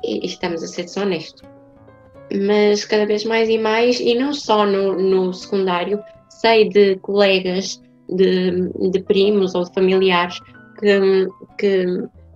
e, 0.04 0.24
e 0.24 0.26
estamos 0.26 0.64
a 0.64 0.68
ser 0.68 0.84
desonestos. 0.84 1.42
Mas 2.46 2.86
cada 2.86 3.06
vez 3.06 3.26
mais 3.26 3.50
e 3.50 3.58
mais, 3.58 4.00
e 4.00 4.16
não 4.16 4.34
só 4.34 4.66
no, 4.66 4.94
no 4.96 5.34
secundário, 5.34 6.02
sei 6.30 6.70
de 6.70 6.96
colegas, 6.98 7.82
de, 8.08 8.70
de 8.92 9.00
primos 9.04 9.54
ou 9.56 9.64
de 9.64 9.74
familiares 9.74 10.40
que, 10.80 11.28
que, 11.58 11.86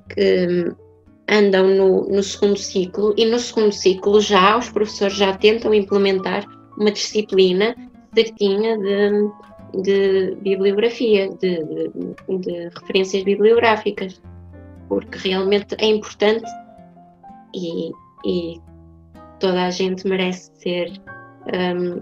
que 0.10 0.74
andam 1.28 1.68
no, 1.68 2.10
no, 2.10 2.22
segundo 2.22 2.58
ciclo 2.58 3.14
e 3.18 3.26
no 3.26 3.39
segundo 3.39 3.72
ciclo 3.72 4.20
já 4.20 4.58
os 4.58 4.70
professores 4.70 5.16
já 5.16 5.36
tentam 5.38 5.74
implementar 5.74 6.46
uma 6.78 6.91
disciplina 6.91 7.76
certinha 8.14 8.78
de, 8.78 9.82
de 9.82 10.36
bibliografia, 10.41 11.30
de, 11.30 11.64
de, 11.64 12.38
de, 12.39 12.70
referências 12.70 13.24
bibliográficas, 13.24 14.22
porque 14.88 15.30
realmente 15.30 15.76
é 15.80 15.88
importante 15.88 16.50
e, 17.56 17.91
e 18.26 18.62
toda 19.39 19.66
a 19.66 19.72
gente 19.72 20.08
merece 20.08 20.52
ser, 20.56 20.91
um, 21.76 22.02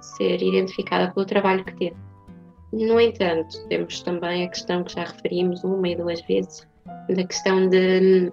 ser 0.00 0.42
identificada 0.42 1.12
pelo 1.12 1.26
trabalho 1.26 1.64
que 1.64 1.74
teve. 1.74 2.09
No 2.72 3.00
entanto, 3.00 3.66
temos 3.68 4.00
também 4.02 4.44
a 4.44 4.48
questão 4.48 4.84
que 4.84 4.94
já 4.94 5.04
referimos 5.04 5.64
uma 5.64 5.88
e 5.88 5.96
duas 5.96 6.20
vezes, 6.22 6.66
da 7.08 7.24
questão 7.24 7.68
de, 7.68 8.32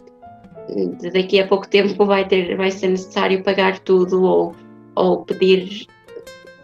daqui 1.12 1.40
a 1.40 1.48
pouco 1.48 1.68
tempo 1.68 2.06
vai, 2.06 2.28
ter, 2.28 2.56
vai 2.56 2.70
ser 2.70 2.90
necessário 2.90 3.44
pagar 3.44 3.80
tudo 3.80 4.22
ou, 4.22 4.56
ou 4.96 5.26
pedir 5.26 5.88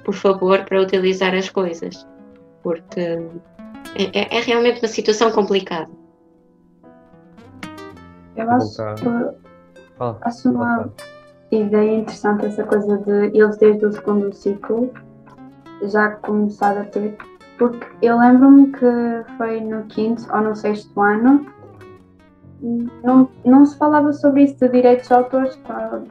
por 0.04 0.14
favor 0.14 0.64
para 0.66 0.82
utilizar 0.82 1.34
as 1.34 1.50
coisas, 1.50 2.08
porque 2.62 3.00
é, 3.96 4.04
é, 4.14 4.38
é 4.38 4.42
realmente 4.42 4.82
uma 4.82 4.88
situação 4.88 5.32
complicada. 5.32 5.90
Eu 8.36 8.50
acho 8.52 8.78
que 8.96 9.44
acho 10.22 10.50
uma 10.50 10.92
ideia 11.52 12.00
interessante 12.00 12.46
essa 12.48 12.64
coisa 12.64 12.98
de 12.98 13.38
eles 13.38 13.58
desde 13.58 13.86
o 13.86 13.92
segundo 13.92 14.34
ciclo 14.34 14.92
já 15.84 16.12
começar 16.12 16.78
a 16.78 16.86
ter, 16.86 17.16
porque 17.70 17.88
eu 18.02 18.20
lembro-me 18.20 18.72
que 18.72 18.86
foi 19.38 19.62
no 19.62 19.84
quinto 19.84 20.24
ou 20.34 20.42
no 20.42 20.56
sexto 20.56 21.00
ano 21.00 21.46
não, 23.04 23.30
não 23.46 23.66
se 23.66 23.78
falava 23.78 24.12
sobre 24.14 24.44
isso 24.44 24.56
de 24.56 24.70
direitos 24.70 25.08
de 25.08 25.14
autores 25.14 25.60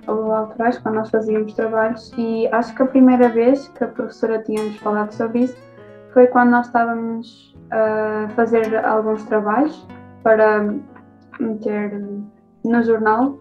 ou 0.06 0.32
autorais 0.32 0.78
quando 0.78 0.96
nós 0.96 1.10
fazíamos 1.10 1.54
trabalhos 1.54 2.12
e 2.16 2.46
acho 2.48 2.74
que 2.74 2.82
a 2.82 2.86
primeira 2.86 3.28
vez 3.28 3.68
que 3.68 3.84
a 3.84 3.88
professora 3.88 4.42
tinha-nos 4.42 4.76
falado 4.76 5.12
sobre 5.12 5.40
isso 5.40 5.56
foi 6.12 6.26
quando 6.26 6.50
nós 6.50 6.66
estávamos 6.66 7.56
a 7.70 8.28
fazer 8.34 8.76
alguns 8.84 9.22
trabalhos 9.24 9.86
para 10.22 10.74
meter 11.40 12.02
no 12.64 12.82
jornal. 12.82 13.38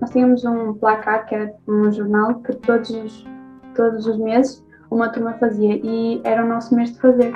Nós 0.00 0.10
tínhamos 0.10 0.44
um 0.44 0.74
placar 0.74 1.26
que 1.26 1.34
era 1.34 1.54
um 1.68 1.92
jornal 1.92 2.36
que 2.36 2.54
todos 2.56 2.90
os, 2.90 3.26
todos 3.74 4.06
os 4.06 4.18
meses 4.18 4.65
uma 4.90 5.08
turma 5.08 5.34
fazia 5.34 5.80
e 5.82 6.20
era 6.24 6.44
o 6.44 6.48
nosso 6.48 6.74
mês 6.74 6.92
de 6.92 7.00
fazer. 7.00 7.34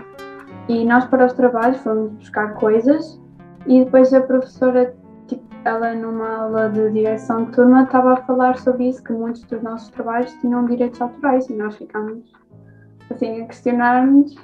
E 0.68 0.84
nós 0.84 1.04
para 1.06 1.26
os 1.26 1.32
trabalhos 1.32 1.78
fomos 1.78 2.12
buscar 2.12 2.54
coisas 2.54 3.20
e 3.66 3.84
depois 3.84 4.12
a 4.14 4.20
professora 4.20 4.94
tipo, 5.26 5.44
ela 5.64 5.94
numa 5.94 6.36
aula 6.36 6.68
de 6.70 6.90
direção 6.90 7.44
de 7.44 7.52
turma 7.52 7.82
estava 7.82 8.14
a 8.14 8.16
falar 8.18 8.58
sobre 8.58 8.88
isso, 8.88 9.02
que 9.02 9.12
muitos 9.12 9.42
dos 9.44 9.62
nossos 9.62 9.88
trabalhos 9.90 10.32
tinham 10.34 10.64
direitos 10.64 11.00
autorais 11.00 11.48
e 11.48 11.54
nós 11.54 11.76
ficámos 11.76 12.32
assim 13.10 13.42
a 13.42 13.46
questionar-nos. 13.46 14.34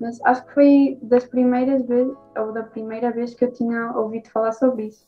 Mas 0.00 0.18
acho 0.24 0.46
que 0.46 0.54
foi 0.54 0.98
das 1.02 1.24
primeiras 1.26 1.86
vezes, 1.86 2.14
ou 2.38 2.52
da 2.52 2.62
primeira 2.62 3.10
vez 3.10 3.34
que 3.34 3.44
eu 3.44 3.52
tinha 3.52 3.92
ouvido 3.92 4.28
falar 4.30 4.52
sobre 4.52 4.86
isso. 4.86 5.06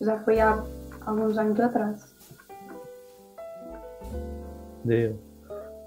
Já 0.00 0.18
foi 0.20 0.40
há 0.40 0.62
alguns 1.06 1.36
anos 1.38 1.58
atrás. 1.58 2.14
Deu. 4.84 5.31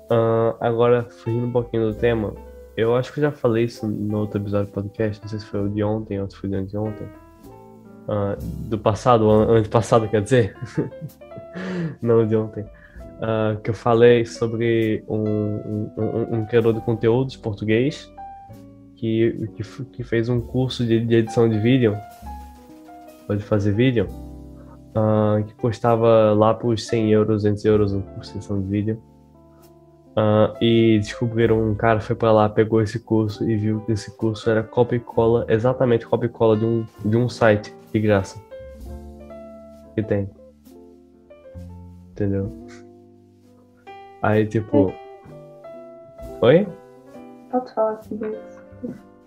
Uh, 0.05 0.55
agora, 0.59 1.03
fugindo 1.03 1.47
um 1.47 1.51
pouquinho 1.51 1.91
do 1.91 1.97
tema, 1.97 2.33
eu 2.77 2.95
acho 2.95 3.11
que 3.13 3.21
já 3.21 3.31
falei 3.31 3.65
isso 3.65 3.87
no 3.87 4.19
outro 4.19 4.39
episódio 4.39 4.67
do 4.67 4.73
podcast, 4.73 5.21
não 5.21 5.29
sei 5.29 5.39
se 5.39 5.45
foi 5.45 5.65
o 5.65 5.69
de 5.69 5.83
ontem 5.83 6.21
ou 6.21 6.29
se 6.29 6.35
foi 6.37 6.49
de 6.63 6.77
ontem 6.77 7.07
uh, 8.07 8.37
do 8.67 8.77
passado, 8.77 9.29
ano 9.29 9.67
passado, 9.69 10.07
quer 10.07 10.21
dizer, 10.21 10.55
não 12.01 12.25
de 12.25 12.35
ontem, 12.35 12.63
uh, 12.63 13.59
que 13.61 13.69
eu 13.69 13.73
falei 13.73 14.25
sobre 14.25 15.03
um, 15.07 15.17
um, 15.17 15.91
um, 15.97 16.35
um, 16.35 16.45
criador 16.45 16.73
de 16.73 16.81
conteúdos 16.81 17.35
português 17.35 18.11
que, 18.95 19.49
que, 19.55 19.85
que 19.85 20.03
fez 20.03 20.29
um 20.29 20.39
curso 20.39 20.85
de, 20.85 20.99
de, 20.99 21.15
edição 21.15 21.49
de 21.49 21.59
vídeo, 21.59 21.97
pode 23.27 23.43
fazer 23.43 23.73
vídeo, 23.73 24.07
uh, 24.95 25.43
que 25.43 25.53
custava 25.55 26.33
lá 26.33 26.53
por 26.53 26.77
100 26.77 27.11
euros, 27.11 27.43
200 27.43 27.65
euros 27.65 27.93
um 27.93 28.01
curso 28.01 28.31
de 28.31 28.37
edição 28.37 28.61
de 28.61 28.67
vídeo. 28.67 29.01
Uh, 30.15 30.55
e 30.61 30.99
descobriram 30.99 31.61
um 31.61 31.75
cara 31.75 31.99
foi 31.99 32.15
para 32.15 32.31
lá, 32.31 32.47
pegou 32.47 32.81
esse 32.81 32.97
curso 32.99 33.49
e 33.49 33.57
viu 33.57 33.81
que 33.81 33.91
esse 33.91 34.15
curso 34.15 34.49
era 34.49 34.63
copy 34.63 34.97
cola, 34.97 35.45
exatamente 35.49 36.07
copy 36.07 36.29
cola 36.29 36.55
de 36.55 36.65
um, 36.65 36.85
de 37.03 37.17
um 37.17 37.27
site 37.27 37.75
de 37.91 37.99
graça 37.99 38.41
que 39.93 40.01
tem. 40.01 40.29
Entendeu? 42.11 42.49
Aí 44.21 44.45
tipo. 44.45 44.93
Oi? 46.41 46.65
Pode 47.51 47.73
falar 47.73 48.01
sobre 48.03 48.29
isso. 48.29 48.65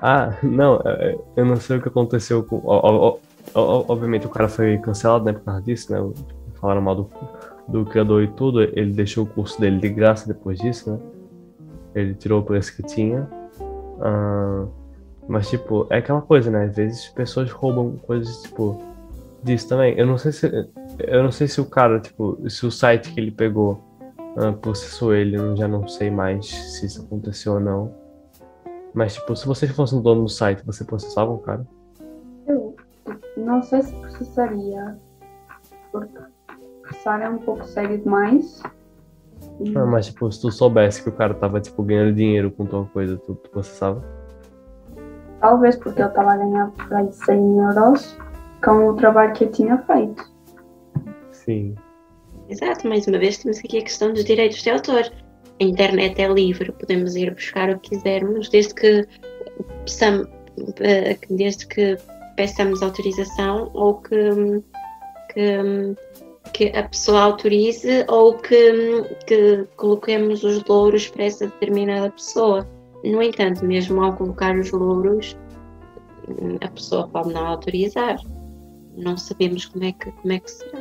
Ah, 0.00 0.38
não, 0.42 0.80
é, 0.84 1.12
é, 1.12 1.18
eu 1.36 1.44
não 1.44 1.56
sei 1.56 1.76
o 1.76 1.82
que 1.82 1.88
aconteceu 1.88 2.42
com. 2.44 2.62
Obviamente 3.54 4.26
o 4.26 4.30
cara 4.30 4.48
foi 4.48 4.78
cancelado, 4.78 5.24
né, 5.24 5.32
por 5.32 5.42
causa 5.42 5.62
disso, 5.62 5.92
né? 5.92 5.98
Falaram 6.54 6.80
mal 6.80 6.94
do 6.94 7.10
do 7.68 7.84
criador 7.84 8.22
e 8.22 8.28
tudo, 8.28 8.62
ele 8.62 8.92
deixou 8.92 9.24
o 9.24 9.26
curso 9.26 9.60
dele 9.60 9.78
de 9.78 9.90
graça 9.90 10.26
depois 10.26 10.58
disso, 10.58 10.90
né? 10.90 10.98
Ele 11.94 12.14
tirou 12.14 12.40
o 12.40 12.44
preço 12.44 12.74
que 12.74 12.82
tinha. 12.82 13.28
Uh, 13.60 14.68
mas, 15.28 15.50
tipo, 15.50 15.86
é 15.90 15.98
aquela 15.98 16.22
coisa, 16.22 16.50
né? 16.50 16.64
Às 16.64 16.76
vezes 16.76 17.08
pessoas 17.08 17.50
roubam 17.50 17.96
coisas, 18.06 18.42
tipo, 18.42 18.80
disso 19.42 19.68
também. 19.68 19.94
Eu 19.98 20.06
não 20.06 20.16
sei 20.16 20.32
se. 20.32 20.70
Eu 20.98 21.22
não 21.22 21.30
sei 21.30 21.46
se 21.46 21.60
o 21.60 21.66
cara, 21.66 22.00
tipo, 22.00 22.38
se 22.48 22.64
o 22.64 22.70
site 22.70 23.12
que 23.12 23.20
ele 23.20 23.30
pegou 23.30 23.84
uh, 24.36 24.52
processou 24.54 25.14
ele, 25.14 25.36
eu 25.36 25.54
já 25.56 25.68
não 25.68 25.86
sei 25.86 26.10
mais 26.10 26.46
se 26.46 26.86
isso 26.86 27.02
aconteceu 27.02 27.54
ou 27.54 27.60
não. 27.60 27.94
Mas, 28.94 29.14
tipo, 29.14 29.36
se 29.36 29.46
você 29.46 29.66
fosse 29.68 29.94
um 29.94 30.00
dono 30.00 30.22
do 30.22 30.28
site, 30.28 30.64
você 30.64 30.84
processava 30.84 31.30
o 31.30 31.38
cara? 31.38 31.66
Eu 32.46 32.74
não 33.36 33.62
sei 33.62 33.82
se 33.82 33.92
processaria. 33.92 34.96
Porque 35.92 36.18
Sara 37.02 37.24
é 37.24 37.28
um 37.28 37.38
pouco 37.38 37.64
sério 37.64 37.98
demais. 37.98 38.62
Ah, 39.74 39.86
mas 39.86 40.06
tipo, 40.06 40.30
se 40.30 40.40
tu 40.40 40.50
soubesse 40.50 41.02
que 41.02 41.08
o 41.08 41.12
cara 41.12 41.34
tava 41.34 41.60
tipo 41.60 41.82
ganhando 41.82 42.14
dinheiro 42.14 42.50
com 42.50 42.64
tal 42.64 42.86
coisa, 42.86 43.16
tu, 43.16 43.34
tu 43.34 43.50
processava? 43.50 44.04
Talvez 45.40 45.76
porque 45.76 46.00
ele 46.00 46.10
tava 46.10 46.32
a 46.32 46.36
ganhar 46.36 46.70
por 46.70 46.94
aí 46.94 47.12
100 47.12 47.58
euros 47.58 48.16
com 48.64 48.88
o 48.88 48.94
trabalho 48.94 49.32
que 49.32 49.44
eu 49.44 49.50
tinha 49.50 49.78
feito. 49.78 50.30
Sim. 51.30 51.74
Exato, 52.48 52.88
mais 52.88 53.06
uma 53.06 53.18
vez 53.18 53.38
temos 53.38 53.58
aqui 53.58 53.78
a 53.78 53.82
questão 53.82 54.12
dos 54.12 54.24
direitos 54.24 54.62
de 54.62 54.70
autor. 54.70 55.10
A 55.60 55.64
internet 55.64 56.20
é 56.20 56.28
livre, 56.28 56.72
podemos 56.72 57.14
ir 57.16 57.32
buscar 57.34 57.70
o 57.70 57.78
que 57.78 57.90
quisermos, 57.90 58.48
desde 58.48 58.74
que 58.74 59.06
peçamos, 59.84 60.28
eh, 60.80 61.18
desde 61.30 61.66
que 61.66 61.96
peçamos 62.36 62.82
autorização 62.82 63.70
ou 63.74 64.00
que, 64.00 64.62
que 65.34 65.96
que 66.52 66.68
a 66.76 66.82
pessoa 66.82 67.22
autorize 67.22 68.04
ou 68.08 68.34
que, 68.34 69.02
que 69.26 69.66
coloquemos 69.76 70.42
os 70.44 70.64
louros 70.64 71.08
para 71.08 71.24
essa 71.24 71.46
determinada 71.46 72.10
pessoa. 72.10 72.66
No 73.04 73.22
entanto, 73.22 73.64
mesmo 73.64 74.02
ao 74.02 74.14
colocar 74.14 74.56
os 74.56 74.70
louros, 74.70 75.36
a 76.60 76.68
pessoa 76.68 77.08
pode 77.08 77.32
não 77.32 77.46
autorizar. 77.46 78.16
Não 78.96 79.16
sabemos 79.16 79.66
como 79.66 79.84
é 79.84 79.92
que, 79.92 80.10
como 80.10 80.32
é 80.32 80.40
que 80.40 80.50
será. 80.50 80.80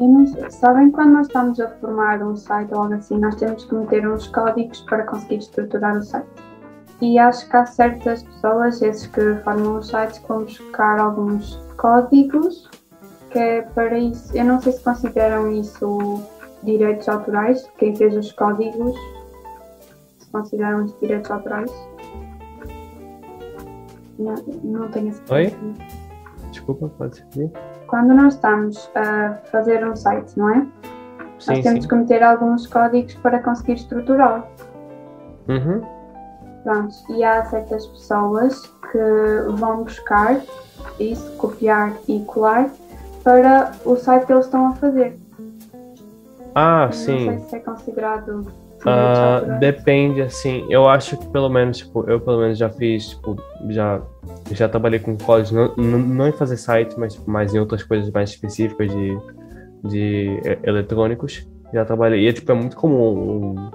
Não, 0.00 0.26
sabem 0.50 0.90
quando 0.90 1.12
nós 1.12 1.26
estamos 1.28 1.60
a 1.60 1.68
formar 1.76 2.20
um 2.22 2.34
site 2.34 2.72
ou 2.74 2.82
algo 2.82 2.94
assim, 2.94 3.16
nós 3.16 3.36
temos 3.36 3.64
que 3.64 3.74
meter 3.74 4.08
uns 4.08 4.26
códigos 4.26 4.80
para 4.82 5.04
conseguir 5.04 5.36
estruturar 5.36 5.98
o 5.98 6.02
site. 6.02 6.26
E 7.00 7.18
acho 7.18 7.48
que 7.48 7.56
há 7.56 7.66
certas 7.66 8.22
pessoas, 8.22 8.82
esses 8.82 9.06
que 9.06 9.36
formam 9.44 9.78
os 9.78 9.88
sites, 9.88 10.18
que 10.18 10.28
vão 10.28 10.44
buscar 10.44 10.98
alguns 10.98 11.60
códigos 11.76 12.68
que 13.34 13.38
é 13.40 13.62
para 13.62 13.98
isso. 13.98 14.34
Eu 14.34 14.44
não 14.44 14.60
sei 14.60 14.72
se 14.72 14.80
consideram 14.80 15.50
isso 15.50 16.22
direitos 16.62 17.08
autorais, 17.08 17.68
quem 17.76 17.94
fez 17.94 18.16
os 18.16 18.30
códigos, 18.32 18.96
se 20.20 20.30
consideram 20.30 20.84
isso 20.84 20.96
direitos 21.00 21.30
autorais. 21.30 21.70
Não, 24.18 24.36
não 24.62 24.88
tenho 24.88 25.12
certeza. 25.12 25.34
Oi? 25.34 25.74
Desculpa, 26.52 26.88
pode 26.96 27.18
repetir. 27.18 27.50
Quando 27.88 28.14
nós 28.14 28.34
estamos 28.34 28.88
a 28.94 29.34
fazer 29.50 29.84
um 29.84 29.96
site, 29.96 30.38
não 30.38 30.50
é? 30.50 30.66
Sim, 31.40 31.54
nós 31.54 31.62
temos 31.64 31.82
sim. 31.82 31.88
que 31.88 31.94
meter 31.96 32.22
alguns 32.22 32.68
códigos 32.68 33.14
para 33.16 33.40
conseguir 33.40 33.72
estruturá-lo. 33.72 34.44
Uhum. 35.48 35.82
Pronto, 36.62 36.94
e 37.10 37.24
há 37.24 37.44
certas 37.46 37.86
pessoas 37.88 38.64
que 38.92 39.52
vão 39.56 39.82
buscar 39.82 40.40
isso, 41.00 41.36
copiar 41.36 41.92
e 42.08 42.20
colar 42.20 42.70
para 43.24 43.72
o 43.84 43.96
site 43.96 44.26
que 44.26 44.32
eles 44.32 44.44
estão 44.44 44.68
a 44.68 44.72
fazer. 44.74 45.18
Ah, 46.54 46.86
não 46.86 46.92
sim. 46.92 47.26
Não 47.26 47.38
sei 47.38 47.48
se 47.48 47.56
é 47.56 47.58
considerado. 47.60 48.46
Uh, 48.82 49.58
depende, 49.58 50.20
assim, 50.20 50.66
eu 50.68 50.86
acho 50.86 51.16
que 51.16 51.26
pelo 51.28 51.48
menos, 51.48 51.78
tipo, 51.78 52.08
eu 52.08 52.20
pelo 52.20 52.40
menos 52.40 52.58
já 52.58 52.68
fiz, 52.68 53.08
tipo, 53.08 53.34
já, 53.70 54.00
já 54.50 54.68
trabalhei 54.68 55.00
com 55.00 55.16
código, 55.16 55.56
não, 55.56 55.74
não, 55.76 55.98
não 55.98 56.28
em 56.28 56.32
fazer 56.32 56.58
site, 56.58 56.94
mas 56.98 57.14
tipo, 57.14 57.30
mais 57.30 57.54
em 57.54 57.58
outras 57.58 57.82
coisas 57.82 58.10
mais 58.10 58.28
específicas 58.30 58.90
de, 58.90 59.18
de 59.82 60.58
eletrônicos. 60.62 61.48
Já 61.72 61.82
trabalhei, 61.84 62.24
e 62.24 62.28
é, 62.28 62.32
tipo, 62.32 62.52
é 62.52 62.54
muito 62.54 62.76
comum 62.76 63.56
um, 63.56 63.70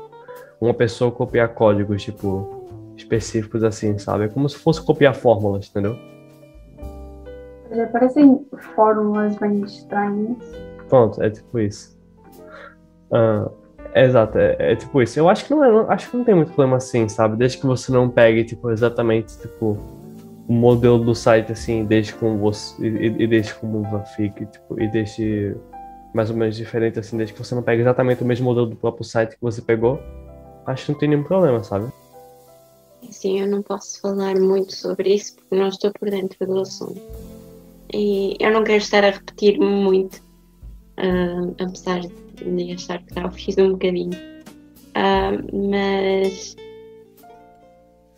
uma 0.61 0.73
pessoa 0.75 1.11
copiar 1.11 1.49
códigos, 1.49 2.03
tipo, 2.03 2.93
específicos 2.95 3.63
assim, 3.63 3.97
sabe? 3.97 4.25
É 4.25 4.27
como 4.27 4.47
se 4.47 4.57
fosse 4.57 4.79
copiar 4.79 5.15
fórmulas, 5.15 5.67
entendeu? 5.67 5.97
Parecem 7.91 8.45
fórmulas 8.75 9.35
bem 9.37 9.61
estranhas. 9.61 10.37
Pronto, 10.87 11.21
é 11.21 11.29
tipo 11.29 11.59
isso. 11.59 11.97
Uh, 13.11 13.51
é, 13.93 14.05
exato, 14.05 14.37
é, 14.37 14.55
é, 14.59 14.75
tipo 14.75 15.01
isso. 15.01 15.19
Eu 15.19 15.29
acho 15.29 15.45
que 15.45 15.51
não 15.51 15.63
é, 15.63 15.93
acho 15.93 16.09
que 16.09 16.17
não 16.17 16.23
tem 16.23 16.35
muito 16.35 16.49
problema 16.49 16.77
assim, 16.77 17.07
sabe? 17.07 17.37
Desde 17.37 17.57
que 17.57 17.65
você 17.65 17.91
não 17.91 18.09
pegue, 18.09 18.43
tipo, 18.43 18.69
exatamente, 18.69 19.37
tipo, 19.39 19.77
o 20.47 20.53
modelo 20.53 20.99
do 20.99 21.15
site 21.15 21.51
assim, 21.51 21.85
deixe 21.85 22.13
como 22.13 22.37
você 22.37 22.75
e, 22.85 23.23
e 23.23 23.27
deixe 23.27 23.53
como 23.55 23.83
fique, 24.15 24.45
tipo, 24.45 24.81
e 24.81 24.87
deixe 24.87 25.55
mais 26.13 26.29
ou 26.29 26.35
menos 26.35 26.55
diferente 26.55 26.99
assim, 26.99 27.17
desde 27.17 27.33
que 27.33 27.43
você 27.43 27.53
não 27.53 27.61
pegue 27.61 27.81
exatamente 27.81 28.23
o 28.23 28.25
mesmo 28.25 28.45
modelo 28.45 28.65
do 28.67 28.75
próprio 28.75 29.03
site 29.03 29.35
que 29.35 29.41
você 29.41 29.61
pegou, 29.61 29.99
acho 30.65 30.85
que 30.85 30.91
não 30.91 30.99
tem 30.99 31.09
nenhum 31.09 31.23
problema, 31.23 31.63
sabe? 31.63 31.91
Sim, 33.09 33.41
eu 33.41 33.47
não 33.47 33.61
posso 33.61 34.01
falar 34.01 34.35
muito 34.39 34.75
sobre 34.75 35.13
isso 35.13 35.35
porque 35.35 35.55
não 35.55 35.67
estou 35.67 35.91
por 35.91 36.09
dentro 36.09 36.45
do 36.45 36.59
assunto. 36.59 36.99
E 37.93 38.35
eu 38.39 38.51
não 38.51 38.63
quero 38.63 38.77
estar 38.77 39.03
a 39.03 39.09
repetir 39.09 39.59
muito, 39.59 40.17
uh, 40.97 41.55
apesar 41.59 42.01
de 42.01 42.73
achar 42.73 43.01
que 43.03 43.13
já 43.13 43.29
fiz 43.31 43.57
um 43.57 43.71
bocadinho. 43.71 44.17
Uh, 44.89 45.69
mas 45.69 46.55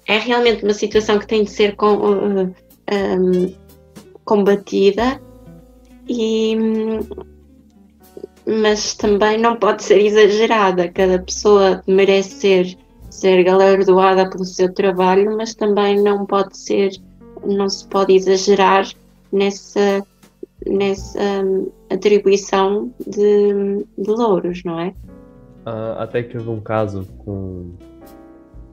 é 0.07 0.17
realmente 0.17 0.63
uma 0.63 0.73
situação 0.73 1.19
que 1.19 1.27
tem 1.27 1.43
de 1.43 1.51
ser 1.51 1.75
com, 1.75 1.95
uh, 1.95 2.55
um, 2.91 3.53
combatida 4.25 5.21
e 6.07 6.55
mas 8.45 8.95
também 8.95 9.37
não 9.37 9.55
pode 9.55 9.83
ser 9.83 9.99
exagerada. 9.99 10.89
Cada 10.89 11.19
pessoa 11.19 11.83
merece 11.87 12.31
ser, 12.31 12.77
ser 13.09 13.43
galardoada 13.43 14.29
pelo 14.29 14.43
seu 14.43 14.73
trabalho, 14.73 15.37
mas 15.37 15.53
também 15.53 16.01
não 16.01 16.25
pode 16.25 16.57
ser, 16.57 16.91
não 17.45 17.69
se 17.69 17.87
pode 17.87 18.13
exagerar 18.13 18.87
nessa, 19.31 20.05
nessa 20.65 21.19
um, 21.43 21.71
atribuição 21.89 22.91
de, 23.05 23.85
de 23.97 24.11
louros, 24.11 24.63
não 24.63 24.79
é? 24.79 24.93
Uh, 25.65 25.99
até 25.99 26.23
que 26.23 26.37
houve 26.37 26.49
um 26.49 26.59
caso 26.59 27.07
com, 27.19 27.73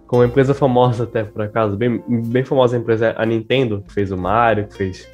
com 0.07 0.17
uma 0.17 0.27
empresa 0.27 0.55
famosa, 0.55 1.05
até 1.05 1.25
por 1.25 1.43
acaso, 1.43 1.77
bem, 1.77 2.03
bem 2.09 2.45
famosa 2.45 2.77
a 2.77 2.81
empresa, 2.81 3.15
a 3.17 3.27
Nintendo, 3.27 3.83
que 3.87 3.93
fez 3.93 4.11
o 4.11 4.17
Mario, 4.17 4.67
que 4.69 4.75
fez. 4.75 5.09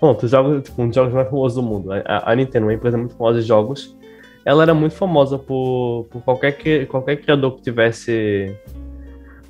Os 0.00 0.30
jogos, 0.30 0.62
tipo, 0.62 0.80
um 0.80 0.86
dos 0.86 0.94
jogos 0.94 1.12
mais 1.12 1.28
famosos 1.28 1.56
do 1.56 1.62
mundo. 1.62 1.92
A, 1.92 2.30
a 2.30 2.36
Nintendo, 2.36 2.66
uma 2.66 2.74
empresa 2.74 2.96
muito 2.96 3.14
famosa 3.16 3.40
de 3.40 3.46
jogos, 3.46 3.96
ela 4.44 4.62
era 4.62 4.72
muito 4.72 4.94
famosa 4.94 5.38
por, 5.38 6.06
por 6.10 6.22
qualquer, 6.22 6.86
qualquer 6.86 7.16
criador 7.16 7.56
que 7.56 7.62
tivesse 7.62 8.56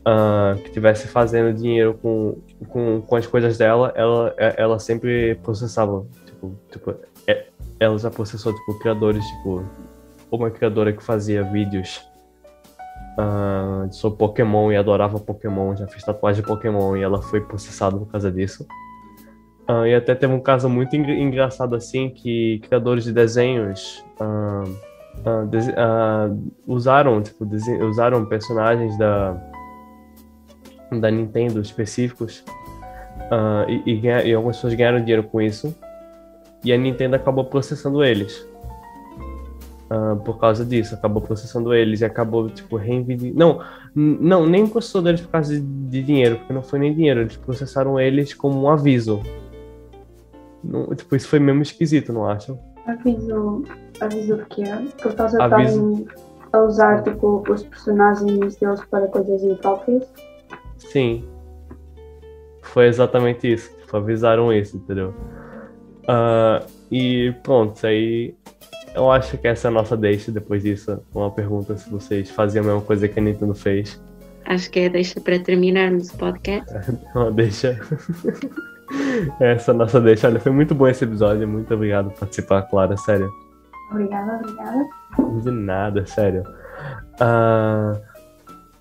uh, 0.09 0.61
que 0.62 0.70
tivesse 0.70 1.07
fazendo 1.09 1.55
dinheiro 1.57 1.99
com, 2.01 2.38
com, 2.66 3.00
com 3.02 3.16
as 3.16 3.26
coisas 3.26 3.56
dela, 3.59 3.92
ela, 3.94 4.34
ela 4.36 4.78
sempre 4.78 5.36
processava. 5.36 6.04
Tipo, 6.26 6.54
tipo, 6.70 6.94
é, 7.26 7.46
ela 7.78 7.98
já 7.98 8.11
processou 8.11 8.52
tipo, 8.52 8.78
criadores, 8.78 9.24
tipo, 9.24 9.64
uma 10.30 10.50
criadora 10.50 10.92
que 10.92 11.02
fazia 11.02 11.42
vídeos 11.42 12.04
uh, 13.18 13.92
sobre 13.92 14.18
Pokémon 14.18 14.72
e 14.72 14.76
adorava 14.76 15.18
Pokémon, 15.18 15.76
já 15.76 15.86
fez 15.86 16.02
tatuagem 16.02 16.42
de 16.42 16.48
Pokémon 16.48 16.96
e 16.96 17.02
ela 17.02 17.22
foi 17.22 17.40
processada 17.40 17.96
por 17.96 18.06
causa 18.06 18.30
disso. 18.30 18.66
Uh, 19.68 19.86
e 19.86 19.94
até 19.94 20.14
teve 20.14 20.32
um 20.32 20.40
caso 20.40 20.68
muito 20.68 20.96
engraçado 20.96 21.76
assim 21.76 22.09
que 22.09 22.59
criadores 22.61 23.04
de 23.04 23.12
desenhos 23.12 24.02
uh, 24.18 24.68
uh, 25.28 26.52
usaram, 26.66 27.22
tipo, 27.22 27.46
usaram 27.86 28.24
personagens 28.24 28.96
da, 28.96 29.36
da 30.91 31.11
Nintendo 31.11 31.61
específicos 31.61 32.45
uh, 33.30 33.68
e, 33.68 33.93
e, 33.93 34.07
e, 34.07 34.34
algumas 34.34 34.57
pessoas 34.57 34.74
ganharam 34.74 35.01
dinheiro 35.01 35.22
com 35.22 35.41
isso 35.41 35.74
e 36.64 36.72
a 36.72 36.76
Nintendo 36.76 37.16
acabou 37.16 37.45
processando 37.45 38.03
eles 38.03 38.47
uh, 39.91 40.16
por 40.24 40.39
causa 40.39 40.64
disso, 40.64 40.95
acabou 40.95 41.22
processando 41.22 41.74
eles 41.74 42.01
e 42.01 42.05
acabou 42.05 42.49
tipo 42.49 42.76
reivindicar. 42.76 43.36
Não, 43.36 43.61
não, 43.95 44.47
nem 44.47 44.66
processou 44.66 45.07
eles 45.07 45.20
por 45.20 45.30
causa 45.30 45.55
de, 45.55 45.61
de, 45.61 46.03
dinheiro, 46.03 46.36
porque 46.36 46.53
não 46.53 46.62
foi 46.62 46.78
nem 46.78 46.95
dinheiro, 46.95 47.20
eles 47.20 47.36
processaram 47.36 47.99
eles 47.99 48.34
como 48.34 48.62
um 48.62 48.68
aviso. 48.68 49.20
Não, 50.62 50.95
tipo, 50.95 51.14
isso 51.14 51.28
foi 51.28 51.39
mesmo 51.39 51.62
esquisito, 51.62 52.12
não 52.12 52.26
acham? 52.26 52.59
Aviso, 52.86 53.64
aviso 54.01 54.36
de 54.36 54.45
quê? 54.47 54.64
Por 55.03 55.14
causa 55.14 55.39
de 55.39 56.07
a 56.51 56.62
usar 56.62 57.03
tipo, 57.03 57.45
os 57.47 57.62
personagens 57.62 58.57
deles 58.57 58.84
para 58.91 59.07
coisas 59.09 59.43
impróprias? 59.43 60.07
Sim. 60.79 61.29
Foi 62.62 62.87
exatamente 62.87 63.53
isso. 63.53 63.70
Tipo, 63.81 63.97
avisaram 63.97 64.53
isso, 64.53 64.76
entendeu? 64.76 65.14
Uh, 66.05 66.66
e 66.91 67.35
pronto, 67.43 67.87
aí 67.87 68.35
eu 68.95 69.11
acho 69.11 69.37
que 69.39 69.47
essa 69.47 69.68
é 69.68 69.70
a 69.70 69.72
nossa 69.72 69.97
deixa 69.97 70.33
depois 70.33 70.62
disso. 70.62 71.01
Uma 71.14 71.31
pergunta 71.31 71.76
se 71.76 71.89
vocês 71.91 72.31
faziam 72.31 72.64
a 72.64 72.66
mesma 72.66 72.83
coisa 72.83 73.07
que 73.07 73.18
a 73.18 73.22
Nintendo 73.22 73.55
fez. 73.55 74.01
Acho 74.47 74.70
que 74.70 74.81
é 74.81 74.87
a 74.87 74.89
deixa 74.89 75.20
para 75.20 75.39
terminarmos 75.39 76.11
o 76.11 76.16
podcast. 76.16 76.72
Uma 77.14 77.31
deixa. 77.31 77.79
Essa 79.39 79.74
nossa 79.74 80.01
deixa. 80.01 80.26
Olha, 80.26 80.41
foi 80.41 80.51
muito 80.51 80.74
bom 80.74 80.89
esse 80.89 81.05
episódio. 81.05 81.47
Muito 81.47 81.72
obrigado 81.74 82.11
por 82.11 82.20
participar, 82.20 82.62
Clara. 82.62 82.97
Sério. 82.97 83.31
Obrigada, 83.91 84.37
obrigada. 84.37 84.87
De 85.43 85.51
nada, 85.51 86.07
sério. 86.07 86.43
Uh, 87.20 88.01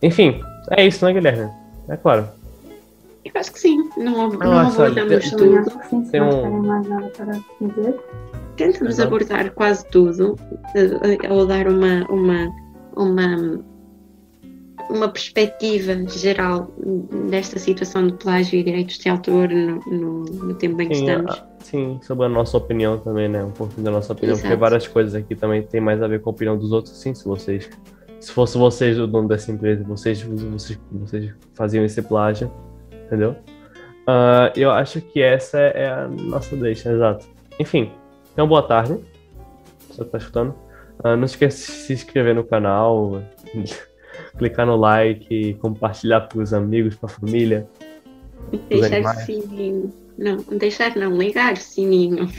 enfim, 0.01 0.41
é 0.71 0.87
isso, 0.87 1.03
né, 1.05 1.11
Guilherme? 1.11 1.51
É 1.89 1.97
claro. 1.97 2.27
Eu 3.25 3.31
acho 3.35 3.51
que 3.51 3.59
sim. 3.59 3.89
Não, 3.97 4.29
não, 4.29 4.39
não 4.39 4.59
abordamos 4.59 5.31
tudo. 5.31 5.63
Sim, 5.89 6.19
não 6.19 6.43
um... 6.43 6.61
mais 6.61 6.87
nada 6.87 7.09
para 7.09 7.39
dizer. 7.61 7.99
Tentamos 8.55 8.99
abordar 8.99 9.51
quase 9.51 9.85
tudo, 9.89 10.35
eh, 10.75 11.31
ou 11.31 11.45
dar 11.45 11.67
uma, 11.67 12.05
uma, 12.09 12.51
uma 12.95 13.63
uma 14.89 15.09
perspectiva 15.09 15.93
geral 16.07 16.71
desta 17.29 17.59
situação 17.59 18.07
de 18.07 18.13
plágio 18.13 18.59
e 18.59 18.63
direitos 18.63 18.97
de 18.97 19.09
autor 19.09 19.49
no, 19.49 19.79
no, 19.85 20.23
no 20.23 20.53
tempo 20.55 20.81
em 20.81 20.89
que 20.89 20.95
sim, 20.95 21.07
estamos. 21.07 21.31
A, 21.31 21.47
sim, 21.59 21.99
sobre 22.01 22.25
a 22.25 22.29
nossa 22.29 22.57
opinião 22.57 22.97
também, 22.97 23.27
né? 23.27 23.43
Um 23.43 23.51
pouquinho 23.51 23.83
da 23.83 23.91
nossa 23.91 24.13
opinião, 24.13 24.33
Exato. 24.33 24.47
porque 24.47 24.59
várias 24.59 24.87
coisas 24.87 25.15
aqui 25.15 25.35
também 25.35 25.61
tem 25.63 25.81
mais 25.81 26.01
a 26.01 26.07
ver 26.07 26.21
com 26.21 26.29
a 26.29 26.33
opinião 26.33 26.57
dos 26.57 26.71
outros. 26.71 26.97
Sim, 26.97 27.13
se 27.13 27.25
vocês. 27.25 27.69
Se 28.27 28.33
fosse 28.33 28.57
vocês 28.57 28.99
o 28.99 29.07
dono 29.07 29.25
dessa 29.25 29.49
empresa, 29.53 29.85
vocês, 29.85 30.21
vocês, 30.21 30.77
vocês 30.91 31.33
faziam 31.53 31.85
esse 31.85 32.01
plágio, 32.01 32.51
entendeu? 33.05 33.37
Uh, 34.01 34.51
eu 34.53 34.69
acho 34.69 34.99
que 34.99 35.21
essa 35.21 35.57
é 35.57 35.89
a 35.89 36.09
nossa 36.09 36.53
deixa, 36.57 36.91
exato. 36.91 37.25
Enfim, 37.57 37.89
então 38.33 38.45
boa 38.45 38.61
tarde. 38.61 38.99
Você 39.89 40.03
tá 40.03 40.17
escutando? 40.17 40.53
Uh, 40.99 41.15
não 41.15 41.23
esqueça 41.23 41.71
de 41.71 41.77
se 41.77 41.93
inscrever 41.93 42.35
no 42.35 42.43
canal 42.43 43.23
clicar 44.37 44.65
no 44.65 44.75
like, 44.75 45.53
compartilhar 45.61 46.19
para 46.19 46.39
os 46.39 46.53
amigos, 46.53 46.95
para 46.95 47.07
a 47.07 47.13
família. 47.13 47.65
Deixar 48.67 49.05
o 49.05 49.19
sininho. 49.21 49.93
Não, 50.17 50.35
deixar 50.57 50.97
não, 50.97 51.15
ligar 51.15 51.53
o 51.53 51.55
sininho. 51.57 52.29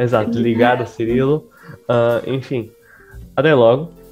exato, 0.00 0.38
ligar 0.38 0.80
o 0.80 0.86
Cirilo. 0.86 1.50
Uh, 1.90 2.30
enfim, 2.30 2.70
até 3.36 3.52
logo. 3.52 4.02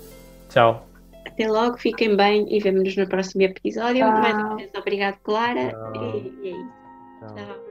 Tchau. 0.52 0.86
Até 1.26 1.48
logo, 1.48 1.78
fiquem 1.78 2.14
bem 2.14 2.46
e 2.54 2.60
vemos-nos 2.60 2.96
no 2.96 3.08
próximo 3.08 3.42
episódio. 3.42 4.06
Mais 4.06 4.34
uma 4.36 4.56
vez, 4.56 4.70
obrigado, 4.74 5.18
Clara. 5.22 5.72
E, 5.94 6.46
e 6.46 6.48
é 6.48 6.50
isso. 6.50 6.72
Tchau. 7.20 7.34
Tchau. 7.34 7.61